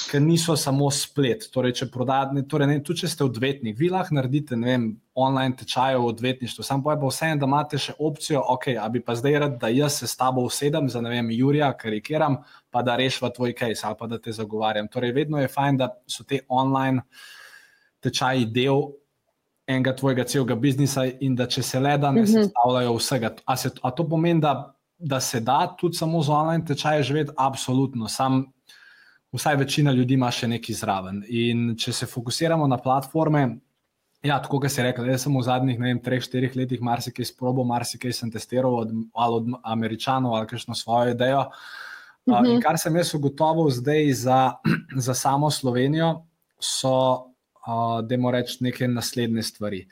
ki 0.10 0.19
niso 0.19 0.56
samo 0.58 0.89
splet. 0.91 1.45
Torej, 1.54 1.73
če 1.82 1.88
prodajate, 1.91 2.43
torej, 2.49 2.69
ne, 2.69 2.77
tudi 2.84 3.04
če 3.04 3.10
ste 3.12 3.25
odvetnik, 3.25 3.77
vi 3.80 3.89
lahko 3.91 4.15
naredite 4.17 4.58
vem, 4.60 4.88
online 5.13 5.56
tečaje 5.60 5.99
v 5.99 6.08
odvetništvu, 6.12 6.63
samo 6.65 6.86
pa 6.86 6.95
je 6.95 7.01
pa 7.01 7.12
vseeno, 7.12 7.41
da 7.41 7.49
imate 7.49 7.82
še 7.82 7.95
opcijo, 7.99 8.41
ok, 8.54 8.71
a 8.82 8.88
bi 8.91 9.04
pa 9.04 9.15
zdaj 9.19 9.38
rad, 9.43 9.60
da 9.62 9.71
jaz 9.73 9.99
se 10.01 10.10
s 10.10 10.17
tabo 10.17 10.45
usedem 10.47 10.89
za 10.89 11.01
ne 11.04 11.12
vem, 11.13 11.30
Jurija, 11.36 11.71
karikiram, 11.77 12.39
pa 12.71 12.84
da 12.88 12.95
rešiva 12.99 13.32
tvoj 13.36 13.56
case 13.60 13.88
ali 13.88 13.99
pa 13.99 14.08
da 14.08 14.19
te 14.19 14.34
zagovarjam. 14.36 14.89
Torej, 14.91 15.13
vedno 15.15 15.41
je 15.41 15.51
fajn, 15.51 15.77
da 15.84 15.91
so 16.08 16.25
te 16.27 16.41
online 16.49 17.06
tečaji 18.01 18.49
del. 18.51 18.89
Enega 19.69 19.93
tvojega 19.95 20.23
celega 20.27 20.56
biznisa, 20.58 21.06
in 21.21 21.36
da 21.38 21.45
če 21.47 21.62
se 21.63 21.80
le 21.80 21.93
da, 22.01 22.10
ne 22.12 22.23
mhm. 22.25 22.32
sestavljajo 22.32 22.95
vsega. 22.97 23.30
A, 23.45 23.56
se, 23.56 23.69
a 23.82 23.91
to 23.95 24.04
pomeni, 24.10 24.41
da, 24.41 24.73
da 24.97 25.19
se 25.21 25.39
da 25.39 25.63
tudi 25.80 25.95
samo 25.95 26.19
z 26.25 26.34
online 26.34 26.65
tečajem 26.65 27.04
živeti? 27.08 27.36
Absolutno. 27.38 28.10
Sam 28.12 28.41
vsaj 29.31 29.55
večina 29.55 29.91
ljudi 29.91 30.13
ima 30.13 30.31
še 30.31 30.49
nekaj 30.51 30.75
zraven. 30.75 31.21
In 31.29 31.75
če 31.79 31.93
se 31.93 32.07
fokusiramo 32.09 32.67
na 32.67 32.77
platforme, 32.77 33.43
ja, 34.23 34.37
tako 34.41 34.59
kot 34.61 34.77
je 34.77 34.85
rekel, 34.85 35.07
jaz 35.09 35.25
sem 35.25 35.37
v 35.37 35.43
zadnjih 35.45 35.79
vem, 35.81 36.01
treh, 36.03 36.21
štirih 36.23 36.55
letih 36.59 36.81
marsikaj 36.83 37.31
sprobil, 37.31 37.65
marsikaj 37.67 38.13
sem 38.13 38.31
testiral 38.31 38.75
od, 38.83 38.91
ali 39.13 39.39
od 39.39 39.55
američanov 39.63 40.35
ali 40.37 40.49
kakšno 40.51 40.77
svojo 40.77 41.15
idejo. 41.15 41.47
Uh, 42.29 42.37
in 42.45 42.57
mhm. 42.57 42.61
kar 42.61 42.77
sem 42.77 42.95
jaz 42.95 43.15
ugotovil 43.17 43.71
zdaj 43.73 44.11
za, 44.13 44.41
za 45.07 45.13
samo 45.17 45.49
Slovenijo, 45.51 46.13
so, 46.61 46.93
uh, 47.65 48.01
da 48.05 48.17
moramo 48.17 48.37
reči, 48.37 48.59
neke 48.61 48.87
naslednje 48.87 49.43
stvari. 49.43 49.85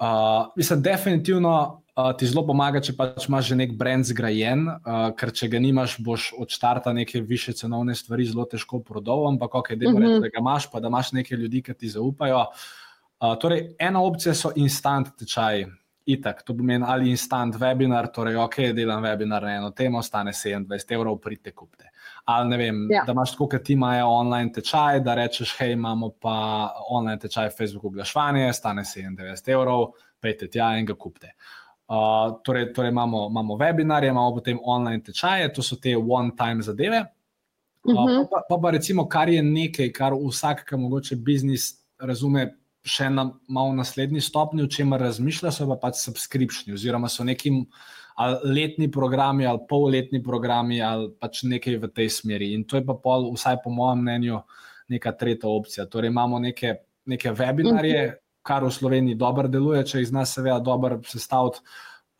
Uh, 0.00 0.48
mislim, 0.56 0.80
definitivno 0.82 1.82
uh, 2.08 2.16
ti 2.16 2.26
zelo 2.26 2.42
pomaga, 2.46 2.80
če 2.82 2.94
pač 2.96 3.26
imaš 3.28 3.50
že 3.50 3.56
nek 3.58 3.72
brand 3.78 4.06
zgrajen, 4.06 4.66
uh, 4.68 5.10
ker 5.18 5.32
če 5.36 5.48
ga 5.52 5.60
nimaš, 5.62 5.98
boš 6.04 6.30
od 6.38 6.52
začetka 6.52 6.92
neke 6.96 7.20
više 7.20 7.52
cenovne 7.56 7.94
stvari 7.94 8.26
zelo 8.28 8.46
težko 8.48 8.82
prodal, 8.84 9.26
ampak 9.28 9.54
ok, 9.54 9.74
da, 9.74 9.88
uh 9.88 9.94
-huh. 9.94 10.00
reči, 10.00 10.20
da 10.20 10.28
ga 10.28 10.40
imaš, 10.40 10.70
pa 10.70 10.80
da 10.80 10.88
imaš 10.88 11.12
nekaj 11.12 11.38
ljudi, 11.38 11.62
ki 11.62 11.74
ti 11.74 11.88
zaupajo. 11.88 12.46
Uh, 13.20 13.36
torej, 13.40 13.76
ena 13.78 14.02
opcija 14.02 14.34
so 14.34 14.52
instant 14.56 15.16
tečaji. 15.18 15.66
Itak, 16.06 16.42
to 16.42 16.56
pomeni 16.56 16.84
ali 16.88 17.10
instant 17.10 17.54
webinar, 17.54 18.08
torej, 18.12 18.36
ok, 18.36 18.56
delam 18.74 19.02
webinar 19.04 19.42
na 19.42 19.56
eno 19.56 19.70
temo, 19.70 20.02
stane 20.02 20.32
27 20.32 20.94
evrov, 20.94 21.18
pridite 21.20 21.52
kupite. 21.52 21.90
Ali 22.24 22.48
ne 22.48 22.56
vem, 22.56 22.88
ja. 22.90 23.04
da 23.06 23.12
imaš 23.12 23.32
tako, 23.32 23.48
kot 23.48 23.62
ti 23.62 23.72
imajo 23.72 24.08
online 24.08 24.52
tečaj, 24.52 25.00
da 25.00 25.14
rečeš, 25.14 25.56
hej, 25.58 25.72
imamo 25.72 26.10
pa 26.20 26.72
online 26.88 27.18
tečaj 27.18 27.50
Facebook 27.50 27.84
oglaševanje, 27.84 28.52
stane 28.52 28.82
97 28.82 29.52
evrov, 29.52 29.92
pejte 30.20 30.48
tja 30.48 30.78
in 30.78 30.86
ga 30.86 30.94
kupite. 30.94 31.26
Uh, 31.26 31.59
Uh, 31.90 32.38
torej, 32.46 32.68
torej 32.72 32.88
imamo, 32.88 33.26
imamo 33.30 33.56
webinarje, 33.58 34.08
imamo 34.08 34.34
potem 34.34 34.58
online 34.62 35.02
tečaje, 35.02 35.48
to 35.52 35.62
so 35.62 35.76
te 35.76 35.96
one-time 35.96 36.62
zadeve. 36.62 37.04
Uh, 37.82 37.94
uh 37.94 37.98
-huh. 37.98 38.26
pa, 38.30 38.42
pa, 38.48 38.58
pa 38.62 38.70
recimo, 38.70 39.08
kar 39.08 39.28
je 39.28 39.42
nekaj, 39.42 39.92
kar 39.92 40.12
vsak, 40.14 40.68
ki 40.68 40.76
mogoče 40.76 41.16
biznis 41.16 41.82
razume, 41.98 42.54
še 42.84 43.10
na 43.10 43.30
malo 43.48 43.72
naslednji 43.72 44.20
stopni, 44.20 44.62
o 44.62 44.66
čemer 44.66 45.00
razmišlja, 45.00 45.50
so 45.50 45.66
pa 45.66 45.76
pač 45.76 45.94
subskripcijski, 45.94 46.72
oziroma 46.72 47.08
so 47.08 47.24
neki 47.24 47.50
letni 48.44 48.90
programi 48.90 49.46
ali 49.46 49.58
polletni 49.68 50.22
programi 50.22 50.82
ali 50.82 51.10
pač 51.20 51.42
nekaj 51.42 51.76
v 51.76 51.88
tej 51.88 52.08
smeri. 52.10 52.52
In 52.54 52.64
to 52.64 52.76
je 52.76 52.86
pa 52.86 52.94
pol, 52.94 53.32
vsaj 53.34 53.56
po 53.64 53.70
mojem 53.70 53.98
mnenju, 53.98 54.40
neka 54.88 55.12
tretja 55.12 55.48
opcija. 55.48 55.86
Torej, 55.86 56.08
imamo 56.08 56.38
neke, 56.38 56.74
neke 57.06 57.32
webinarje. 57.32 58.19
Kar 58.42 58.64
v 58.64 58.72
Sloveniji 58.72 59.18
dobro 59.20 59.48
deluje, 59.48 59.84
če 59.84 60.00
iz 60.00 60.12
nas 60.12 60.34
seveda 60.34 60.58
dobro 60.64 61.00
sestaviti. 61.06 61.60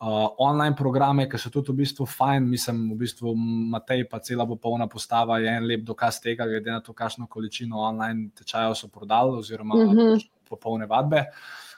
Uh, 0.01 0.31
online 0.41 0.73
programe, 0.73 1.27
ki 1.29 1.37
so 1.37 1.51
tudi 1.53 1.69
v 1.69 1.83
bistvu 1.83 2.07
fajn, 2.09 2.47
mislim, 2.49 2.77
v 2.89 2.95
bistvu 3.03 3.35
Matej, 3.69 4.07
pa 4.09 4.17
cela 4.25 4.47
popolna 4.49 4.87
postava 4.89 5.37
je 5.37 5.51
en 5.53 5.67
lep 5.69 5.83
dokaz 5.85 6.17
tega, 6.23 6.47
glede 6.49 6.73
na 6.73 6.79
to, 6.81 6.95
kakšno 6.97 7.27
količino 7.29 7.83
online 7.85 8.31
tečajev 8.33 8.73
so 8.79 8.89
prodali, 8.89 9.37
oziroma 9.37 9.75
uh 9.77 9.83
mhm. 9.83 9.99
-huh. 9.99 10.25
popolne 10.49 10.87
vadbe, 10.89 11.27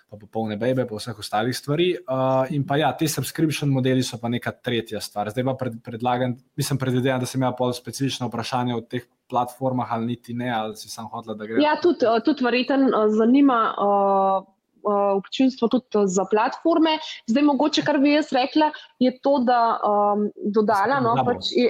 pa 0.10 0.17
popolne 0.17 0.56
bebe, 0.58 0.86
pa 0.88 0.95
vseh 0.95 1.19
ostalih 1.19 1.58
stvari. 1.58 1.97
Uh, 2.08 2.56
in 2.56 2.63
pa 2.67 2.77
ja, 2.77 2.93
ti 2.97 3.08
subscription 3.08 3.69
modeli 3.69 4.03
so 4.03 4.17
pa 4.17 4.29
neka 4.29 4.51
tretja 4.51 5.01
stvar. 5.01 5.29
Zdaj 5.29 5.43
pa 5.43 5.53
pred, 5.53 5.73
predlagam, 5.84 6.38
mislim, 6.56 6.79
predvidevam, 6.79 7.19
da 7.19 7.25
sem 7.25 7.41
imel 7.41 7.56
pol 7.58 7.73
specifično 7.73 8.27
vprašanje 8.27 8.75
o 8.75 8.82
teh 8.82 9.03
platformah 9.29 9.93
ali 9.93 10.05
niti 10.05 10.33
ne, 10.33 10.49
ali 10.51 10.75
si 10.75 10.89
sam 10.89 11.07
hotel, 11.12 11.36
da 11.36 11.47
gre. 11.47 11.62
Ja, 11.63 11.75
tudi, 11.81 12.05
eh, 12.05 12.19
tudi 12.25 12.45
verjeten 12.45 12.89
eh, 12.89 13.07
zanima. 13.19 13.62
Uh... 13.77 14.49
Občinstvo 14.83 15.69
tudi 15.71 16.01
za 16.12 16.25
platforme. 16.27 16.97
Zdaj, 17.32 17.43
mogoče, 17.47 17.86
kar 17.88 18.01
bi 18.03 18.17
jaz 18.17 18.34
rekla, 18.36 18.67
je 18.99 19.13
to, 19.24 19.38
da 19.47 19.78
um, 19.80 20.26
dodala. 20.51 20.97
No, 20.99 21.13
pač 21.24 21.53
je, 21.55 21.69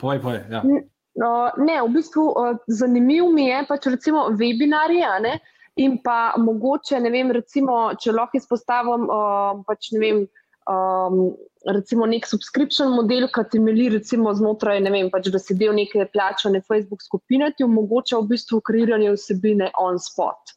poj, 0.00 0.16
poj, 0.22 0.38
ja. 0.48 0.62
ne, 0.64 1.76
v 1.82 1.90
bistvu 1.92 2.24
zanimiv 2.72 3.28
mi 3.36 3.50
je 3.50 3.58
pač 3.68 3.90
recimo 3.92 4.30
webinarje. 4.32 5.36
In 5.84 6.00
pa 6.00 6.32
mogoče, 6.40 7.02
ne 7.04 7.12
vem, 7.12 7.36
recimo, 7.36 7.76
če 8.00 8.16
lahko 8.16 8.40
izpostavim, 8.40 9.04
uh, 9.12 9.60
pač 9.68 9.92
ne 9.92 10.00
vem, 10.06 10.24
um, 10.68 11.36
recimo 11.66 12.06
nek 12.06 12.26
subscription 12.26 12.92
model, 12.92 13.28
ki 13.32 13.44
temelji 13.52 13.88
recimo 13.96 14.32
znotraj, 14.34 14.80
ne 14.84 14.92
vem, 14.94 15.10
pač, 15.10 15.30
da 15.32 15.40
si 15.42 15.56
del 15.58 15.74
neke 15.76 16.06
plačane 16.12 16.62
Facebook 16.66 17.02
skupine, 17.04 17.50
ti 17.56 17.66
omogoča 17.66 18.20
v 18.20 18.34
bistvu 18.34 18.60
kreiranje 18.64 19.14
vsebine 19.16 19.72
on 19.80 19.98
spot. 20.02 20.54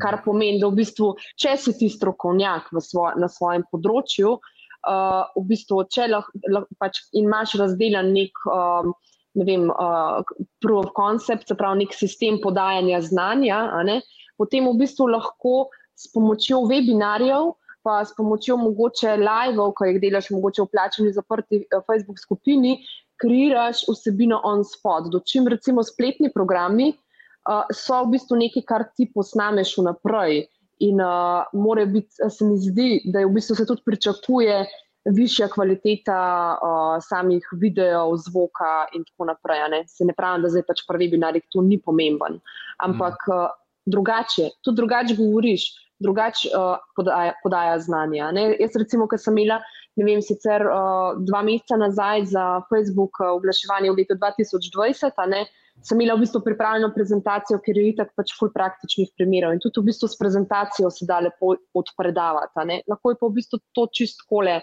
Kar 0.00 0.22
pomeni, 0.24 0.60
da 0.60 0.70
v 0.70 0.80
bistvu, 0.80 1.12
če 1.40 1.56
si 1.60 1.76
ti 1.76 1.90
strokovnjak 1.92 2.70
svoj, 2.80 3.18
na 3.20 3.28
svojem 3.28 3.66
področju, 3.72 4.36
uh, 4.38 5.22
v 5.36 5.44
bistvu, 5.52 5.84
če 5.92 6.08
lah, 6.08 6.28
lah, 6.48 6.68
pač 6.80 7.02
imaš 7.12 7.58
razdeljen 7.60 8.12
nek. 8.16 8.44
Um, 8.48 8.96
Ne 9.38 9.44
vem, 9.46 9.68
uh, 9.70 10.26
proof 10.58 10.88
of 10.88 10.94
concept, 10.96 11.44
se 11.46 11.54
pravi, 11.54 11.84
nek 11.84 11.92
sistem 11.94 12.40
podajanja 12.42 12.98
znanja, 13.06 13.60
potem 14.42 14.66
v 14.66 14.72
bistvu 14.80 15.06
lahko 15.06 15.68
s 15.94 16.10
pomočjo 16.10 16.64
webinarjev 16.66 17.52
pa 17.82 18.04
s 18.04 18.14
pomočjo 18.16 18.56
mogoče 18.60 19.16
live-ov, 19.20 19.74
ko 19.76 19.88
jih 19.88 20.00
delaš, 20.02 20.30
mogoče 20.34 20.64
v 20.64 20.72
plačeni 20.72 21.12
zaprti 21.12 21.62
eh, 21.62 21.80
Facebook 21.86 22.20
skupini, 22.20 22.78
kreiraš 23.20 23.84
vsebino 23.88 24.40
on 24.44 24.64
spot. 24.64 25.10
Dočim 25.12 25.48
recimo 25.48 25.84
spletni 25.84 26.32
programi 26.32 26.92
uh, 26.92 27.68
so 27.72 28.04
v 28.04 28.16
bistvu 28.16 28.38
nekaj, 28.40 28.64
kar 28.68 28.86
ti 28.96 29.10
posnameš 29.14 29.76
vnaprej. 29.78 30.46
In 30.80 31.02
uh, 31.04 31.44
more 31.52 31.84
biti, 31.86 32.16
se 32.16 32.44
mi 32.44 32.56
zdi, 32.56 33.02
da 33.04 33.20
je 33.20 33.28
v 33.28 33.34
bistvu 33.36 33.58
se 33.58 33.66
tudi 33.68 33.84
pričakuje 33.84 34.62
višja 35.04 35.48
kvaliteta 35.52 36.20
uh, 36.56 36.96
samih 37.04 37.44
videov, 37.60 38.16
zvoka 38.24 38.88
in 38.96 39.04
tako 39.04 39.28
naprej. 39.32 39.66
Ne? 39.72 39.82
Se 39.88 40.08
ne 40.08 40.16
pravim, 40.16 40.40
da 40.44 40.52
zdaj 40.52 40.64
pač 40.68 40.84
pri 40.88 41.04
webinarjih 41.04 41.44
to 41.52 41.64
ni 41.64 41.76
pomemben, 41.80 42.40
ampak 42.80 43.20
mm. 43.28 43.36
uh, 43.36 43.52
drugače, 43.84 44.50
tudi 44.64 44.80
drugače 44.80 45.16
govoriš 45.20 45.68
drugače 46.00 46.50
uh, 46.56 46.80
podaja, 46.96 47.34
podaja 47.42 47.78
znanja. 47.78 48.30
Ne? 48.32 48.46
Jaz, 48.60 48.76
recimo, 48.80 49.06
ki 49.08 49.18
sem 49.20 49.38
imela, 49.38 49.60
ne 50.00 50.06
vem, 50.06 50.22
sicer 50.24 50.64
uh, 50.66 51.18
dva 51.28 51.42
meseca 51.46 51.78
nazaj 51.80 52.26
za 52.32 52.44
Facebook 52.70 53.20
uh, 53.20 53.34
oglaševanje 53.36 53.92
v 53.92 54.02
letu 54.02 54.16
2020, 54.20 55.24
ne, 55.32 55.44
sem 55.84 56.00
imela 56.00 56.16
v 56.16 56.24
bistvu 56.24 56.42
pripravljeno 56.44 56.92
prezentacijo, 56.94 57.60
ker 57.64 57.78
je 57.78 57.88
itak 57.94 58.12
pač 58.16 58.34
ful 58.38 58.52
praktičnih 58.52 59.12
primerov 59.16 59.54
in 59.54 59.62
tudi 59.64 59.80
v 59.80 59.88
bistvu 59.90 60.10
s 60.10 60.18
prezentacijo 60.20 60.90
se 60.92 61.08
da 61.08 61.20
lepo 61.24 61.54
odpredavati. 61.76 62.66
Ne? 62.68 62.80
Lahko 62.88 63.14
je 63.14 63.20
pa 63.20 63.28
v 63.28 63.36
bistvu 63.38 63.60
to 63.76 63.86
čist 63.96 64.24
kole 64.28 64.60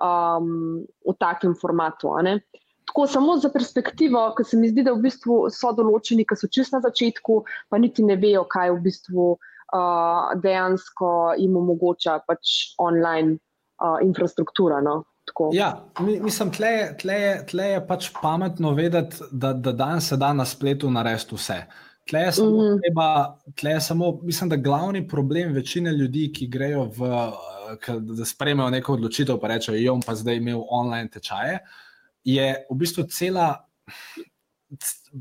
um, 0.00 0.84
v 1.04 1.16
takem 1.20 1.56
formatu. 1.60 2.14
Tako 2.84 3.06
samo 3.08 3.36
za 3.40 3.50
perspektivo, 3.52 4.26
ker 4.36 4.46
se 4.46 4.56
mi 4.60 4.68
zdi, 4.68 4.84
da 4.84 4.92
v 4.92 5.04
bistvu 5.04 5.48
so 5.52 5.72
določeni, 5.76 6.24
ki 6.28 6.36
so 6.36 6.48
čist 6.52 6.76
na 6.76 6.80
začetku, 6.84 7.40
pa 7.68 7.80
niti 7.80 8.04
ne 8.04 8.16
vejo, 8.20 8.44
kaj 8.48 8.74
v 8.76 8.82
bistvu 8.88 9.28
uh, 9.74 10.40
dejansko 10.42 11.34
jim 11.38 11.56
omogoča 11.56 12.20
pač 12.26 12.74
online 12.78 13.36
uh, 13.82 13.98
infrastruktura. 14.02 14.80
No? 14.80 15.02
Ja, 15.52 15.70
mislim, 16.00 16.50
tle 16.52 16.68
je, 16.68 16.84
tle, 17.00 17.14
je, 17.14 17.32
tle 17.50 17.64
je 17.72 17.80
pač 17.86 18.10
pametno 18.22 18.74
vedeti, 18.76 19.24
da, 19.32 19.52
da 19.52 19.72
danes 19.72 20.08
se 20.08 20.18
da 20.20 20.32
na 20.36 20.44
spletu 20.44 20.90
narediti 20.90 21.34
vse. 21.34 21.62
Tle 22.10 22.20
je, 22.20 22.32
samo 22.32 22.50
mm 22.50 22.60
-hmm. 22.60 22.80
treba, 22.82 23.38
tle 23.60 23.70
je 23.70 23.80
samo, 23.80 24.18
mislim, 24.22 24.50
da 24.50 24.56
glavni 24.56 25.08
problem 25.08 25.52
večine 25.52 25.92
ljudi, 25.92 26.32
ki 26.32 26.46
grejo 26.46 26.84
v, 26.84 27.08
da 27.98 28.24
sprejmejo 28.24 28.70
neko 28.70 28.92
odločitev, 28.92 29.40
pa 29.40 29.48
rečejo, 29.48 29.80
jom 29.80 30.02
pa 30.06 30.14
zdaj 30.14 30.36
imel 30.36 30.62
online 30.68 31.08
tečaje, 31.08 31.58
je 32.24 32.66
v 32.70 32.76
bistvu 32.76 33.04
cela 33.04 33.64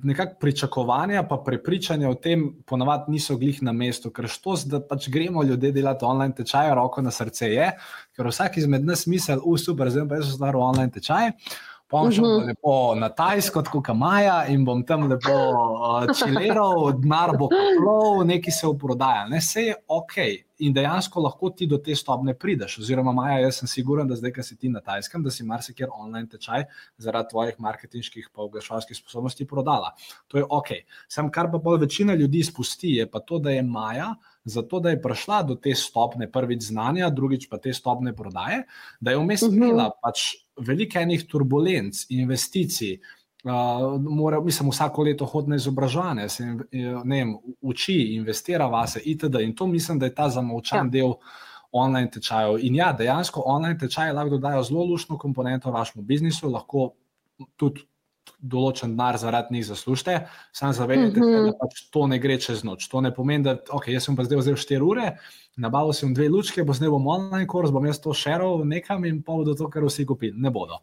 nekako 0.04 0.36
pričakovanja, 0.40 1.24
pa 1.30 1.38
prepričanja 1.46 2.10
o 2.10 2.16
tem, 2.16 2.46
ponavadi 2.66 3.12
niso 3.12 3.38
glih 3.38 3.62
na 3.64 3.72
mestu, 3.72 4.12
ker 4.12 4.28
što, 4.28 4.56
da 4.66 4.80
pač 4.88 5.10
gremo 5.10 5.44
ljudje 5.44 5.72
delati 5.72 6.06
online 6.06 6.36
tečaje, 6.36 6.76
roko 6.76 7.02
na 7.02 7.12
srce 7.12 7.50
je, 7.52 7.70
ker 8.16 8.28
vsak 8.28 8.58
izmed 8.58 8.86
nas 8.86 9.06
misli, 9.08 9.38
uf, 9.44 9.62
super, 9.62 9.92
zdaj 9.92 10.08
pa 10.10 10.22
sem 10.22 10.38
stvar 10.38 10.56
v 10.56 10.66
online 10.66 10.92
tečaje. 10.92 11.36
Pa 11.38 11.73
bom 11.94 12.12
šel 12.12 12.26
uh 12.26 12.32
-huh. 12.32 12.48
lepo 12.48 12.96
na 12.96 13.10
Tajsko, 13.10 13.64
kot 13.72 13.88
Maja, 13.96 14.46
in 14.50 14.66
bom 14.66 14.84
tam 14.86 15.06
lepo 15.10 15.34
uh, 15.34 16.16
čileral, 16.18 16.92
denar 16.98 17.38
bo 17.38 17.50
plov, 17.50 18.26
nekaj 18.26 18.52
se 18.52 18.68
v 18.68 18.78
prodaji. 18.78 19.30
Ne, 19.30 19.38
vse 19.38 19.62
je 19.62 19.76
ok. 19.88 20.18
In 20.60 20.74
dejansko 20.74 21.22
lahko 21.22 21.50
ti 21.50 21.66
do 21.66 21.78
te 21.78 21.96
stopne 21.96 22.34
prideš. 22.34 22.80
Oziroma, 22.80 23.12
Maja, 23.12 23.40
jaz 23.40 23.60
sem 23.60 23.68
siguren, 23.68 24.08
da 24.08 24.16
zdaj, 24.16 24.32
ki 24.34 24.44
si 24.44 24.58
ti 24.58 24.70
na 24.70 24.82
Tajskem, 24.82 25.24
da 25.24 25.32
si 25.32 25.44
marsikjer 25.44 25.90
online 25.92 26.28
tečaj 26.30 26.66
zaradi 26.98 27.30
tvojih 27.30 27.56
marketinških 27.60 28.30
in 28.30 28.44
oglaševalskih 28.46 28.98
sposobnosti 28.98 29.48
prodala. 29.48 29.94
To 30.28 30.38
je 30.38 30.46
ok. 30.50 30.70
Sam, 31.08 31.32
kar 31.32 31.52
pa 31.52 31.58
bolj 31.58 31.80
večina 31.80 32.14
ljudi 32.14 32.44
spusti, 32.44 32.90
je 32.90 33.10
pa 33.12 33.20
to, 33.20 33.40
da 33.40 33.52
je 33.52 33.64
Maja. 33.64 34.16
Zato, 34.46 34.80
da 34.80 34.90
je 34.90 35.02
prišla 35.02 35.44
do 35.44 35.56
te 35.56 35.76
stopne, 35.76 36.32
prvič 36.32 36.64
znanja, 36.64 37.10
drugič 37.10 37.48
pa 37.50 37.58
te 37.58 37.74
stopne 37.74 38.16
prodaje, 38.16 38.64
da 39.00 39.12
je 39.12 39.18
vmes 39.18 39.42
mhm. 39.42 39.56
imela 39.56 39.92
pač 40.02 40.43
veliko 40.58 41.00
enih 41.00 41.26
turbulenc, 41.30 42.06
investicij, 42.10 42.98
uh, 43.44 44.02
mora, 44.02 44.42
mislim, 44.42 44.70
vsako 44.70 45.04
leto 45.04 45.26
hodi 45.26 45.50
na 45.50 45.56
izobraževanje, 45.56 46.30
se 46.30 46.46
ne 46.46 47.18
vem, 47.18 47.34
uči, 47.62 47.98
investira 48.18 48.68
vase, 48.68 49.02
itd. 49.06 49.42
In 49.42 49.56
to 49.56 49.68
mislim, 49.68 50.00
da 50.00 50.06
je 50.06 50.16
ta 50.16 50.30
zamovčan 50.30 50.88
ja. 50.88 50.92
del. 51.00 51.18
Online 51.74 52.06
tečajev. 52.12 52.60
In 52.62 52.76
ja, 52.78 52.92
dejansko 52.94 53.42
online 53.50 53.80
tečaje 53.82 54.14
lahko 54.14 54.36
dodajo 54.36 54.62
zelo 54.64 54.84
lušno 54.86 55.16
komponento 55.18 55.72
vašemu 55.72 56.04
biznisu, 56.06 56.52
lahko 56.54 56.92
tudi 57.58 57.82
določen 58.40 58.92
denar 58.94 59.18
zaradi 59.18 59.56
njih 59.56 59.66
zaslužite, 59.68 60.18
samo 60.52 60.74
zavedajte 60.74 61.20
mm 61.20 61.24
-hmm. 61.24 61.46
da 61.48 61.54
pač 61.60 61.82
to 61.92 62.08
ne 62.08 62.20
gre 62.20 62.38
čez 62.40 62.64
noč. 62.64 62.88
To 62.92 63.02
ne 63.02 63.14
pomeni, 63.14 63.44
da 63.44 63.58
okay, 63.70 63.94
jaz 63.94 64.06
sem 64.06 64.16
pa 64.16 64.24
zdaj 64.24 64.40
vzel 64.42 64.56
4 64.56 64.82
ure, 64.82 65.18
nabavil 65.58 65.94
sem 65.94 66.14
dve 66.14 66.30
lučke, 66.30 66.64
bo 66.64 66.74
zdaj 66.74 66.90
bom 66.90 67.08
online 67.08 67.48
kurs, 67.48 67.72
bom 67.72 67.86
jaz 67.86 68.00
to 68.02 68.14
šeral 68.14 68.66
nekam 68.66 69.06
in 69.06 69.22
pa 69.24 69.32
bodo 69.32 69.56
to, 69.56 69.70
kar 69.70 69.86
vsi 69.86 70.06
kupili. 70.06 70.34
Ne 70.36 70.52
bodo. 70.52 70.80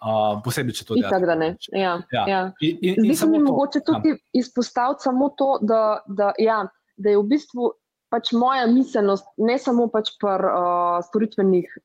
Uh, 0.00 0.40
posebej, 0.44 0.74
če 0.74 0.84
to 0.84 0.94
delajo. 0.94 1.10
Tako 1.10 1.26
da 1.26 1.34
ne. 1.34 1.56
Ja, 1.72 2.02
ja. 2.12 2.24
ja. 2.28 2.40
In, 2.60 2.78
in, 2.80 3.04
Zdi 3.04 3.16
se 3.16 3.26
mi 3.26 3.38
mogoče 3.38 3.80
tudi 3.86 4.08
ja. 4.08 4.16
izpostaviti 4.32 5.02
samo 5.02 5.28
to, 5.36 5.58
da, 5.62 6.02
da, 6.06 6.32
ja, 6.38 6.66
da 6.96 7.10
je 7.10 7.18
v 7.18 7.28
bistvu. 7.34 7.72
Pač 8.10 8.32
moja 8.34 8.64
miselnost, 8.66 9.22
ne 9.38 9.54
samo 9.58 9.84
pač 9.86 10.08
pri 10.18 10.34
uh, 10.42 10.98
storitvenih 11.06 11.76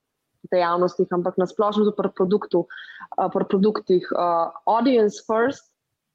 dejavnostih, 0.51 1.07
ampak 1.11 1.37
na 1.41 1.47
splošno 1.49 1.91
pri 1.97 2.11
produktu, 2.15 2.65
uh, 2.65 3.29
pri 3.33 3.47
produktih. 3.49 4.05
Uh, 4.11 4.51
audience 4.65 5.23
first, 5.25 5.71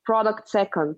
product 0.07 0.49
second. 0.49 0.97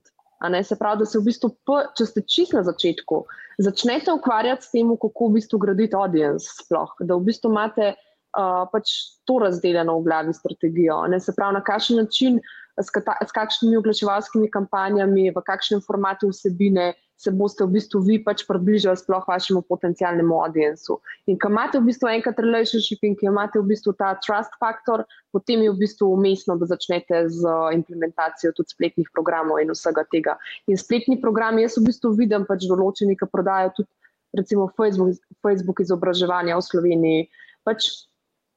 Se 0.63 0.75
pravi, 0.75 0.99
da 0.99 1.07
se 1.07 1.21
v 1.21 1.29
bistvu, 1.29 1.53
če 1.95 2.05
ste 2.09 2.23
čist 2.27 2.55
na 2.57 2.65
začetku, 2.67 3.21
začnete 3.63 4.11
ukvarjati 4.11 4.67
s 4.67 4.73
tem, 4.73 4.89
kako 4.99 5.29
v 5.29 5.37
bistvu 5.39 5.61
graditi 5.63 5.95
audience, 5.95 6.51
sploh, 6.65 6.91
da 6.99 7.15
v 7.15 7.29
bistvu 7.29 7.53
imate 7.53 7.93
uh, 7.95 8.65
pač 8.73 8.91
to 9.29 9.39
razdeljeno 9.39 10.01
v 10.01 10.09
glavi 10.09 10.35
strategijo. 10.35 10.99
Ne? 11.07 11.21
Se 11.23 11.35
pravi, 11.37 11.61
na 11.61 11.63
kakšen 11.63 12.03
način, 12.03 12.41
s, 12.81 12.89
kata, 12.91 13.17
s 13.21 13.33
kakšnimi 13.33 13.77
oglaševalskimi 13.77 14.51
kampanjami, 14.51 15.31
v 15.31 15.45
kakšnem 15.45 15.83
formatu 15.85 16.33
vsebine, 16.33 16.93
se 17.23 17.31
boste 17.31 17.63
v 17.63 17.79
bistvu 17.79 18.01
vi 18.03 18.17
pač 18.19 18.43
približali 18.49 18.99
sploh 18.99 19.23
vašemu 19.29 19.63
potencijalnemu 19.71 20.35
audiencu. 20.43 20.99
In 21.31 21.39
ko 21.39 21.53
imate 21.53 21.79
v 21.79 21.87
bistvu 21.87 22.11
enkrat 22.11 22.41
relationship 22.43 23.05
in 23.07 23.15
ko 23.15 23.29
imate 23.31 23.61
v 23.61 23.69
bistvu 23.71 23.95
ta 23.95 24.17
trust 24.19 24.57
factor, 24.59 25.05
potem 25.31 25.63
je 25.63 25.71
v 25.71 25.79
bistvu 25.85 26.11
umestno, 26.17 26.59
da 26.59 26.67
začnete 26.67 27.29
z 27.31 27.47
implementacijo 27.79 28.51
tudi 28.59 28.75
spletnih 28.75 29.07
programov 29.15 29.63
in 29.63 29.71
vsega 29.71 30.03
tega. 30.11 30.35
In 30.67 30.81
spletni 30.81 31.21
program, 31.23 31.63
jaz 31.63 31.79
v 31.79 31.87
bistvu 31.93 32.17
vidim 32.19 32.49
pač 32.49 32.67
določeni, 32.67 33.15
ki 33.15 33.31
prodajo 33.31 33.71
tudi 33.79 33.91
recimo 34.35 34.67
Facebook, 34.75 35.23
Facebook 35.45 35.85
izobraževanja 35.85 36.59
v 36.59 36.67
Sloveniji. 36.67 37.21
Pač 37.63 38.11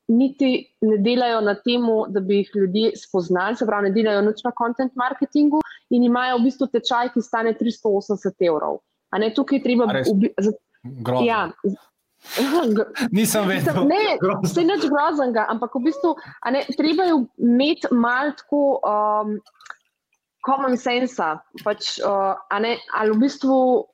niti 0.08 0.50
ne 0.82 0.98
delajo 0.98 1.42
na 1.42 1.56
tem, 1.56 1.86
da 2.10 2.22
bi 2.22 2.42
jih 2.42 2.52
ljudje 2.56 2.92
spoznali, 3.00 3.58
se 3.58 3.66
pravi, 3.66 3.90
ne 3.90 3.96
delajo 3.96 4.22
nič 4.28 4.44
na 4.46 4.52
content 4.58 4.94
marketingu 4.96 5.62
in 5.90 6.04
imajo 6.04 6.38
v 6.40 6.48
bistvu 6.50 6.68
tečaj, 6.74 7.12
ki 7.14 7.24
stane 7.26 7.56
380 7.58 8.48
evrov. 8.48 8.82
A 9.14 9.22
ne 9.22 9.32
tukaj 9.34 9.64
treba 9.64 9.88
biti. 9.90 10.32
Ja. 11.26 11.48
Nisem 13.16 13.48
vedel. 13.48 13.86
Ne, 13.90 14.18
vse 14.44 14.62
je 14.62 14.70
nič 14.70 14.86
groznega, 14.90 15.46
ampak 15.50 15.76
v 15.78 15.90
bistvu 15.90 16.16
ne, 16.52 16.64
treba 16.78 17.10
je 17.10 17.18
imeti 17.38 17.92
malo 17.94 18.34
tako 18.38 18.62
um, 18.82 19.36
common 20.46 20.78
sense. 20.78 21.34
Pač, 21.64 21.98
uh, 22.02 22.38
ali 22.50 23.10
v 23.14 23.20
bistvu 23.22 23.86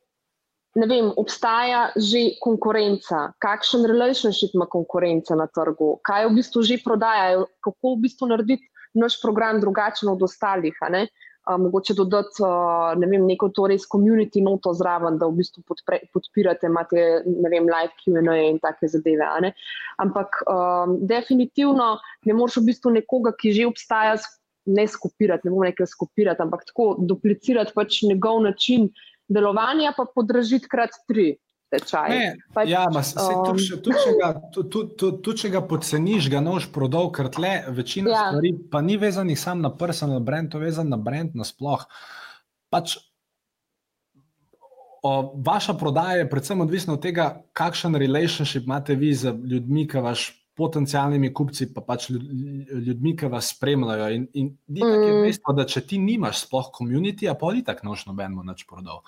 ne 0.76 0.88
vem, 0.88 1.12
obstaja 1.20 1.90
že 1.96 2.38
konkurenca, 2.40 3.32
kakšen 3.44 3.86
relationship 3.90 4.56
ima 4.56 4.66
konkurenca 4.66 5.36
na 5.36 5.48
trgu, 5.48 5.98
kaj 6.08 6.30
v 6.30 6.38
bistvu 6.40 6.64
že 6.64 6.80
prodajajo, 6.84 7.48
kako 7.60 7.96
v 7.96 8.02
bistvu 8.08 8.32
narediti 8.32 8.72
naš 8.96 9.20
program 9.22 9.60
drugačen 9.60 10.10
od 10.10 10.24
ostalih. 10.24 10.76
Uh, 11.42 11.58
mogoče 11.58 11.96
dodati 11.98 12.44
uh, 12.46 12.94
ne 13.00 13.08
vem, 13.10 13.24
neko 13.26 13.50
to 13.50 13.66
res 13.68 13.88
community 13.90 14.44
noto 14.46 14.76
zraven, 14.78 15.18
da 15.18 15.26
v 15.26 15.40
bistvu 15.42 15.64
podpre, 15.66 15.98
podpirate, 16.14 16.70
imate 16.70 17.24
ne 17.26 17.50
vem, 17.50 17.66
live 17.66 17.96
QA 17.98 18.36
in 18.46 18.60
take 18.62 18.88
zadeve. 18.88 19.26
Ampak 19.98 20.44
um, 20.46 21.00
definitivno 21.02 21.98
ne 22.30 22.34
moreš 22.38 22.62
v 22.62 22.68
bistvu 22.70 22.94
nekoga, 23.00 23.34
ki 23.34 23.56
že 23.58 23.66
obstaja, 23.66 24.20
ne 24.66 24.86
skupirati, 24.88 25.48
ne 25.48 25.56
bom 25.56 25.64
rekel 25.66 25.88
skupirati, 25.90 26.42
ampak 26.42 26.68
tako 26.70 26.94
duplicirati 27.00 27.74
pač 27.74 28.04
njegov 28.06 28.44
način 28.46 28.92
delovanja 29.32 29.96
pa 29.98 30.06
podražiti 30.16 30.70
krat 30.72 30.96
tri. 31.08 31.34
Ne, 31.72 32.34
pač, 32.52 32.68
ja, 32.68 32.84
se, 33.00 33.16
um, 33.16 33.56
tudi 35.24 35.36
če 35.40 35.52
ga 35.54 35.62
poceniš, 35.64 36.28
ga 36.28 36.42
nož 36.44 36.68
prodal, 36.76 37.08
ker 37.16 37.30
tle 37.32 37.54
večina 37.72 38.12
ja. 38.12 38.24
stvari 38.28 38.52
pa 38.74 38.82
ni 38.84 38.98
vezanih 39.00 39.40
samo 39.40 39.64
na 39.64 39.72
personal 39.72 40.20
brand, 40.20 40.52
to 40.52 40.60
je 40.60 40.68
vezan 40.68 40.92
na 40.92 41.00
brand 41.00 41.32
nasploh. 41.32 41.86
Pač, 42.76 42.98
o, 45.00 45.14
vaša 45.48 45.78
prodaja 45.80 46.20
je 46.20 46.28
predvsem 46.34 46.60
odvisna 46.60 46.98
od 46.98 47.06
tega, 47.08 47.30
kakšen 47.56 47.96
relationship 47.96 48.68
imate 48.68 49.00
vi 49.00 49.14
z 49.16 49.32
ljudmi, 49.32 49.88
ki 49.88 50.04
vaš 50.04 50.28
potencijalnimi 50.62 51.34
kupci, 51.34 51.72
pa 51.74 51.84
pač 51.86 52.08
ljudmi, 52.14 53.16
ki 53.18 53.30
vas 53.34 53.52
spremljajo. 53.56 54.08
In, 54.16 54.26
in 54.38 54.54
mm. 54.70 55.06
je 55.08 55.20
dejstvo, 55.26 55.58
da 55.58 55.68
če 55.70 55.84
ti 55.90 56.00
nimaš 56.02 56.46
sploh 56.46 56.72
komunity, 56.76 57.30
pa 57.34 57.54
ti 57.56 57.66
tako 57.68 57.92
noč 57.92 58.06
nobenemu 58.10 58.46
več 58.52 58.66
prodal. 58.70 59.02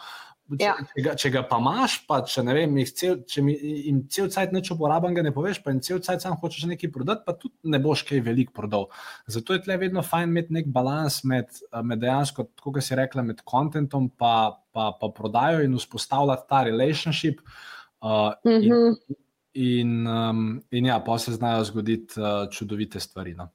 Če, 0.51 0.59
ja. 0.59 0.73
če, 0.75 1.03
ga, 1.05 1.13
če 1.17 1.29
ga 1.31 1.41
pa 1.47 1.57
imaš, 1.61 1.95
pa 2.07 2.17
če, 2.27 2.43
vem, 2.49 2.75
cel, 2.91 3.15
če 3.29 3.41
mi, 3.45 3.53
jim 3.55 4.01
cel 4.11 4.27
cel 4.33 4.51
cel 4.51 4.75
uporaben, 4.75 5.15
ga 5.15 5.23
ne 5.23 5.31
poveš, 5.33 5.61
pa 5.63 5.71
jim 5.71 5.79
cel 5.85 6.01
cel 6.03 6.19
cel 6.19 6.35
hočeš 6.41 6.67
nekaj 6.73 6.91
prodati, 6.93 7.23
pa 7.25 7.35
tudi 7.39 7.71
ne 7.71 7.79
boš 7.81 8.03
kaj 8.09 8.21
velik 8.25 8.51
prodal. 8.55 8.89
Zato 9.31 9.55
je 9.55 9.63
tle 9.63 9.79
vedno 9.79 10.03
fajn 10.03 10.29
imeti 10.29 10.57
nek 10.57 10.67
balans 10.75 11.21
med, 11.29 11.47
med 11.87 12.03
dejansko, 12.03 12.49
kot 12.59 12.81
si 12.83 12.99
rekla, 12.99 13.23
med 13.25 13.39
kontentom 13.47 14.11
pa, 14.19 14.59
pa, 14.75 14.91
pa 14.99 15.11
prodajo 15.15 15.63
in 15.63 15.79
vzpostavljati 15.79 16.49
ta 16.51 16.63
relationship. 16.67 17.39
Uh, 18.03 18.35
mm 18.43 18.51
-hmm. 18.51 18.63
in, 18.67 18.73
mhm. 18.73 19.22
In, 19.53 20.07
um, 20.07 20.61
in 20.71 20.85
ja, 20.85 20.99
pa 21.05 21.17
se 21.17 21.31
znajo 21.31 21.63
zgoditi 21.63 22.19
uh, 22.19 22.49
čudovite 22.49 22.99
stvari. 22.99 23.35
No. 23.37 23.51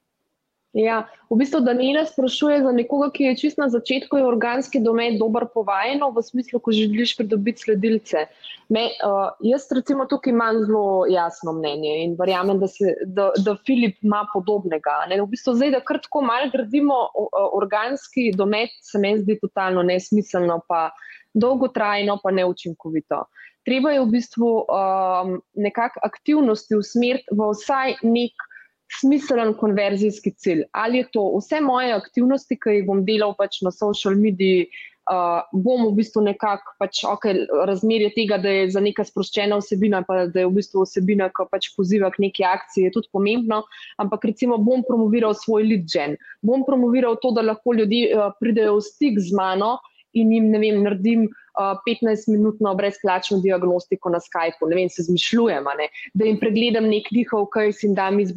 Ja, 0.77 1.09
v 1.31 1.39
bistvu 1.41 1.63
Daniela 1.65 2.05
sprašuje 2.05 2.61
za 2.63 2.73
nekoga, 2.77 3.09
ki 3.11 3.25
je 3.25 3.37
čist 3.41 3.59
na 3.59 3.71
začetku, 3.73 4.19
je 4.21 4.27
organski 4.29 4.83
domet 4.85 5.17
dober 5.19 5.47
povajeno, 5.55 6.11
v 6.13 6.23
smislu, 6.23 6.61
ko 6.61 6.75
želiš 6.77 7.17
pridobiti 7.17 7.65
sledilce. 7.65 8.27
Me, 8.69 8.85
uh, 9.01 9.33
jaz 9.41 9.65
recimo 9.73 10.05
tukaj 10.07 10.31
imam 10.31 10.61
zelo 10.69 11.09
jasno 11.09 11.57
mnenje 11.57 11.95
in 12.05 12.15
verjamem, 12.21 12.61
da, 12.61 12.69
se, 12.69 12.95
da, 13.07 13.31
da 13.41 13.57
Filip 13.67 13.97
ima 14.05 14.27
podobnega. 14.35 15.01
Ne? 15.09 15.23
V 15.23 15.27
bistvu 15.33 15.57
zdaj, 15.57 15.73
da 15.73 15.81
kar 15.81 16.03
tako 16.05 16.23
malo 16.29 16.53
gradimo 16.53 17.01
uh, 17.17 17.49
organski 17.57 18.29
domet, 18.37 18.77
se 18.85 19.01
mi 19.01 19.17
zdi 19.25 19.39
totalno 19.41 19.83
nesmiselno, 19.83 20.61
pa 20.69 20.91
dolgotrajno, 21.33 22.21
pa 22.23 22.31
neučinkovito. 22.31 23.25
Uh, 23.25 23.48
treba 23.69 23.93
je 23.93 24.01
v 24.01 24.13
bistvu 24.17 24.51
um, 24.65 25.35
nekako 25.55 26.01
aktivnosti 26.09 26.77
usmeriti 26.79 27.37
v 27.37 27.53
vsaj 27.53 27.99
nek 28.03 28.49
smiselen 29.01 29.53
konverzijski 29.61 30.33
cilj. 30.41 30.63
Ali 30.73 31.03
je 31.03 31.11
to 31.13 31.27
vse 31.37 31.61
moje 31.61 31.93
aktivnosti, 31.93 32.57
ki 32.57 32.79
jih 32.79 32.87
bom 32.89 33.05
delal 33.05 33.35
pač 33.37 33.61
na 33.67 33.73
social 33.75 34.17
mediji, 34.17 34.71
uh, 35.13 35.45
bom 35.53 35.85
v 35.91 35.99
bistvu 35.99 36.23
nekako 36.25 36.73
pač, 36.81 37.03
okay, 37.05 37.45
razmerje 37.69 38.15
tega, 38.17 38.39
da 38.41 38.55
je 38.55 38.71
za 38.73 38.81
neka 38.81 39.05
sproščena 39.05 39.61
vsebina, 39.61 40.01
pa 40.09 40.25
da 40.33 40.45
je 40.45 40.49
v 40.49 40.57
bistvu 40.57 40.87
vsebina, 40.87 41.29
ki 41.37 41.49
pač 41.53 41.69
poziva 41.77 42.09
k 42.15 42.25
neki 42.25 42.49
akciji, 42.49 42.89
je 42.89 42.97
tudi 42.97 43.13
pomembno. 43.13 43.61
Ampak 44.01 44.25
recimo 44.33 44.57
bom 44.63 44.81
promoviral 44.89 45.37
svoj 45.37 45.69
lead 45.69 45.85
gen, 45.93 46.17
bom 46.41 46.65
promoviral 46.65 47.21
to, 47.21 47.35
da 47.37 47.45
lahko 47.45 47.77
ljudje 47.77 48.17
uh, 48.17 48.33
pridejo 48.41 48.79
v 48.81 48.89
stik 48.89 49.21
z 49.21 49.37
mano 49.37 49.77
in 50.13 50.33
jim 50.33 50.51
vem, 50.53 50.83
naredim. 50.85 51.29
15-minutno 51.59 52.71
brezplačno 52.79 53.41
diagnostiko 53.43 54.13
na 54.15 54.21
Skypu, 54.23 54.69
ne 54.71 54.77
vem, 54.79 54.89
se 54.89 55.03
zmišljujem, 55.03 55.65
ne? 55.79 55.89
da 56.15 56.29
jim 56.29 56.39
pregledam 56.39 56.87
nek 56.87 57.11
njihov 57.11 57.49
kajs 57.51 57.83
in 57.83 57.97
dam 57.99 58.21
eh, 58.21 58.29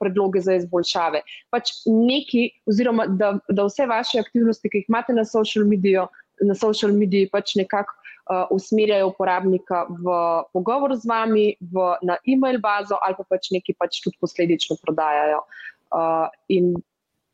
predloge 0.00 0.40
za 0.40 0.56
izboljšave. 0.56 1.20
Pač 1.52 1.74
neki, 1.86 2.46
oziroma 2.66 3.06
da, 3.06 3.34
da 3.48 3.66
vse 3.68 3.86
vaše 3.86 4.22
aktivnosti, 4.24 4.70
ki 4.72 4.80
jih 4.80 4.88
imate 4.88 5.12
na 5.12 5.24
social 5.28 5.68
mediju, 5.68 6.06
na 6.40 6.56
social 6.56 6.96
mediji, 6.96 7.28
pač 7.28 7.54
nekako 7.60 7.92
uh, 7.92 8.46
usmerjajo 8.50 9.10
uporabnika 9.12 9.84
v 9.90 10.16
pogovor 10.52 10.96
z 10.96 11.08
vami, 11.08 11.46
v, 11.60 11.90
na 12.02 12.16
e-mail 12.26 12.60
bazo 12.62 12.98
ali 13.02 13.18
pa 13.18 13.26
pač 13.36 13.52
neki 13.52 13.76
pač 13.78 14.00
tudi 14.04 14.16
posledično 14.20 14.78
prodajajo. 14.82 15.44
Uh, 15.92 16.32
in 16.48 16.72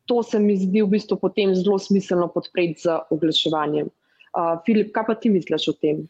to 0.09 0.23
se 0.25 0.41
mi 0.41 0.57
zdi 0.57 0.83
v 0.83 0.91
bistvu 0.97 1.19
potem 1.21 1.55
zelo 1.55 1.79
smiselno 1.79 2.31
podpreti 2.33 2.89
z 2.89 2.99
oglaševanjem. 3.15 3.91
Uh, 4.33 4.59
Filip, 4.67 4.93
kaj 4.95 5.07
pa 5.09 5.17
ti 5.21 5.31
misliš 5.33 5.69
o 5.73 5.75
tem? 5.77 6.07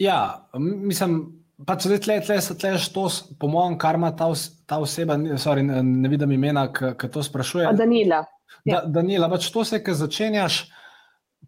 Ja, 0.00 0.48
mislim, 0.56 1.20
da 1.60 1.76
če 1.76 2.20
rečeš 2.20 2.88
to, 2.94 3.06
po 3.40 3.48
mojem, 3.52 3.76
kar 3.80 3.98
ima 3.98 4.12
ta, 4.16 4.30
ta 4.68 4.80
oseba, 4.80 5.18
sorry, 5.40 5.64
ne, 5.66 5.82
ne 5.82 6.12
vidim 6.12 6.32
imena, 6.36 6.68
ki 6.72 7.10
to 7.12 7.24
sprašuje. 7.24 7.68
A 7.68 7.76
Danila. 7.76 8.24
Ja. 8.64 8.80
Da, 8.80 9.00
Danila, 9.00 9.28
pač 9.32 9.50
to 9.52 9.64
se, 9.64 9.82
ki 9.84 9.96
začenjaš. 9.96 10.62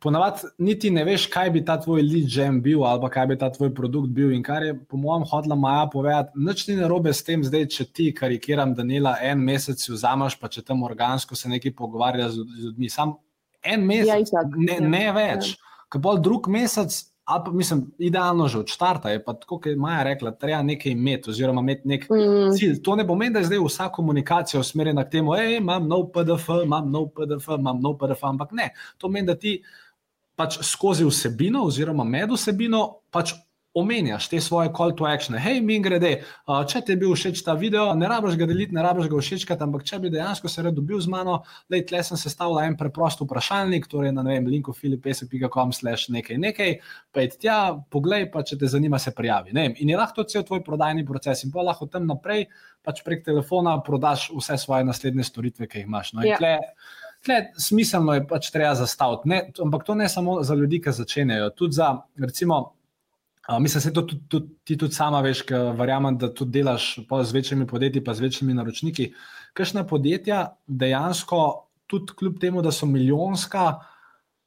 Ponavadi 0.03 0.49
niti 0.59 0.91
ne 0.91 1.05
veš, 1.07 1.29
kaj 1.31 1.51
bi 1.55 1.65
ta 1.65 1.77
tvoj 1.81 2.03
lead 2.03 2.31
gen 2.31 2.59
bil, 2.63 2.83
ali 2.89 3.11
kaj 3.11 3.27
bi 3.31 3.39
ta 3.39 3.53
tvoj 3.55 3.71
produkt 3.75 4.11
bil. 4.11 4.33
In 4.35 4.43
kar 4.43 4.67
je, 4.67 4.75
po 4.75 4.99
mojem, 4.99 5.27
hodila 5.31 5.57
Maja 5.57 5.89
povedati, 5.93 6.39
nič 6.43 6.67
ni 6.69 6.77
narobe 6.81 7.13
s 7.15 7.23
tem, 7.23 7.45
zdaj, 7.47 7.69
če 7.71 7.87
ti 7.95 8.09
karikiram, 8.15 8.75
da 8.75 8.83
nela 8.87 9.15
en 9.23 9.45
mesec 9.47 9.79
vzameš, 9.89 10.41
pa 10.41 10.51
če 10.51 10.65
tam 10.67 10.83
organsko 10.83 11.39
se 11.39 11.51
nekaj 11.53 11.77
pogovarja 11.79 12.33
z 12.35 12.47
ljudmi. 12.65 12.91
Sam 12.91 13.15
en 13.63 13.87
mesec, 13.87 14.35
ja, 14.35 14.43
ne, 14.57 14.81
ne 14.83 15.05
ja. 15.07 15.15
več. 15.15 15.55
Ja 15.55 15.69
ki 15.93 16.01
bolj 16.01 16.23
drug 16.25 16.49
mesec, 16.49 16.95
ali 17.25 17.45
pa 17.45 17.53
mislim, 17.53 17.85
idealno 17.99 18.49
že 18.49 18.59
od 18.59 18.71
začetka, 18.71 19.11
je 19.13 19.23
pa 19.25 19.35
tako, 19.35 19.59
kot 19.59 19.67
je 19.71 19.77
Maja 19.77 20.03
rekla, 20.09 20.33
treba 20.41 20.63
nekaj 20.63 20.93
imeti, 20.93 21.31
oziroma 21.31 21.61
imeti 21.61 21.89
nek 21.89 22.09
mm. 22.11 22.57
cilj. 22.59 22.81
To 22.83 22.97
ne 22.97 23.07
pomeni, 23.07 23.35
da 23.35 23.43
je 23.43 23.51
zdaj 23.51 23.63
vsa 23.67 23.89
komunikacija 23.93 24.61
usmerjena 24.61 25.05
k 25.05 25.11
temu, 25.11 25.37
da 25.37 25.45
imam 25.45 25.89
nov 25.89 26.09
PDF, 26.15 26.49
imam 26.65 26.91
nov 26.91 27.11
PDF, 27.17 27.49
imam 27.59 27.81
nov 27.81 27.99
PDF, 28.01 28.25
ampak 28.25 28.53
ne. 28.59 28.73
To 28.99 29.09
pomeni, 29.09 29.27
da 29.27 29.39
ti 29.39 29.61
pač 30.43 30.59
skozi 30.67 31.07
vsebino, 31.07 31.63
oziroma 31.71 32.05
med 32.09 32.35
vsebino, 32.35 32.83
pač 33.15 33.37
omenjaš 33.75 34.27
te 34.29 34.41
svoje 34.41 34.69
call 34.77 34.93
to 34.97 35.07
action. 35.09 35.37
Hej, 35.39 35.63
mi 35.65 35.79
grede, 35.81 36.11
če 36.45 36.83
ti 36.85 36.93
je 36.93 36.99
bil 37.01 37.15
všeč 37.17 37.41
ta 37.47 37.55
video, 37.57 37.87
ne 37.97 38.09
rabiš 38.11 38.35
ga 38.37 38.49
deliti, 38.51 38.75
ne 38.77 38.83
rabiš 38.85 39.09
ga 39.09 39.21
všečkati, 39.23 39.65
ampak 39.65 39.87
če 39.89 39.99
bi 40.03 40.11
dejansko 40.13 40.51
se 40.53 40.65
rad 40.67 40.77
dobil 40.77 41.01
z 41.01 41.09
mano, 41.09 41.39
da 41.73 41.79
je 41.79 41.87
tle 41.89 42.03
sem 42.05 42.21
sestavila 42.21 42.67
en 42.69 42.77
preprost 42.77 43.23
vprašalnik, 43.25 43.89
torej 43.89 44.13
na 44.13 44.27
linku 44.45 44.75
filipesek.com 44.77 45.73
slash 45.73 46.13
nekaj 46.13 46.41
nekaj, 46.43 46.77
pejt 47.17 47.39
tja, 47.41 47.57
poglej 47.89 48.29
pa, 48.35 48.45
če 48.45 48.61
te 48.61 48.69
zanima, 48.69 49.01
se 49.01 49.15
prijavi. 49.17 49.57
In 49.57 49.95
je 49.95 49.97
lahko 49.97 50.27
cel 50.29 50.45
tvoj 50.45 50.61
prodajni 50.67 51.07
proces 51.09 51.47
in 51.47 51.55
pa 51.55 51.65
lahko 51.65 51.89
tam 51.89 52.05
naprej 52.11 52.51
pač 52.85 53.01
prek 53.07 53.25
telefona 53.25 53.77
prodaš 53.87 54.29
vse 54.35 54.59
svoje 54.59 54.85
naslednje 54.85 55.25
storitve, 55.25 55.69
ki 55.71 55.81
jih 55.81 55.89
imaš. 55.89 56.13
No, 56.19 56.27
ja. 56.27 56.37
Tle, 56.37 56.59
smiselno 57.59 58.15
je 58.15 58.27
pač 58.27 58.51
treba 58.51 58.75
zastaviti, 58.75 59.29
ne, 59.29 59.43
ampak 59.63 59.85
to 59.87 59.95
ne 59.95 60.09
samo 60.09 60.41
za 60.43 60.55
ljudi, 60.55 60.81
ki 60.83 60.93
začenjajo, 60.93 61.51
tudi 61.57 61.79
za, 61.79 61.97
recimo, 62.19 62.73
Uh, 63.49 63.59
mislim, 63.63 63.95
da 63.95 64.01
to 64.01 64.07
tudi, 64.07 64.23
tudi, 64.29 64.49
ti 64.65 64.77
tudi 64.79 64.95
sama 64.95 65.21
veš, 65.21 65.41
ker 65.43 65.73
verjamem, 65.75 66.15
da 66.19 66.29
tudi 66.31 66.61
delaš 66.61 67.01
z 67.03 67.33
večjimi 67.35 67.67
podjetji, 67.67 68.05
pa 68.05 68.15
z 68.15 68.23
večjimi 68.23 68.55
naročniki. 68.55 69.09
Kakšna 69.53 69.83
podjetja 69.87 70.45
dejansko, 70.67 71.67
tudi 71.91 72.15
kljub 72.19 72.39
temu, 72.41 72.63
da 72.63 72.71
so 72.71 72.87
milijonska, 72.87 73.65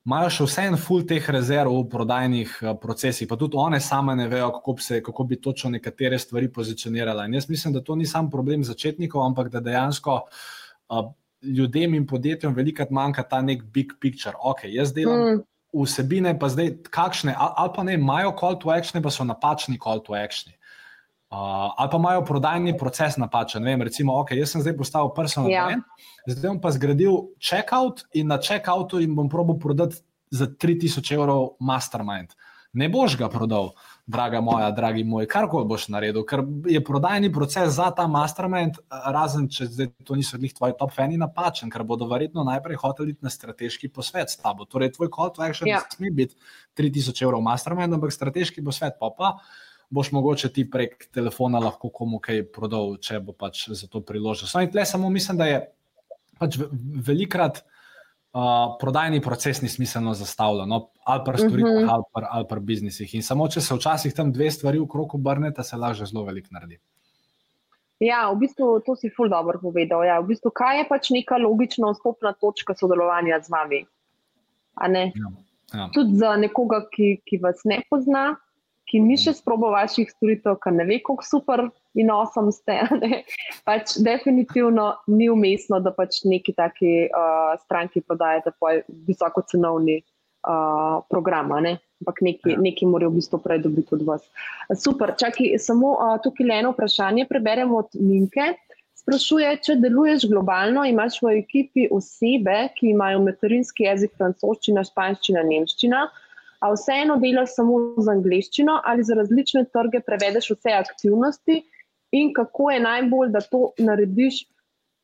imajo 0.05 0.29
še 0.31 0.47
vse 0.47 0.65
en 0.69 0.79
full 0.79 1.03
teh 1.03 1.27
rezerv 1.29 1.75
v 1.75 1.89
prodajnih 1.91 2.55
procesih, 2.81 3.27
pa 3.27 3.35
tudi 3.35 3.59
one 3.59 3.81
same 3.83 4.15
ne 4.15 4.29
vejo, 4.31 4.53
kako 4.61 4.77
bi, 4.77 4.87
se, 4.87 5.01
kako 5.03 5.27
bi 5.27 5.41
točno 5.41 5.73
nekatere 5.75 6.19
stvari 6.19 6.47
pozicionirale. 6.53 7.27
In 7.27 7.35
jaz 7.35 7.49
mislim, 7.49 7.75
da 7.75 7.83
to 7.83 7.99
ni 7.99 8.07
samo 8.07 8.31
problem 8.31 8.63
začetnikov, 8.63 9.25
ampak 9.27 9.51
da 9.51 9.59
dejansko. 9.59 10.21
Ljudem 11.45 11.93
in 11.93 12.07
podjetjem 12.07 12.55
velikokrat 12.55 12.91
manjka 12.91 13.23
ta 13.29 13.41
nek 13.41 13.63
big 13.73 13.93
picture. 14.01 14.33
Ok, 14.41 14.65
jaz 14.69 14.93
delam 14.93 15.21
mm 15.21 15.43
vsebine, 15.83 16.35
pa 16.39 16.49
zdaj 16.49 16.69
kakšne, 16.87 17.35
ali 17.35 17.71
pa 17.75 17.83
ne, 17.83 17.97
imajo 17.99 18.31
call 18.39 18.59
to 18.59 18.71
action, 18.71 19.01
pa 19.03 19.11
so 19.11 19.25
napačni 19.27 19.79
call 19.81 19.99
to 20.03 20.15
action. 20.15 20.53
Uh, 21.33 21.73
ali 21.75 21.89
pa 21.91 21.99
imajo 21.99 22.23
prodajni 22.25 22.77
proces 22.77 23.17
napačen. 23.19 23.63
Vem, 23.65 23.81
recimo, 23.83 24.15
ok, 24.21 24.35
jaz 24.39 24.53
sem 24.53 24.63
zdaj 24.63 24.77
postavil 24.77 25.11
personal 25.15 25.51
ja. 25.51 25.65
brand, 25.67 25.83
zdaj 26.29 26.47
bom 26.47 26.61
pa 26.63 26.71
zgradil 26.71 27.17
checkout 27.43 28.05
in 28.15 28.31
na 28.31 28.39
checkoutu 28.39 29.01
jim 29.03 29.17
bom 29.17 29.29
probil 29.29 29.59
prodati 29.59 29.99
za 30.31 30.47
3000 30.47 31.11
evrov 31.17 31.55
mastermind. 31.59 32.37
Ne 32.75 32.87
boš 32.91 33.17
ga 33.19 33.27
prodal 33.31 33.73
draga 34.07 34.41
moja, 34.41 34.69
dragi 34.71 35.03
moj, 35.03 35.25
kar 35.29 35.47
koli 35.49 35.65
boš 35.65 35.87
naredil, 35.89 36.21
ker 36.29 36.43
je 36.69 36.81
prodajni 36.85 37.31
proces 37.33 37.73
za 37.77 37.87
ta 37.95 38.05
mastermind, 38.11 38.77
razen 38.89 39.47
če 39.49 39.65
zdaj 39.71 39.89
to 40.05 40.17
niso 40.19 40.37
njih 40.37 40.53
tvoji 40.53 40.75
top 40.79 40.93
fani, 40.93 41.17
napačen, 41.17 41.71
ker 41.73 41.83
bodo 41.87 42.07
verjetno 42.11 42.45
najprej 42.45 42.77
hoteli 42.83 43.15
na 43.25 43.33
strateški 43.33 43.89
posvet 43.93 44.29
s 44.29 44.37
tabo. 44.41 44.69
Torej, 44.69 44.93
tvoj 44.97 45.09
call 45.15 45.33
to 45.33 45.45
action 45.45 45.69
ja. 45.69 45.81
ne 45.81 45.97
sme 45.97 46.13
biti 46.13 46.37
3000 46.77 47.25
evrov 47.25 47.41
mastermind, 47.45 47.97
ampak 47.97 48.13
strateški 48.13 48.63
posvet 48.65 48.99
pa 49.01 49.09
pa. 49.17 49.37
Boš 49.89 50.11
mogoče 50.13 50.49
ti 50.53 50.65
prek 50.69 51.07
telefona 51.13 51.59
lahko 51.61 51.89
komu 51.93 52.19
kaj 52.21 52.43
prodal, 52.53 52.97
če 53.01 53.19
bo 53.25 53.33
pač 53.37 53.67
za 53.69 53.89
to 53.89 54.01
priložil. 54.05 54.49
Samo 54.49 55.09
mislim, 55.13 55.37
da 55.37 55.49
je 55.49 55.59
pač 56.41 56.57
velikrat 57.09 57.63
uh, 58.35 58.75
prodajni 58.79 59.21
proces 59.21 59.61
ni 59.61 59.69
smiselno 59.69 60.13
zastavljen, 60.13 60.69
no, 60.69 60.89
ali 61.03 61.21
pa 61.25 61.37
storitvah, 61.37 61.71
uh 61.71 61.89
-huh. 61.89 62.03
ali, 62.13 62.25
ali 62.29 62.45
pa 62.49 62.59
biznisih. 62.59 63.15
In 63.15 63.23
samo 63.23 63.47
če 63.47 63.61
se 63.61 63.75
včasih 63.75 64.13
tam 64.13 64.31
dve 64.31 64.51
stvari 64.51 64.79
v 64.79 64.87
krogu 64.87 65.17
obrnete, 65.17 65.63
se 65.63 65.77
lahko 65.77 66.05
zelo 66.05 66.25
veliko 66.25 66.47
naredi. 66.51 66.79
Ja, 67.99 68.31
v 68.31 68.35
bistvu 68.35 68.79
to 68.85 68.95
si 68.95 69.09
ful 69.09 69.29
dobro 69.29 69.59
povedal. 69.61 70.03
Ja. 70.03 70.19
V 70.19 70.27
bistvu, 70.27 70.51
kaj 70.51 70.77
je 70.77 70.87
pač 70.89 71.09
neka 71.09 71.37
logična 71.37 71.91
vstopna 71.91 72.33
točka 72.33 72.75
sodelovanja 72.75 73.39
z 73.39 73.49
vami? 73.49 73.85
Ja, 74.81 75.07
ja. 75.73 75.89
Tudi 75.93 76.17
za 76.19 76.35
nekoga, 76.35 76.83
ki, 76.91 77.21
ki 77.25 77.37
vas 77.37 77.63
ne 77.63 77.79
pozna, 77.89 78.35
ki 78.89 79.01
ni 79.01 79.17
še 79.19 79.33
sprobo 79.37 79.71
vaših 79.73 80.09
storitev, 80.13 80.57
ki 80.63 80.73
ne 80.75 80.85
ve, 80.87 80.99
kako 81.03 81.25
super 81.25 81.65
in 81.97 82.11
osam 82.13 82.51
ste. 82.53 82.79
Pač 83.67 83.97
definitivno 84.05 84.91
ni 85.07 85.29
umestno, 85.31 85.79
da 85.83 85.93
pač 85.95 86.23
neki 86.27 86.55
taki 86.57 86.93
uh, 87.07 87.55
stranki 87.65 88.03
prodajate 88.05 88.53
visoko 89.07 89.43
cenovni 89.49 90.01
uh, 90.01 91.01
program. 91.09 91.55
Ampak 91.55 92.21
neki, 92.21 92.55
ja. 92.55 92.59
neki 92.61 92.87
morajo 92.89 93.13
v 93.13 93.21
bistvu 93.21 93.39
predobiti 93.41 93.95
od 93.95 94.05
vas. 94.07 94.27
Super, 94.77 95.15
čakaj, 95.17 95.55
samo 95.61 95.95
uh, 95.95 96.17
tukaj 96.23 96.47
le 96.49 96.61
eno 96.61 96.75
vprašanje. 96.75 97.27
Preberemo 97.31 97.81
od 97.85 97.97
Minke. 97.99 98.53
Sprašuje, 99.05 99.49
če 99.61 99.73
deluješ 99.77 100.23
globalno, 100.31 100.81
imaš 100.89 101.19
v 101.21 101.35
ekipi 101.43 101.83
osebe, 101.93 102.71
ki 102.73 102.89
imajo 102.89 103.19
materinski 103.21 103.85
jezik 103.85 104.15
francoščina, 104.17 104.81
španščina, 104.87 105.43
nemščina, 105.45 105.99
a 106.59 106.71
vseeno 106.73 107.17
delaš 107.21 107.55
samo 107.55 107.79
z 107.97 108.11
angliščino 108.11 108.79
ali 108.83 109.03
za 109.03 109.15
različne 109.17 109.65
trge 109.73 110.01
prevedeš 110.05 110.51
vse 110.55 110.75
aktivnosti 110.79 111.61
in 112.11 112.33
kako 112.33 112.71
je 112.71 112.79
najbolj, 112.79 113.29
da 113.29 113.41
to 113.41 113.71
narediš, 113.77 114.45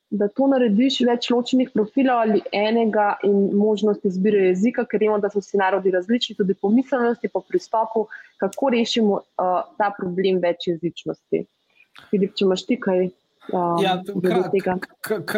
da 0.09 0.27
to 0.27 0.47
narediš 0.47 0.99
več 1.07 1.29
ločenih 1.31 1.71
profilov 1.73 2.23
ali 2.25 2.41
enega 2.51 3.15
in 3.27 3.49
možnosti 3.57 4.07
izbire 4.07 4.45
jezika, 4.47 4.85
ker 4.85 5.03
vemo, 5.03 5.19
da 5.19 5.29
so 5.31 5.43
vsi 5.43 5.59
narodi 5.59 5.91
različni, 5.91 6.35
tudi 6.39 6.55
po 6.55 6.71
miselnosti, 6.71 7.31
po 7.33 7.43
pristopu, 7.47 8.05
kako 8.39 8.69
rešimo 8.75 9.19
uh, 9.21 9.57
ta 9.77 9.91
problem 9.97 10.39
večjezičnosti. 10.43 11.45
Filip, 12.09 12.35
če 12.35 12.45
imaš 12.47 12.65
ti 12.67 12.79
kaj? 12.79 13.09
Um, 13.51 13.81
ja, 13.83 13.97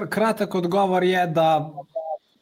kratek 0.09 0.55
odgovor 0.55 1.03
je, 1.03 1.27
da 1.33 1.47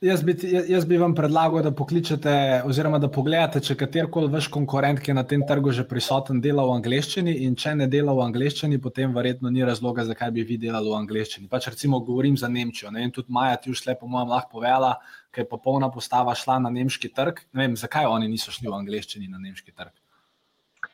Jaz 0.02 0.24
bi, 0.26 0.34
jaz 0.66 0.86
bi 0.90 0.98
vam 0.98 1.12
predlagal, 1.14 1.62
da 1.62 1.70
pokličete, 1.78 2.32
oziroma 2.66 2.98
da 2.98 3.06
pogledate, 3.14 3.60
če 3.62 3.76
katerkoli 3.78 4.32
vaš 4.34 4.48
konkurent, 4.50 4.98
ki 4.98 5.12
je 5.12 5.14
na 5.14 5.24
tem 5.30 5.44
trgu 5.46 5.70
že 5.78 5.86
prisoten, 5.86 6.40
dela 6.42 6.66
v 6.66 6.74
angleščini. 6.80 7.36
In 7.46 7.54
če 7.54 7.76
ne 7.78 7.86
dela 7.86 8.16
v 8.18 8.26
angleščini, 8.26 8.82
potem 8.82 9.14
verjetno 9.14 9.54
ni 9.54 9.62
razloga, 9.62 10.08
zakaj 10.10 10.34
bi 10.34 10.48
vi 10.50 10.58
delali 10.66 10.90
v 10.90 10.98
angleščini. 11.04 11.46
Pač 11.54 11.70
recimo, 11.70 12.02
govorim 12.08 12.34
za 12.34 12.50
Nemčijo. 12.50 12.90
Ne? 12.90 13.06
In 13.06 13.14
tudi 13.14 13.30
Maja, 13.30 13.62
ti 13.62 13.70
už 13.70 13.86
le, 13.86 14.00
po 14.02 14.10
mojem, 14.10 14.34
lahko 14.34 14.58
povela, 14.58 14.96
ker 15.30 15.46
je 15.46 15.52
popolna 15.54 15.94
postava 15.94 16.34
šla 16.34 16.58
na 16.66 16.74
nemški 16.74 17.14
trg. 17.14 17.46
Ne 17.54 17.68
vem, 17.68 17.78
zakaj 17.78 18.10
oni 18.10 18.34
niso 18.34 18.50
šli 18.50 18.74
v 18.74 18.80
angleščini 18.82 19.30
na 19.30 19.38
nemški 19.38 19.70
trg. 19.70 20.01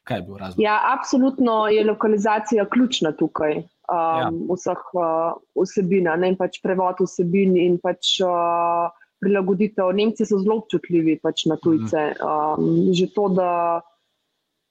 Kaj 0.07 0.21
je 0.21 0.25
bil 0.27 0.37
razlog? 0.39 0.63
Ja, 0.63 0.77
absolutno 0.95 1.65
je 1.67 1.83
lokalizacija 1.85 2.65
ključna 2.71 3.11
tukaj. 3.11 3.57
Um, 3.57 3.65
ja. 3.91 4.29
Vseh 4.51 4.85
uh, 4.95 5.35
vsebin, 5.59 6.07
ne 6.19 6.31
pač 6.39 6.61
prevod 6.63 7.03
vsebin 7.03 7.57
in 7.59 7.77
pač. 7.83 8.17
Uh, 8.23 8.87
prilagoditev. 9.19 9.91
Nemci 9.97 10.25
so 10.25 10.39
zelo 10.41 10.61
občutljivi 10.61 11.17
pač 11.23 11.45
na 11.49 11.57
tujce. 11.61 12.13
Um, 12.21 12.93
že 12.93 13.09
to, 13.15 13.29
da 13.33 13.81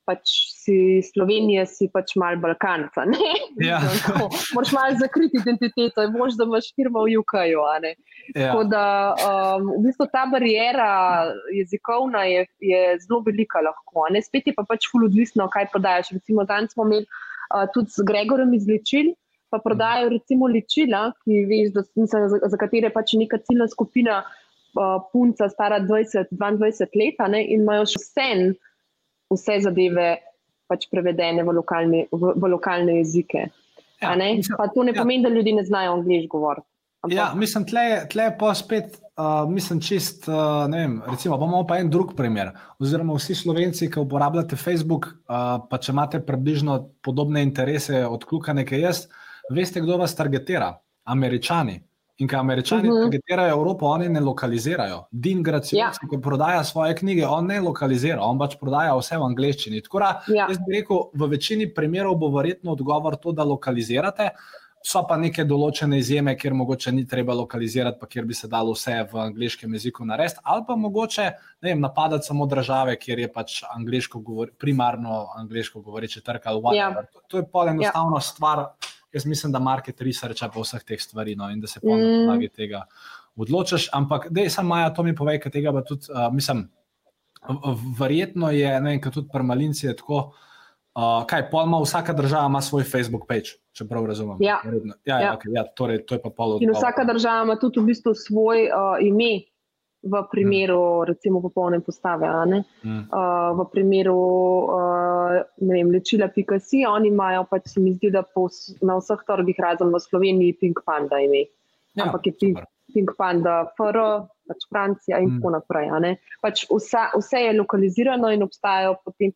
pač 0.06 0.32
si 0.54 0.76
Slovenija, 1.04 1.66
si 1.66 1.88
pač 1.92 2.14
malo 2.20 2.38
Balkanca. 2.42 3.04
Ja. 3.62 3.80
Moraš 4.54 4.72
malo 4.76 4.96
zakriti 5.00 5.40
identiteto, 5.42 6.04
je 6.04 6.12
mož, 6.14 6.38
da 6.38 6.46
imaš 6.48 6.70
firmo 6.78 7.04
v 7.06 7.18
UK-ju. 7.20 7.64
Ja. 7.66 7.90
Tako 8.38 8.64
da 8.70 8.86
um, 9.18 9.68
v 9.74 9.82
bistvu 9.88 10.08
ta 10.12 10.24
barijera 10.30 10.88
jezikovna 11.54 12.24
je, 12.30 12.46
je 12.62 12.82
zelo 13.04 13.22
velika 13.26 13.62
lahko. 13.64 14.08
Ne? 14.14 14.22
Spet 14.22 14.50
je 14.50 14.56
pa 14.56 14.66
pač 14.68 14.88
fuludvisno, 14.92 15.50
kaj 15.52 15.70
prodajaš. 15.74 16.14
Recimo, 16.16 16.46
danes 16.48 16.74
smo 16.76 16.86
imeli 16.88 17.06
uh, 17.06 17.66
tudi 17.74 17.94
z 17.94 18.06
Gregorjem 18.06 18.54
izlečili 18.54 19.16
pa 19.50 19.60
prodajajo 19.62 20.08
recimo 20.10 20.46
ličila, 20.50 21.12
ki 21.24 21.44
veš, 21.50 21.72
da, 21.74 21.84
mislim, 21.94 22.28
za, 22.28 22.40
za 22.50 22.58
katere 22.60 22.90
pač 22.92 23.14
neka 23.18 23.38
ciljna 23.46 23.68
skupina 23.70 24.22
uh, 24.26 24.96
punca 25.12 25.48
stara 25.48 25.80
20-22 25.80 26.98
let 27.00 27.22
ne, 27.30 27.44
in 27.44 27.62
imajo 27.62 27.86
še 27.92 28.02
vse, 28.02 28.28
vse 29.32 29.60
zadeve 29.64 30.16
pač 30.66 30.88
prevedene 30.90 31.44
v 31.46 31.54
lokalne, 31.54 32.06
v, 32.10 32.32
v 32.34 32.50
lokalne 32.50 32.98
jezike. 33.00 33.48
Ja, 34.02 34.12
mislim, 34.18 34.56
pa 34.58 34.68
to 34.68 34.84
ne 34.84 34.92
ja. 34.92 35.00
pomeni, 35.00 35.24
da 35.24 35.32
ljudje 35.32 35.54
ne 35.56 35.64
znajo 35.64 35.92
angliško 35.98 36.38
govoriti. 36.38 36.68
Ja, 37.12 37.30
mislim, 37.38 37.64
tle, 37.68 37.84
tle 38.10 38.26
pa 38.38 38.50
spet, 38.54 38.96
uh, 39.14 39.46
mislim, 39.50 39.80
čist, 39.80 40.26
uh, 40.28 40.66
ne 40.68 40.80
vem, 40.82 40.96
recimo, 41.06 41.38
bomo 41.38 41.62
pa 41.68 41.78
en 41.78 41.90
drug 41.90 42.16
primer. 42.18 42.50
Oziroma, 42.82 43.14
vsi 43.14 43.36
slovenci, 43.38 43.90
ki 43.92 44.02
uporabljate 44.02 44.58
Facebook, 44.58 45.06
uh, 45.06 45.44
pa 45.70 45.78
če 45.78 45.94
imate 45.94 46.20
približno 46.26 46.80
podobne 47.04 47.44
interese 47.46 48.02
od 48.06 48.26
kluka 48.26 48.56
nekaj 48.56 48.82
jaz, 48.82 49.04
veste, 49.54 49.80
kdo 49.84 50.00
vas 50.02 50.16
targetira? 50.18 50.72
Američani. 51.06 51.78
In 52.18 52.28
kaj 52.28 52.40
američani 52.40 52.88
uh 52.88 52.94
mhm. 52.94 52.96
-huh. 52.96 53.02
targetirajo 53.02 53.50
Evropo, 53.50 53.86
oni 53.86 54.08
ne 54.08 54.20
lokalizirajo. 54.20 55.04
Din 55.10 55.42
Gracijo, 55.42 55.78
ja. 55.78 55.90
ki 56.10 56.20
prodaja 56.22 56.64
svoje 56.64 56.96
knjige, 56.96 57.26
on 57.26 57.46
ne 57.46 57.60
lokalizira, 57.60 58.22
on 58.22 58.38
pač 58.38 58.56
prodaja 58.60 58.96
vse 58.96 59.16
v 59.16 59.22
angleščini. 59.22 59.82
Tako 59.82 59.98
da, 59.98 60.22
ja. 60.28 60.46
jaz 60.48 60.58
bi 60.58 60.78
rekel, 60.78 60.96
v 61.14 61.28
večini 61.28 61.74
primerov 61.74 62.14
bo 62.16 62.28
verjetno 62.28 62.72
odgovor 62.72 63.16
to, 63.16 63.32
da 63.32 63.44
lokalizirate. 63.44 64.30
So 64.86 65.02
pa 65.08 65.16
neke 65.18 65.42
določene 65.44 65.98
izjeme, 65.98 66.36
kjer 66.38 66.54
mogoče 66.54 66.92
ni 66.92 67.02
treba 67.10 67.34
lokalizirati, 67.34 67.98
pa 68.00 68.06
kjer 68.06 68.24
bi 68.24 68.34
se 68.38 68.46
dalo 68.48 68.72
vse 68.76 69.00
v 69.10 69.18
angliškem 69.18 69.72
jeziku 69.74 70.04
narediti, 70.06 70.38
ali 70.44 70.62
pa 70.68 70.76
mogoče 70.76 71.30
vem, 71.62 71.80
napadati 71.80 72.26
samo 72.30 72.46
države, 72.46 72.94
kjer 72.96 73.18
je 73.18 73.32
pač 73.32 73.56
angliško 73.66 74.20
govor, 74.20 74.52
primarno 74.58 75.24
angliško 75.36 75.82
govoreče 75.82 76.22
trg 76.22 76.46
ali 76.52 76.62
vse. 76.62 76.76
Ja. 76.76 76.92
To, 77.02 77.24
to 77.26 77.42
je 77.42 77.48
pa 77.52 77.66
enostavno 77.72 78.20
ja. 78.20 78.20
stvar 78.20 78.62
jaz 79.16 79.26
mislim, 79.26 79.52
da 79.52 79.62
market 79.62 80.00
researcha 80.04 80.48
po 80.52 80.64
vseh 80.64 80.84
teh 80.84 81.00
stvarih 81.00 81.36
no, 81.38 81.48
in 81.50 81.60
da 81.60 81.70
se 81.70 81.80
po 81.80 81.96
mm. 81.96 82.08
podlagi 82.20 82.48
tega 82.52 82.84
odločiš. 83.36 83.88
Ampak, 83.96 84.28
da 84.30 84.44
je 84.44 84.50
samo 84.52 84.74
Maja, 84.74 84.92
to 84.94 85.04
mi 85.06 85.16
povej, 85.16 85.40
kaj 85.40 85.56
tega 85.56 85.72
pa 85.72 85.82
tudi, 85.86 86.10
uh, 86.12 86.28
mislim, 86.32 86.66
verjetno 87.98 88.50
je, 88.50 88.74
ne 88.80 88.94
vem, 88.94 89.00
kaj 89.00 89.16
tudi 89.18 89.32
prmalinci 89.32 89.86
je 89.86 89.96
tako. 89.96 90.28
Uh, 90.96 91.26
kaj, 91.28 91.50
pol 91.50 91.66
ima 91.68 91.78
vsaka 91.82 92.14
država 92.16 92.48
ima 92.48 92.62
svoj 92.64 92.86
Facebook 92.88 93.26
page, 93.28 93.58
če 93.76 93.84
prav 93.88 94.06
razumem. 94.08 94.38
Ja, 94.40 94.62
ja, 94.64 94.78
ja, 95.04 95.18
ja. 95.20 95.32
Okay, 95.36 95.52
ja 95.52 95.66
torej, 95.76 96.00
to 96.08 96.16
je 96.16 96.22
pa 96.22 96.30
pol. 96.32 96.56
In 96.64 96.72
vsaka 96.72 97.04
država 97.04 97.44
ima 97.44 97.58
tudi 97.60 97.82
v 97.82 97.90
bistvu 97.90 98.14
svoj 98.16 98.70
uh, 98.70 98.96
ime, 99.04 99.44
v 100.06 100.22
primeru, 100.30 101.02
mm. 101.02 101.04
recimo, 101.10 101.40
popolne 101.42 101.80
postave. 101.80 102.26
Mm. 102.26 103.10
Uh, 103.10 103.52
v 103.58 103.66
primeru, 103.72 104.16
uh, 104.70 105.42
vem, 105.58 105.90
lečila 105.90 106.30
Picasso, 106.30 106.86
oni 106.88 107.10
imajo 107.10 107.46
pač, 107.50 107.74
se 107.74 107.82
mi 107.82 107.92
zdi, 107.96 108.10
da 108.14 108.22
pos, 108.22 108.70
na 108.82 108.98
vseh 109.00 109.20
trgih, 109.26 109.58
razen 109.58 109.90
v 109.90 110.00
Sloveniji, 110.00 110.58
Pink 110.60 110.82
Panda 110.86 111.20
ime. 111.20 111.46
Ja, 111.96 112.06
Ampak 112.06 112.30
je 112.30 112.32
Pink, 112.38 112.62
Pink 112.94 113.16
Panda, 113.18 113.66
FR, 113.74 114.28
pač 114.46 114.68
Francija 114.70 115.18
in 115.18 115.34
mm. 115.34 115.40
tako 115.40 115.54
naprej. 115.58 116.18
Pač 116.44 116.66
vsa, 116.70 117.10
vse 117.16 117.42
je 117.48 117.56
lokalizirano 117.58 118.30
in 118.30 118.46
obstajajo 118.46 119.00
potem. 119.04 119.34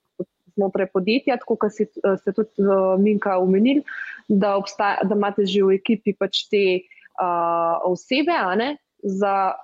Znotraj 0.59 0.89
podjetja, 0.91 1.37
tako 1.39 1.55
kot 1.63 1.73
ste 1.73 2.33
tudi 2.35 2.65
uh, 2.67 2.99
Minka 2.99 3.37
omenili, 3.39 3.85
da, 4.27 4.59
da 4.59 5.15
imate 5.15 5.47
že 5.47 5.63
v 5.63 5.77
ekipi 5.79 6.11
pač 6.19 6.43
te 6.51 6.65
uh, 7.23 7.79
osebe 7.87 8.35
ne, 8.59 8.75
za 9.03 9.55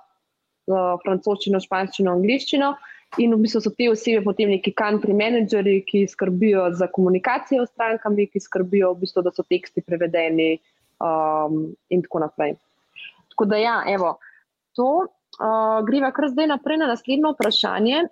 francoščino, 0.67 1.61
španščino, 1.63 2.13
angliščino. 2.17 2.75
In 3.23 3.31
v 3.31 3.39
bistvu 3.45 3.61
so 3.63 3.71
te 3.71 3.87
osebe 3.87 4.19
potem 4.25 4.49
neki 4.51 4.73
country 4.75 5.13
manageri, 5.15 5.79
ki 5.87 6.03
skrbijo 6.11 6.67
za 6.75 6.89
komunikacijo 6.91 7.63
s 7.63 7.71
strankami, 7.71 8.27
ki 8.27 8.41
skrbijo, 8.43 8.91
v 8.93 9.05
bistvu, 9.05 9.23
da 9.23 9.31
so 9.31 9.45
teksti 9.47 9.85
prevedeni, 9.87 10.57
um, 10.99 11.69
in 11.89 12.03
tako 12.03 12.25
naprej. 12.25 12.57
Tako 13.31 13.47
da, 13.47 13.61
ja, 13.61 13.77
evo, 13.87 14.17
to 14.75 14.89
uh, 15.07 15.79
greva 15.87 16.11
kar 16.11 16.27
zdaj 16.33 16.51
naprej 16.51 16.81
na 16.81 16.91
naslednjo 16.91 17.31
vprašanje. 17.37 18.03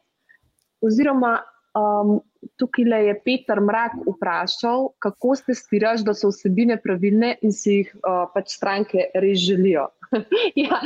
Oziroma, 0.86 1.36
um, 1.76 2.20
tukaj 2.62 3.08
je 3.08 3.16
Peter 3.26 3.62
Mrak 3.62 4.00
vprašal, 4.08 4.90
kako 5.00 5.36
ste 5.36 5.56
stiraš, 5.58 6.06
da 6.06 6.14
so 6.14 6.32
vsebine 6.32 6.78
pravilne 6.82 7.36
in 7.42 7.52
si 7.52 7.82
jih 7.82 7.96
uh, 8.00 8.26
pač 8.34 8.56
stranke 8.56 9.10
res 9.14 9.44
želijo. 9.44 9.90
ja, 10.66 10.82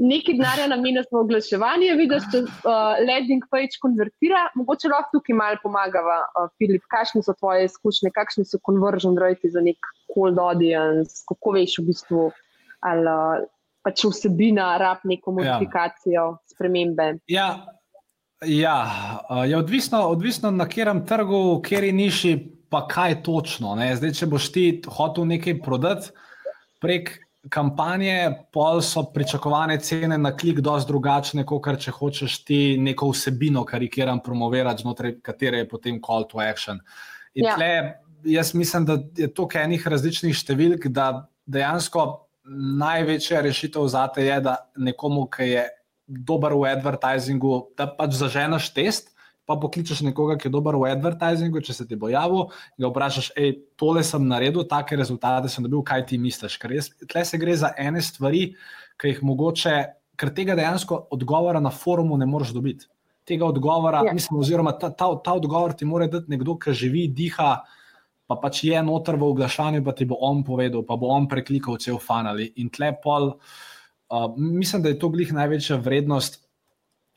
nekaj 0.00 0.36
denarja 0.38 0.66
namenja 0.70 1.02
smo 1.04 1.20
oglaševanje, 1.24 1.94
vidiš, 1.98 2.26
če 2.32 2.42
uh, 2.46 3.00
landing 3.04 3.44
page 3.52 3.78
konvertira. 3.82 4.46
Mogoče 4.56 4.90
lahko 4.92 5.18
tukaj 5.18 5.36
malo 5.36 5.60
pomagava, 5.62 6.20
uh, 6.32 6.48
Filip, 6.58 6.86
kakšne 6.92 7.22
so 7.26 7.34
tvoje 7.36 7.68
izkušnje, 7.68 8.12
kakšni 8.16 8.46
so 8.48 8.60
conversion 8.66 9.18
rate 9.20 9.52
za 9.52 9.62
nek 9.64 9.90
cold 10.14 10.40
audience, 10.40 11.20
kako 11.28 11.56
veš 11.58 11.80
v 11.82 11.88
bistvu, 11.90 12.28
ali 12.88 13.12
uh, 13.12 13.44
pač 13.84 14.06
vsebina 14.08 14.72
rab 14.80 15.04
neko 15.04 15.34
ja. 15.34 15.36
modifikacijo, 15.40 16.24
ja. 16.32 16.54
spremembe. 16.54 17.12
Ja. 17.30 17.50
Ja, 18.48 18.78
je 19.44 19.52
odvisno, 19.52 19.98
odvisno 20.08 20.48
na 20.50 20.64
katerem 20.64 21.02
trgu, 21.04 21.58
v 21.58 21.60
kateri 21.60 21.90
niši, 21.92 22.30
pa 22.72 22.86
kaj 22.88 23.18
točno. 23.26 23.74
Zdaj, 23.76 24.14
če 24.16 24.28
boš 24.32 24.46
ti 24.54 24.62
hotel 24.88 25.26
nekaj 25.28 25.58
prodati 25.60 26.14
prek 26.80 27.18
kampanje, 27.48 28.34
pol 28.52 28.82
so 28.84 29.06
pričakovane 29.14 29.78
cene 29.80 30.18
na 30.18 30.34
klik, 30.36 30.60
dosti 30.60 30.90
drugačne, 30.90 31.44
kot 31.48 31.68
če 31.80 31.94
hočeš 31.96 32.36
ti 32.44 32.60
neko 32.78 33.10
vsebino 33.14 33.64
karikiran 33.64 34.20
promovirati, 34.24 34.84
znotraj 34.84 35.16
katere 35.24 35.64
je 35.64 35.68
potem 35.68 36.00
call 36.04 36.28
to 36.28 36.40
action. 36.44 36.80
In 37.34 37.46
ja. 37.46 37.56
tle, 37.56 37.70
jaz 38.28 38.52
mislim, 38.54 38.84
da 38.84 38.98
je 39.16 39.30
to 39.32 39.48
enih 39.54 39.86
različnih 39.86 40.36
številk, 40.36 40.90
da 40.92 41.28
dejansko 41.46 42.06
največja 42.80 43.40
rešitev 43.46 43.88
za 43.88 44.06
te 44.12 44.26
je, 44.26 44.40
da 44.44 44.56
nekomu, 44.76 45.26
ki 45.30 45.48
je 45.48 45.64
dober 46.10 46.52
v 46.58 46.74
advertisingu, 46.74 47.70
da 47.78 47.86
pač 47.86 48.18
zaženeš 48.18 48.72
test. 48.74 49.14
Pa 49.50 49.56
pokličeš 49.58 50.04
nekoga, 50.06 50.36
ki 50.38 50.46
je 50.46 50.54
dober 50.54 50.78
v 50.78 50.92
advertizingu, 50.92 51.62
če 51.66 51.74
se 51.74 51.86
ti 51.90 51.98
bo 51.98 52.10
javil, 52.12 52.46
in 52.78 52.84
ga 52.84 52.90
vprašaš, 52.92 53.32
hej, 53.34 53.56
tole 53.80 54.04
sem 54.06 54.28
naredil, 54.30 54.62
take 54.70 54.98
rezultate 54.98 55.50
sem 55.50 55.66
dobil, 55.66 55.82
kaj 55.86 56.06
ti 56.12 56.20
misliš. 56.22 56.54
Ker 56.62 56.76
jaz, 56.76 56.92
tle 57.10 57.24
se 57.26 57.40
gre 57.42 57.56
za 57.58 57.72
ene 57.78 58.02
stvari, 58.04 58.52
ki 59.00 59.14
jih 59.14 59.24
mogoče, 59.26 59.74
ker 60.20 60.30
tega 60.36 60.54
dejansko 60.58 61.00
odgovora 61.16 61.62
na 61.64 61.72
forumu 61.74 62.18
ne 62.20 62.28
moreš 62.30 62.52
dobiti. 62.54 62.86
Tega 63.26 63.48
odgovora, 63.50 64.04
ja. 64.06 64.14
mislim, 64.14 64.38
oziroma 64.40 64.76
ta, 64.78 64.92
ta, 64.94 65.08
ta 65.24 65.34
odgovor 65.38 65.74
ti 65.74 65.88
mora 65.88 66.06
dati 66.10 66.30
nekdo, 66.30 66.54
ki 66.60 66.74
živi, 66.76 67.08
diha, 67.16 67.50
pa 68.30 68.36
pač 68.38 68.62
je 68.68 68.78
noter 68.86 69.18
v 69.18 69.26
oglašanju, 69.32 69.82
pa 69.86 69.94
ti 69.96 70.06
bo 70.06 70.20
on 70.26 70.44
povedal, 70.46 70.84
pa 70.86 70.94
bo 71.00 71.10
on 71.10 71.26
preklikal 71.30 71.80
cel 71.82 71.98
fanal. 71.98 72.38
In 72.38 72.70
tle 72.70 72.92
pol, 73.02 73.32
uh, 73.34 74.28
mislim, 74.38 74.84
da 74.86 74.92
je 74.92 75.00
to 75.02 75.10
glih 75.10 75.32
največja 75.34 75.80
vrednost, 75.82 76.38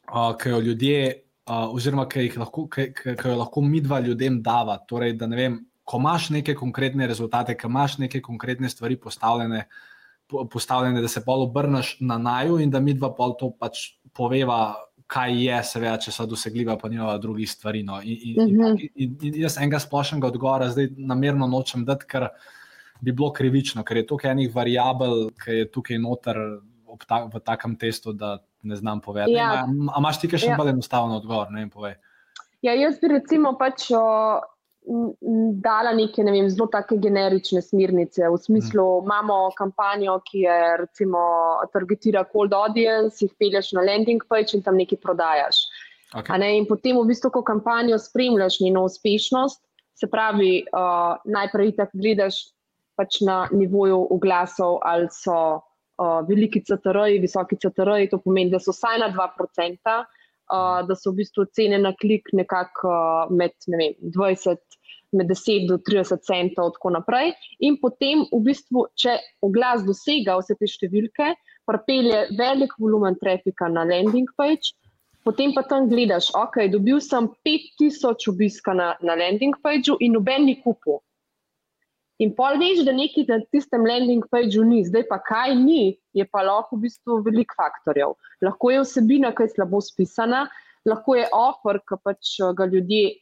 uh, 0.10 0.34
ki 0.40 0.56
jo 0.56 0.64
ljudje, 0.72 1.04
uh, 1.50 1.74
oziroma 1.76 2.06
ki, 2.10 2.30
lahko, 2.38 2.68
ki, 2.72 2.90
ki, 2.96 3.16
ki 3.20 3.32
jo 3.32 3.40
lahko 3.40 3.64
mi 3.66 3.82
dva 3.84 4.00
ljudem 4.04 4.42
dava. 4.44 4.78
Torej, 4.88 5.18
da 5.20 5.28
ne 5.28 5.40
vem, 5.40 5.60
ko 5.84 6.00
imaš 6.00 6.30
neke 6.36 6.56
konkretne 6.56 7.08
rezultate, 7.08 7.58
ko 7.60 7.72
imaš 7.72 7.98
neke 8.04 8.22
konkretne 8.22 8.70
stvari 8.70 9.00
postavljene. 9.00 9.68
Postavljene, 10.50 11.02
da 11.04 11.08
se 11.12 11.22
pol 11.22 11.44
obrneš 11.44 11.98
na 12.02 12.18
naju, 12.18 12.58
in 12.64 12.72
da 12.72 12.80
mi 12.80 12.96
dva 12.96 13.12
pol 13.14 13.36
to 13.38 13.52
pač 13.60 14.00
poveva, 14.16 14.74
kaj 15.14 15.36
je, 15.36 15.58
seveda, 15.68 15.98
če 16.02 16.14
so 16.16 16.26
dosegljiva, 16.26 16.78
pa 16.80 16.90
nima 16.90 17.12
drugih 17.22 17.50
stvari. 17.50 17.84
No. 17.86 18.00
In, 18.02 18.18
in, 18.32 18.40
uh 18.40 18.48
-huh. 18.48 18.90
in, 18.96 19.18
in, 19.22 19.36
jaz 19.44 19.58
enega 19.58 19.80
splošnega 19.80 20.28
odgovora 20.28 20.70
zdaj 20.72 20.90
namerno 20.98 21.48
nočem 21.48 21.86
dati, 21.86 22.06
ker 22.08 22.30
bi 23.02 23.12
bilo 23.12 23.34
krivično, 23.34 23.84
ker 23.84 23.98
je 23.98 24.08
tukaj 24.08 24.32
enih 24.32 24.56
variabel, 24.56 25.30
ki 25.44 25.52
je 25.52 25.72
tukaj 25.72 26.00
noter 26.00 26.38
ta, 27.08 27.26
v 27.34 27.40
takem 27.40 27.76
testu, 27.76 28.14
da 28.14 28.38
ne 28.64 28.76
znam 28.76 29.02
povedati. 29.02 29.36
Ja. 29.36 29.66
Ampak 29.68 30.00
imaš 30.00 30.20
ti 30.22 30.32
še 30.32 30.54
ja. 30.54 30.58
bolj 30.58 30.74
enostaven 30.74 31.14
odgovor? 31.20 31.52
Ne, 31.52 31.68
ja, 32.62 32.74
jaz 32.74 33.00
bi 33.02 33.14
recimo 33.14 33.56
pač. 33.60 33.92
O 33.96 34.04
dala 35.64 35.94
neke 35.96 36.24
ne 36.24 36.32
vem, 36.32 36.50
zelo 36.52 36.68
tako 36.72 36.98
generične 37.00 37.62
smernice. 37.64 38.28
V 38.30 38.38
smislu, 38.38 38.84
mm. 38.84 39.06
imamo 39.06 39.38
kampanjo, 39.58 40.18
ki 40.28 40.44
je 40.44 40.58
recimo 40.82 41.22
targetira 41.74 42.26
cold 42.32 42.54
audience, 42.54 43.24
jih 43.24 43.32
pelješ 43.40 43.72
na 43.78 43.86
landing 43.88 44.24
page 44.30 44.58
in 44.58 44.64
tam 44.64 44.76
nekaj 44.80 45.00
prodajaš. 45.00 45.64
Okay. 46.14 46.40
Ne? 46.40 46.58
In 46.60 46.68
potem, 46.70 46.98
v 47.00 47.08
bistvu, 47.10 47.32
ko 47.34 47.44
kampanjo 47.48 47.98
spremljaš 48.00 48.60
njeno 48.62 48.84
uspešnost, 48.90 49.64
se 49.98 50.10
pravi, 50.10 50.66
uh, 50.74 51.16
najprej 51.26 51.76
tako 51.78 52.02
gledaš 52.02 52.44
pač 53.00 53.22
na 53.26 53.48
nivoju 53.52 54.04
oglasov, 54.14 54.82
ali 54.86 55.08
so 55.10 55.64
uh, 56.02 56.20
veliki 56.28 56.64
CTR-ji, 56.66 57.22
visoki 57.24 57.60
CTR-ji, 57.62 58.12
to 58.12 58.22
pomeni, 58.24 58.52
da 58.54 58.62
so 58.64 58.76
vsaj 58.76 59.00
na 59.04 59.10
2% 59.14 60.04
uh, 60.52 60.88
da 60.88 60.96
so 60.96 61.12
v 61.12 61.22
bistvu 61.24 61.46
cene 61.56 61.80
na 61.82 61.94
klik 62.02 62.30
nekako 62.34 62.90
uh, 62.90 63.32
med 63.34 63.56
vem, 63.68 63.96
20, 64.16 64.58
med 65.18 65.30
10 65.30 65.68
do 65.70 65.80
30 65.90 66.26
centov, 66.28 66.74
tako 66.78 66.94
naprej. 66.98 67.34
In 67.60 67.78
potem, 67.82 68.26
v 68.32 68.42
bistvu, 68.50 68.88
če 69.00 69.18
oglas 69.46 69.86
dosega 69.88 70.38
vse 70.42 70.58
te 70.60 70.70
številke, 70.70 71.34
pripelje 71.70 72.26
velik 72.40 72.74
volumen 72.80 73.18
trafika 73.22 73.70
na 73.72 73.86
landing 73.88 74.30
page. 74.38 74.76
Potem 75.24 75.54
pa 75.56 75.64
tam 75.64 75.88
gledaš, 75.88 76.34
ok, 76.36 76.66
dobil 76.68 77.00
sem 77.00 77.30
5000 77.48 78.28
obiska 78.28 78.74
na, 78.76 78.92
na 79.00 79.16
landing 79.16 79.56
pageu 79.64 79.96
in 80.04 80.18
noben 80.18 80.50
ni 80.50 80.58
kupil. 80.60 81.00
In 82.24 82.32
pol 82.38 82.60
veš, 82.62 82.84
da 82.88 82.94
nekaj 82.96 83.26
na 83.28 83.40
tistem 83.52 83.84
landing 83.88 84.24
pageu 84.32 84.64
ni, 84.68 84.84
zdaj 84.88 85.08
pa 85.10 85.20
kaj 85.24 85.56
ni, 85.60 85.98
je 86.16 86.26
pa 86.30 86.44
lahko 86.46 86.78
v 86.78 86.88
bistvu 86.88 87.20
velik 87.26 87.52
faktorjev. 87.58 88.16
Lahko 88.46 88.72
je 88.72 88.84
vsebina, 88.86 89.34
ki 89.36 89.48
je 89.48 89.56
slabo 89.58 89.82
spisana, 89.84 90.46
lahko 90.88 91.18
je 91.20 91.28
offer, 91.36 91.82
ki 91.84 92.00
pač 92.04 92.38
eh, 92.40 92.56
ga 92.56 92.70
ljudje 92.70 93.20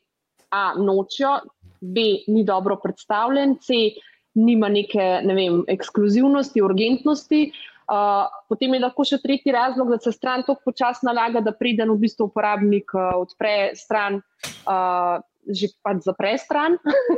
A 0.52 0.74
nočijo, 0.76 1.38
B 1.80 2.02
ni 2.28 2.44
dobro 2.44 2.76
predstavljen, 2.84 3.56
C 3.64 3.96
nima 4.36 4.68
neke 4.70 5.22
ne 5.24 5.36
vem, 5.36 5.62
ekskluzivnosti, 5.72 6.62
urgentnosti. 6.62 7.46
Uh, 7.92 8.28
potem 8.48 8.76
je 8.76 8.80
lahko 8.84 9.04
še 9.08 9.18
tretji 9.24 9.52
razlog, 9.52 9.90
da 9.92 9.98
se 10.00 10.14
stran 10.16 10.46
tako 10.48 10.70
počasno 10.70 11.10
nalaga, 11.10 11.42
da 11.44 11.52
pride 11.56 11.88
v 11.90 11.98
bistvu 12.00 12.30
uporabnik, 12.30 12.94
uh, 12.96 13.18
odpre 13.20 13.72
stran. 13.80 14.22
Uh, 14.64 15.24
že 15.50 15.74
pač 15.82 16.06
zapre 16.06 16.38
stran. 16.38 16.78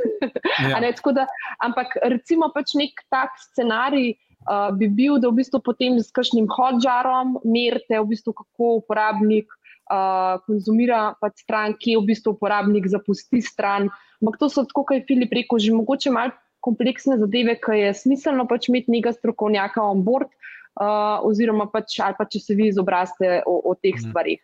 ja. 0.71 0.80
ne, 0.80 0.93
da, 0.93 1.26
ampak 1.63 1.97
recimo 2.07 2.49
pač 2.53 2.76
nek 2.80 3.03
tak 3.11 3.36
scenarij 3.51 4.15
uh, 4.47 4.71
bi 4.76 4.88
bil, 4.88 5.19
da 5.19 5.30
v 5.32 5.43
bistvu 5.43 5.59
potem 5.63 5.99
s 5.99 6.11
kakšnim 6.15 6.47
hodžarom 6.47 7.39
merite, 7.43 7.99
v 7.99 8.07
bistvu, 8.15 8.36
kako 8.36 8.84
uporabnik 8.84 9.47
uh, 9.91 10.39
konzumira 10.47 11.15
pač 11.19 11.43
stran, 11.43 11.76
kje 11.76 11.99
v 11.99 12.07
bistvu 12.13 12.36
uporabnik 12.38 12.88
zapusti 12.88 13.43
stran. 13.43 13.91
Ampak 14.24 14.39
to 14.39 14.47
so 14.47 14.63
tako, 14.63 14.88
kot 14.88 15.01
je 15.01 15.07
Filip 15.07 15.34
rekel, 15.36 15.59
že 15.59 15.76
mogoče 15.76 16.09
malo 16.13 16.36
kompleksne 16.63 17.19
zadeve, 17.19 17.57
ki 17.59 17.76
je 17.76 17.91
smiselno 17.91 18.47
pač 18.47 18.71
imeti 18.71 18.93
nekaj 18.95 19.19
strokovnjaka 19.19 19.84
on 19.84 20.03
board. 20.07 20.32
Uh, 20.74 21.21
oziroma, 21.30 21.67
pač, 21.69 21.99
ali 22.01 22.15
pa 22.17 22.26
če 22.26 22.39
se 22.41 22.55
vi 22.57 22.71
izobrazite 22.71 23.43
o, 23.45 23.59
o 23.69 23.76
teh 23.78 23.93
mhm. 23.93 24.07
stvarih. 24.09 24.39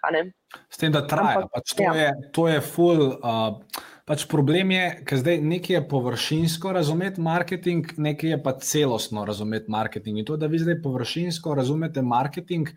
S 0.69 0.77
tem, 0.77 0.93
da 0.93 1.01
traja. 1.09 1.47
Pač 1.49 1.73
to, 1.73 1.87
ja. 1.87 1.95
je, 1.97 2.11
to 2.37 2.45
je 2.49 2.59
full. 2.61 3.15
Uh, 3.17 3.57
pač 4.05 4.27
problem 4.29 4.75
je, 4.75 4.85
ker 5.09 5.21
zdaj 5.23 5.41
nekaj 5.41 5.75
je 5.79 5.83
površinsko 5.89 6.75
razumeti 6.77 7.21
marketing, 7.21 7.91
nekaj 7.97 8.35
je 8.35 8.39
pa 8.45 8.53
celostno 8.61 9.25
razumeti 9.25 9.73
marketing. 9.73 10.21
In 10.21 10.29
to, 10.29 10.37
da 10.37 10.49
vi 10.49 10.61
zdaj 10.61 10.77
površinsko 10.85 11.57
razumete 11.57 12.05
marketing, 12.05 12.69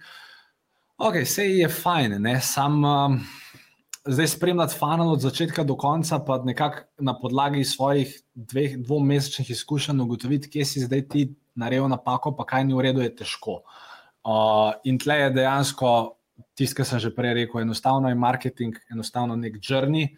ok, 0.96 1.22
vse 1.24 1.48
je 1.52 1.68
fajn, 1.68 2.20
ne? 2.24 2.38
sam. 2.40 2.84
Uh, 2.84 3.40
Zdaj 4.04 4.26
spremljati 4.26 4.74
funnel 4.78 5.12
od 5.12 5.20
začetka 5.20 5.62
do 5.64 5.76
konca, 5.76 6.18
pa 6.18 6.40
nekako 6.42 6.78
na 6.98 7.14
podlagi 7.18 7.64
svojih 7.64 8.16
dveh, 8.34 8.78
dvomesečnih 8.82 9.50
izkušenj 9.50 10.00
ugotoviti, 10.02 10.50
kje 10.50 10.64
si 10.64 10.80
zdaj 10.80 11.04
ti 11.08 11.28
naredil 11.54 11.86
napako, 11.88 12.32
pa 12.36 12.44
kaj 12.44 12.64
ni 12.64 12.74
v 12.74 12.82
redu, 12.88 13.04
je 13.04 13.12
težko. 13.16 13.60
Uh, 14.26 14.74
in 14.84 14.98
tle 14.98 15.20
je 15.20 15.30
dejansko 15.38 15.92
tisto, 16.58 16.80
kar 16.80 16.88
sem 16.88 16.98
že 16.98 17.12
prej 17.14 17.34
rekel, 17.34 17.62
enostavno 17.62 18.08
je 18.10 18.18
marketing, 18.18 18.76
enostavno 18.90 19.36
nek 19.36 19.60
črni. 19.62 20.08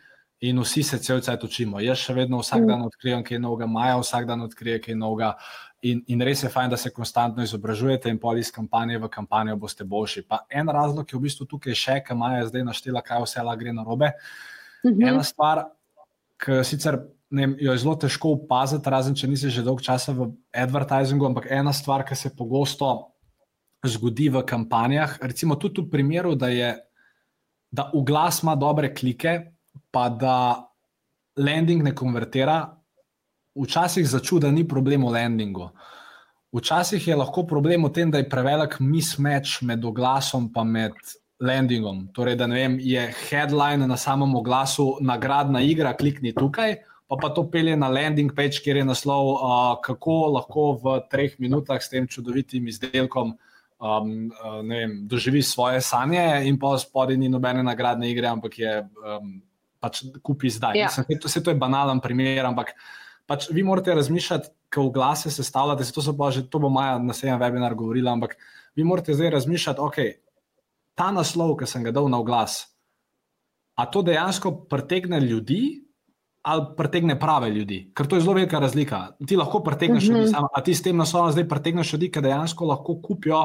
In 0.45 0.59
vsi 0.61 0.83
se 0.83 0.99
cel 0.99 1.21
cel 1.21 1.39
cel 1.39 1.49
učimo. 1.49 1.81
Jaz 1.81 2.01
še 2.05 2.15
vedno 2.17 2.41
vsak 2.41 2.65
mm. 2.65 2.69
dan 2.69 2.83
odkrijem 2.85 3.23
kaj 3.25 3.39
novega, 3.39 3.69
Maja 3.71 4.01
vsak 4.01 4.27
dan 4.29 4.43
odkrije 4.45 4.81
kaj 4.81 4.97
novega. 4.97 5.35
In, 5.85 6.01
in 6.09 6.23
res 6.25 6.43
je 6.43 6.49
fajn, 6.49 6.71
da 6.73 6.77
se 6.81 6.91
konstantno 6.91 7.45
izobražujete 7.45 8.09
in 8.09 8.19
pol 8.19 8.39
iz 8.41 8.49
kampanje 8.53 8.97
v 8.99 9.09
kampanjo 9.13 9.57
boste 9.61 9.85
boljši. 9.85 10.23
Pa 10.29 10.47
en 10.49 10.71
razlog 10.73 11.11
je 11.11 11.19
v 11.19 11.27
bistvu 11.27 11.47
tukaj 11.51 11.77
še, 11.77 11.99
ker 12.07 12.17
Maja 12.17 12.47
zdaj 12.49 12.65
naštela, 12.65 13.03
kaj 13.05 13.21
vse 13.27 13.45
la 13.45 13.57
gre 13.61 13.73
na 13.73 13.85
robe. 13.85 14.13
Mm 14.85 14.91
-hmm. 14.91 15.09
Ena 15.09 15.23
stvar, 15.23 15.65
ki 16.41 16.65
sicer 16.65 16.99
vem, 17.31 17.57
jo 17.61 17.73
je 17.73 17.79
zelo 17.79 17.97
težko 17.97 18.33
opaziti, 18.39 18.91
razen 18.91 19.15
če 19.15 19.29
nisi 19.29 19.51
že 19.51 19.63
dolgo 19.63 19.83
časa 19.83 20.13
v 20.13 20.31
advertizingu, 20.53 21.27
ampak 21.27 21.51
ena 21.51 21.73
stvar, 21.73 22.05
ki 22.05 22.17
se 22.17 22.37
pogosto 22.37 23.11
zgodi 23.85 24.31
v 24.33 24.45
kampanjah, 24.47 25.19
recimo 25.21 25.57
tudi 25.57 25.83
v 25.83 25.91
primeru, 25.91 26.35
da 26.35 26.49
je. 26.49 26.75
Da 27.75 27.91
v 27.91 28.05
glas 28.07 28.43
ima 28.43 28.55
dobre 28.55 28.93
klike, 28.95 29.51
pa 29.91 30.07
da 30.09 30.63
landing 31.37 31.83
ne 31.83 31.91
konvertira, 31.91 32.71
včasih 33.55 34.07
začuda 34.09 34.51
ni 34.51 34.67
problem 34.69 35.07
v 35.07 35.15
landingu. 35.15 35.71
Včasih 36.55 37.03
je 37.03 37.17
lahko 37.17 37.43
problem 37.47 37.87
v 37.87 37.91
tem, 37.91 38.11
da 38.11 38.19
je 38.19 38.31
prevelik 38.31 38.79
mismatch 38.79 39.63
med 39.63 39.85
oglasom 39.85 40.51
in 40.55 40.93
landingom. 41.41 42.09
Torej, 42.15 42.37
da 42.37 42.47
vem, 42.47 42.79
je 42.79 43.13
headline 43.31 43.87
na 43.87 43.97
samem 43.97 44.35
oglasu, 44.35 44.99
nagradna 45.01 45.61
igra, 45.61 45.95
klikni 45.95 46.33
tukaj, 46.33 46.79
pa 47.09 47.17
pa 47.21 47.29
to 47.35 47.51
pelje 47.51 47.77
na 47.77 47.89
landing 47.89 48.31
page, 48.35 48.63
kjer 48.63 48.77
je 48.77 48.85
naslov, 48.85 49.35
uh, 49.35 49.81
kako 49.83 50.39
lahko 50.39 50.79
v 50.79 51.01
treh 51.11 51.35
minutah 51.39 51.83
s 51.83 51.91
tem 51.91 52.07
čudovitim 52.07 52.69
izdelkom 52.69 53.35
um, 53.35 54.31
uh, 54.31 54.63
vem, 54.63 55.03
doživi 55.11 55.43
svoje 55.43 55.83
sanje, 55.83 56.47
in 56.47 56.59
pa 56.59 56.79
spodaj 56.79 57.19
ni 57.19 57.29
nobene 57.29 57.63
nagradne 57.63 58.09
igre, 58.11 58.31
ampak 58.31 58.59
je 58.59 58.79
um, 58.81 59.43
pač 59.83 60.05
kupi 60.23 60.49
zdaj. 60.49 60.79
Ja. 60.79 60.89
Mislim, 60.89 61.19
to, 61.21 61.29
to 61.29 61.51
je 61.51 61.59
banalen 61.59 62.01
primer, 62.01 62.47
ampak 62.47 62.73
pač 63.27 63.49
vi 63.53 63.63
morate 63.63 63.95
razmišljati, 63.95 64.51
ko 64.75 64.89
v 64.89 64.95
glase 64.97 65.31
sestavljate, 65.31 65.87
to, 65.95 66.03
že, 66.03 66.45
to 66.51 66.59
bo 66.59 66.69
Maja 66.73 66.99
na 66.99 67.15
sejem 67.15 67.39
webinar 67.41 67.77
govorila, 67.79 68.13
ampak 68.13 68.37
vi 68.75 68.85
morate 68.85 69.15
zdaj 69.15 69.31
razmišljati, 69.37 69.81
ok, 69.81 69.99
ta 70.99 71.11
naslov, 71.15 71.57
ki 71.61 71.69
sem 71.71 71.87
ga 71.87 71.95
dal 71.95 72.11
na 72.11 72.21
glas, 72.27 72.65
a 73.79 73.87
to 73.87 74.03
dejansko 74.03 74.67
pritegne 74.71 75.21
ljudi. 75.21 75.81
Ali 76.45 76.75
pritegne 76.77 77.15
prave 77.17 77.49
ljudi, 77.49 77.79
ker 77.97 78.05
to 78.05 78.19
je 78.19 78.21
zelo 78.21 78.35
velika 78.37 78.59
razlika. 78.61 78.99
Ti 79.17 79.37
lahko 79.41 79.63
pritegneš 79.65 80.11
ljudi, 80.11 80.27
mhm. 80.29 80.51
a 80.53 80.61
ti 80.61 80.75
s 80.77 80.85
tem 80.85 80.99
naslovom 81.01 81.31
zdaj 81.33 81.47
pritegneš 81.49 81.95
ljudi, 81.95 82.11
ki 82.13 82.21
dejansko 82.21 82.69
lahko 82.69 82.99
kupijo 83.01 83.39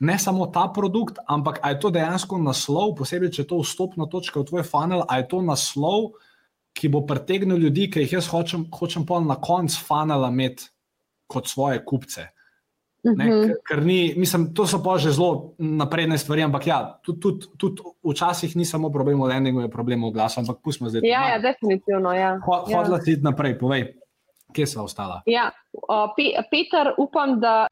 ne 0.00 0.16
samo 0.18 0.48
ta 0.50 0.64
produkt, 0.74 1.20
ampak 1.28 1.60
je 1.62 1.78
to 1.80 1.92
dejansko 1.94 2.40
naslov, 2.42 2.96
posebej 2.98 3.30
če 3.36 3.44
je 3.44 3.48
to 3.52 3.60
vstopna 3.60 4.08
točka 4.10 4.40
v 4.40 4.48
tvoj 4.48 4.66
funnel, 4.66 5.04
ali 5.06 5.22
je 5.22 5.28
to 5.30 5.42
naslov, 5.44 6.10
ki 6.80 6.88
bo 6.88 7.04
pritegnil 7.06 7.60
ljudi, 7.60 7.90
ki 7.92 8.06
jih 8.06 8.18
jaz 8.18 8.30
hočem, 8.32 8.64
hočem 8.72 9.04
pa 9.06 9.20
na 9.20 9.36
koncu 9.36 9.82
funnela 9.84 10.30
imeti 10.32 10.70
kot 11.30 11.50
svoje 11.50 11.82
kupce. 11.84 12.30
Ne, 13.00 13.24
ker, 13.24 13.52
ker 13.64 13.80
ni, 13.84 14.12
mislim, 14.20 14.50
to 14.56 14.66
so 14.68 14.82
pa 14.84 14.98
že 15.00 15.14
zelo 15.16 15.54
napredne 15.56 16.18
stvari, 16.20 16.44
ampak 16.44 16.66
ja, 16.68 16.80
tudi, 17.04 17.20
tudi, 17.20 17.46
tudi 17.56 17.94
včasih 18.04 18.56
ni 18.60 18.68
samo 18.68 18.90
problem 18.92 19.22
v 19.24 19.30
enem, 19.38 19.62
je 19.64 19.72
problem 19.72 20.04
v 20.04 20.12
glasu, 20.12 20.42
ampak 20.42 20.60
pustimo 20.60 20.92
zdaj. 20.92 21.06
Ja, 21.08 21.22
ja, 21.32 21.38
definitivno. 21.40 22.12
Ja. 22.12 22.34
Hodla 22.44 23.00
ja. 23.00 23.04
si 23.04 23.16
naprej, 23.24 23.56
povej, 23.60 23.86
kje 24.52 24.68
smo 24.68 24.84
ostala. 24.84 25.22
Ja, 25.24 25.48
uh, 25.72 26.12
Pe 26.16 26.44
Peter, 26.52 26.92
upam, 27.00 27.38
da 27.40 27.70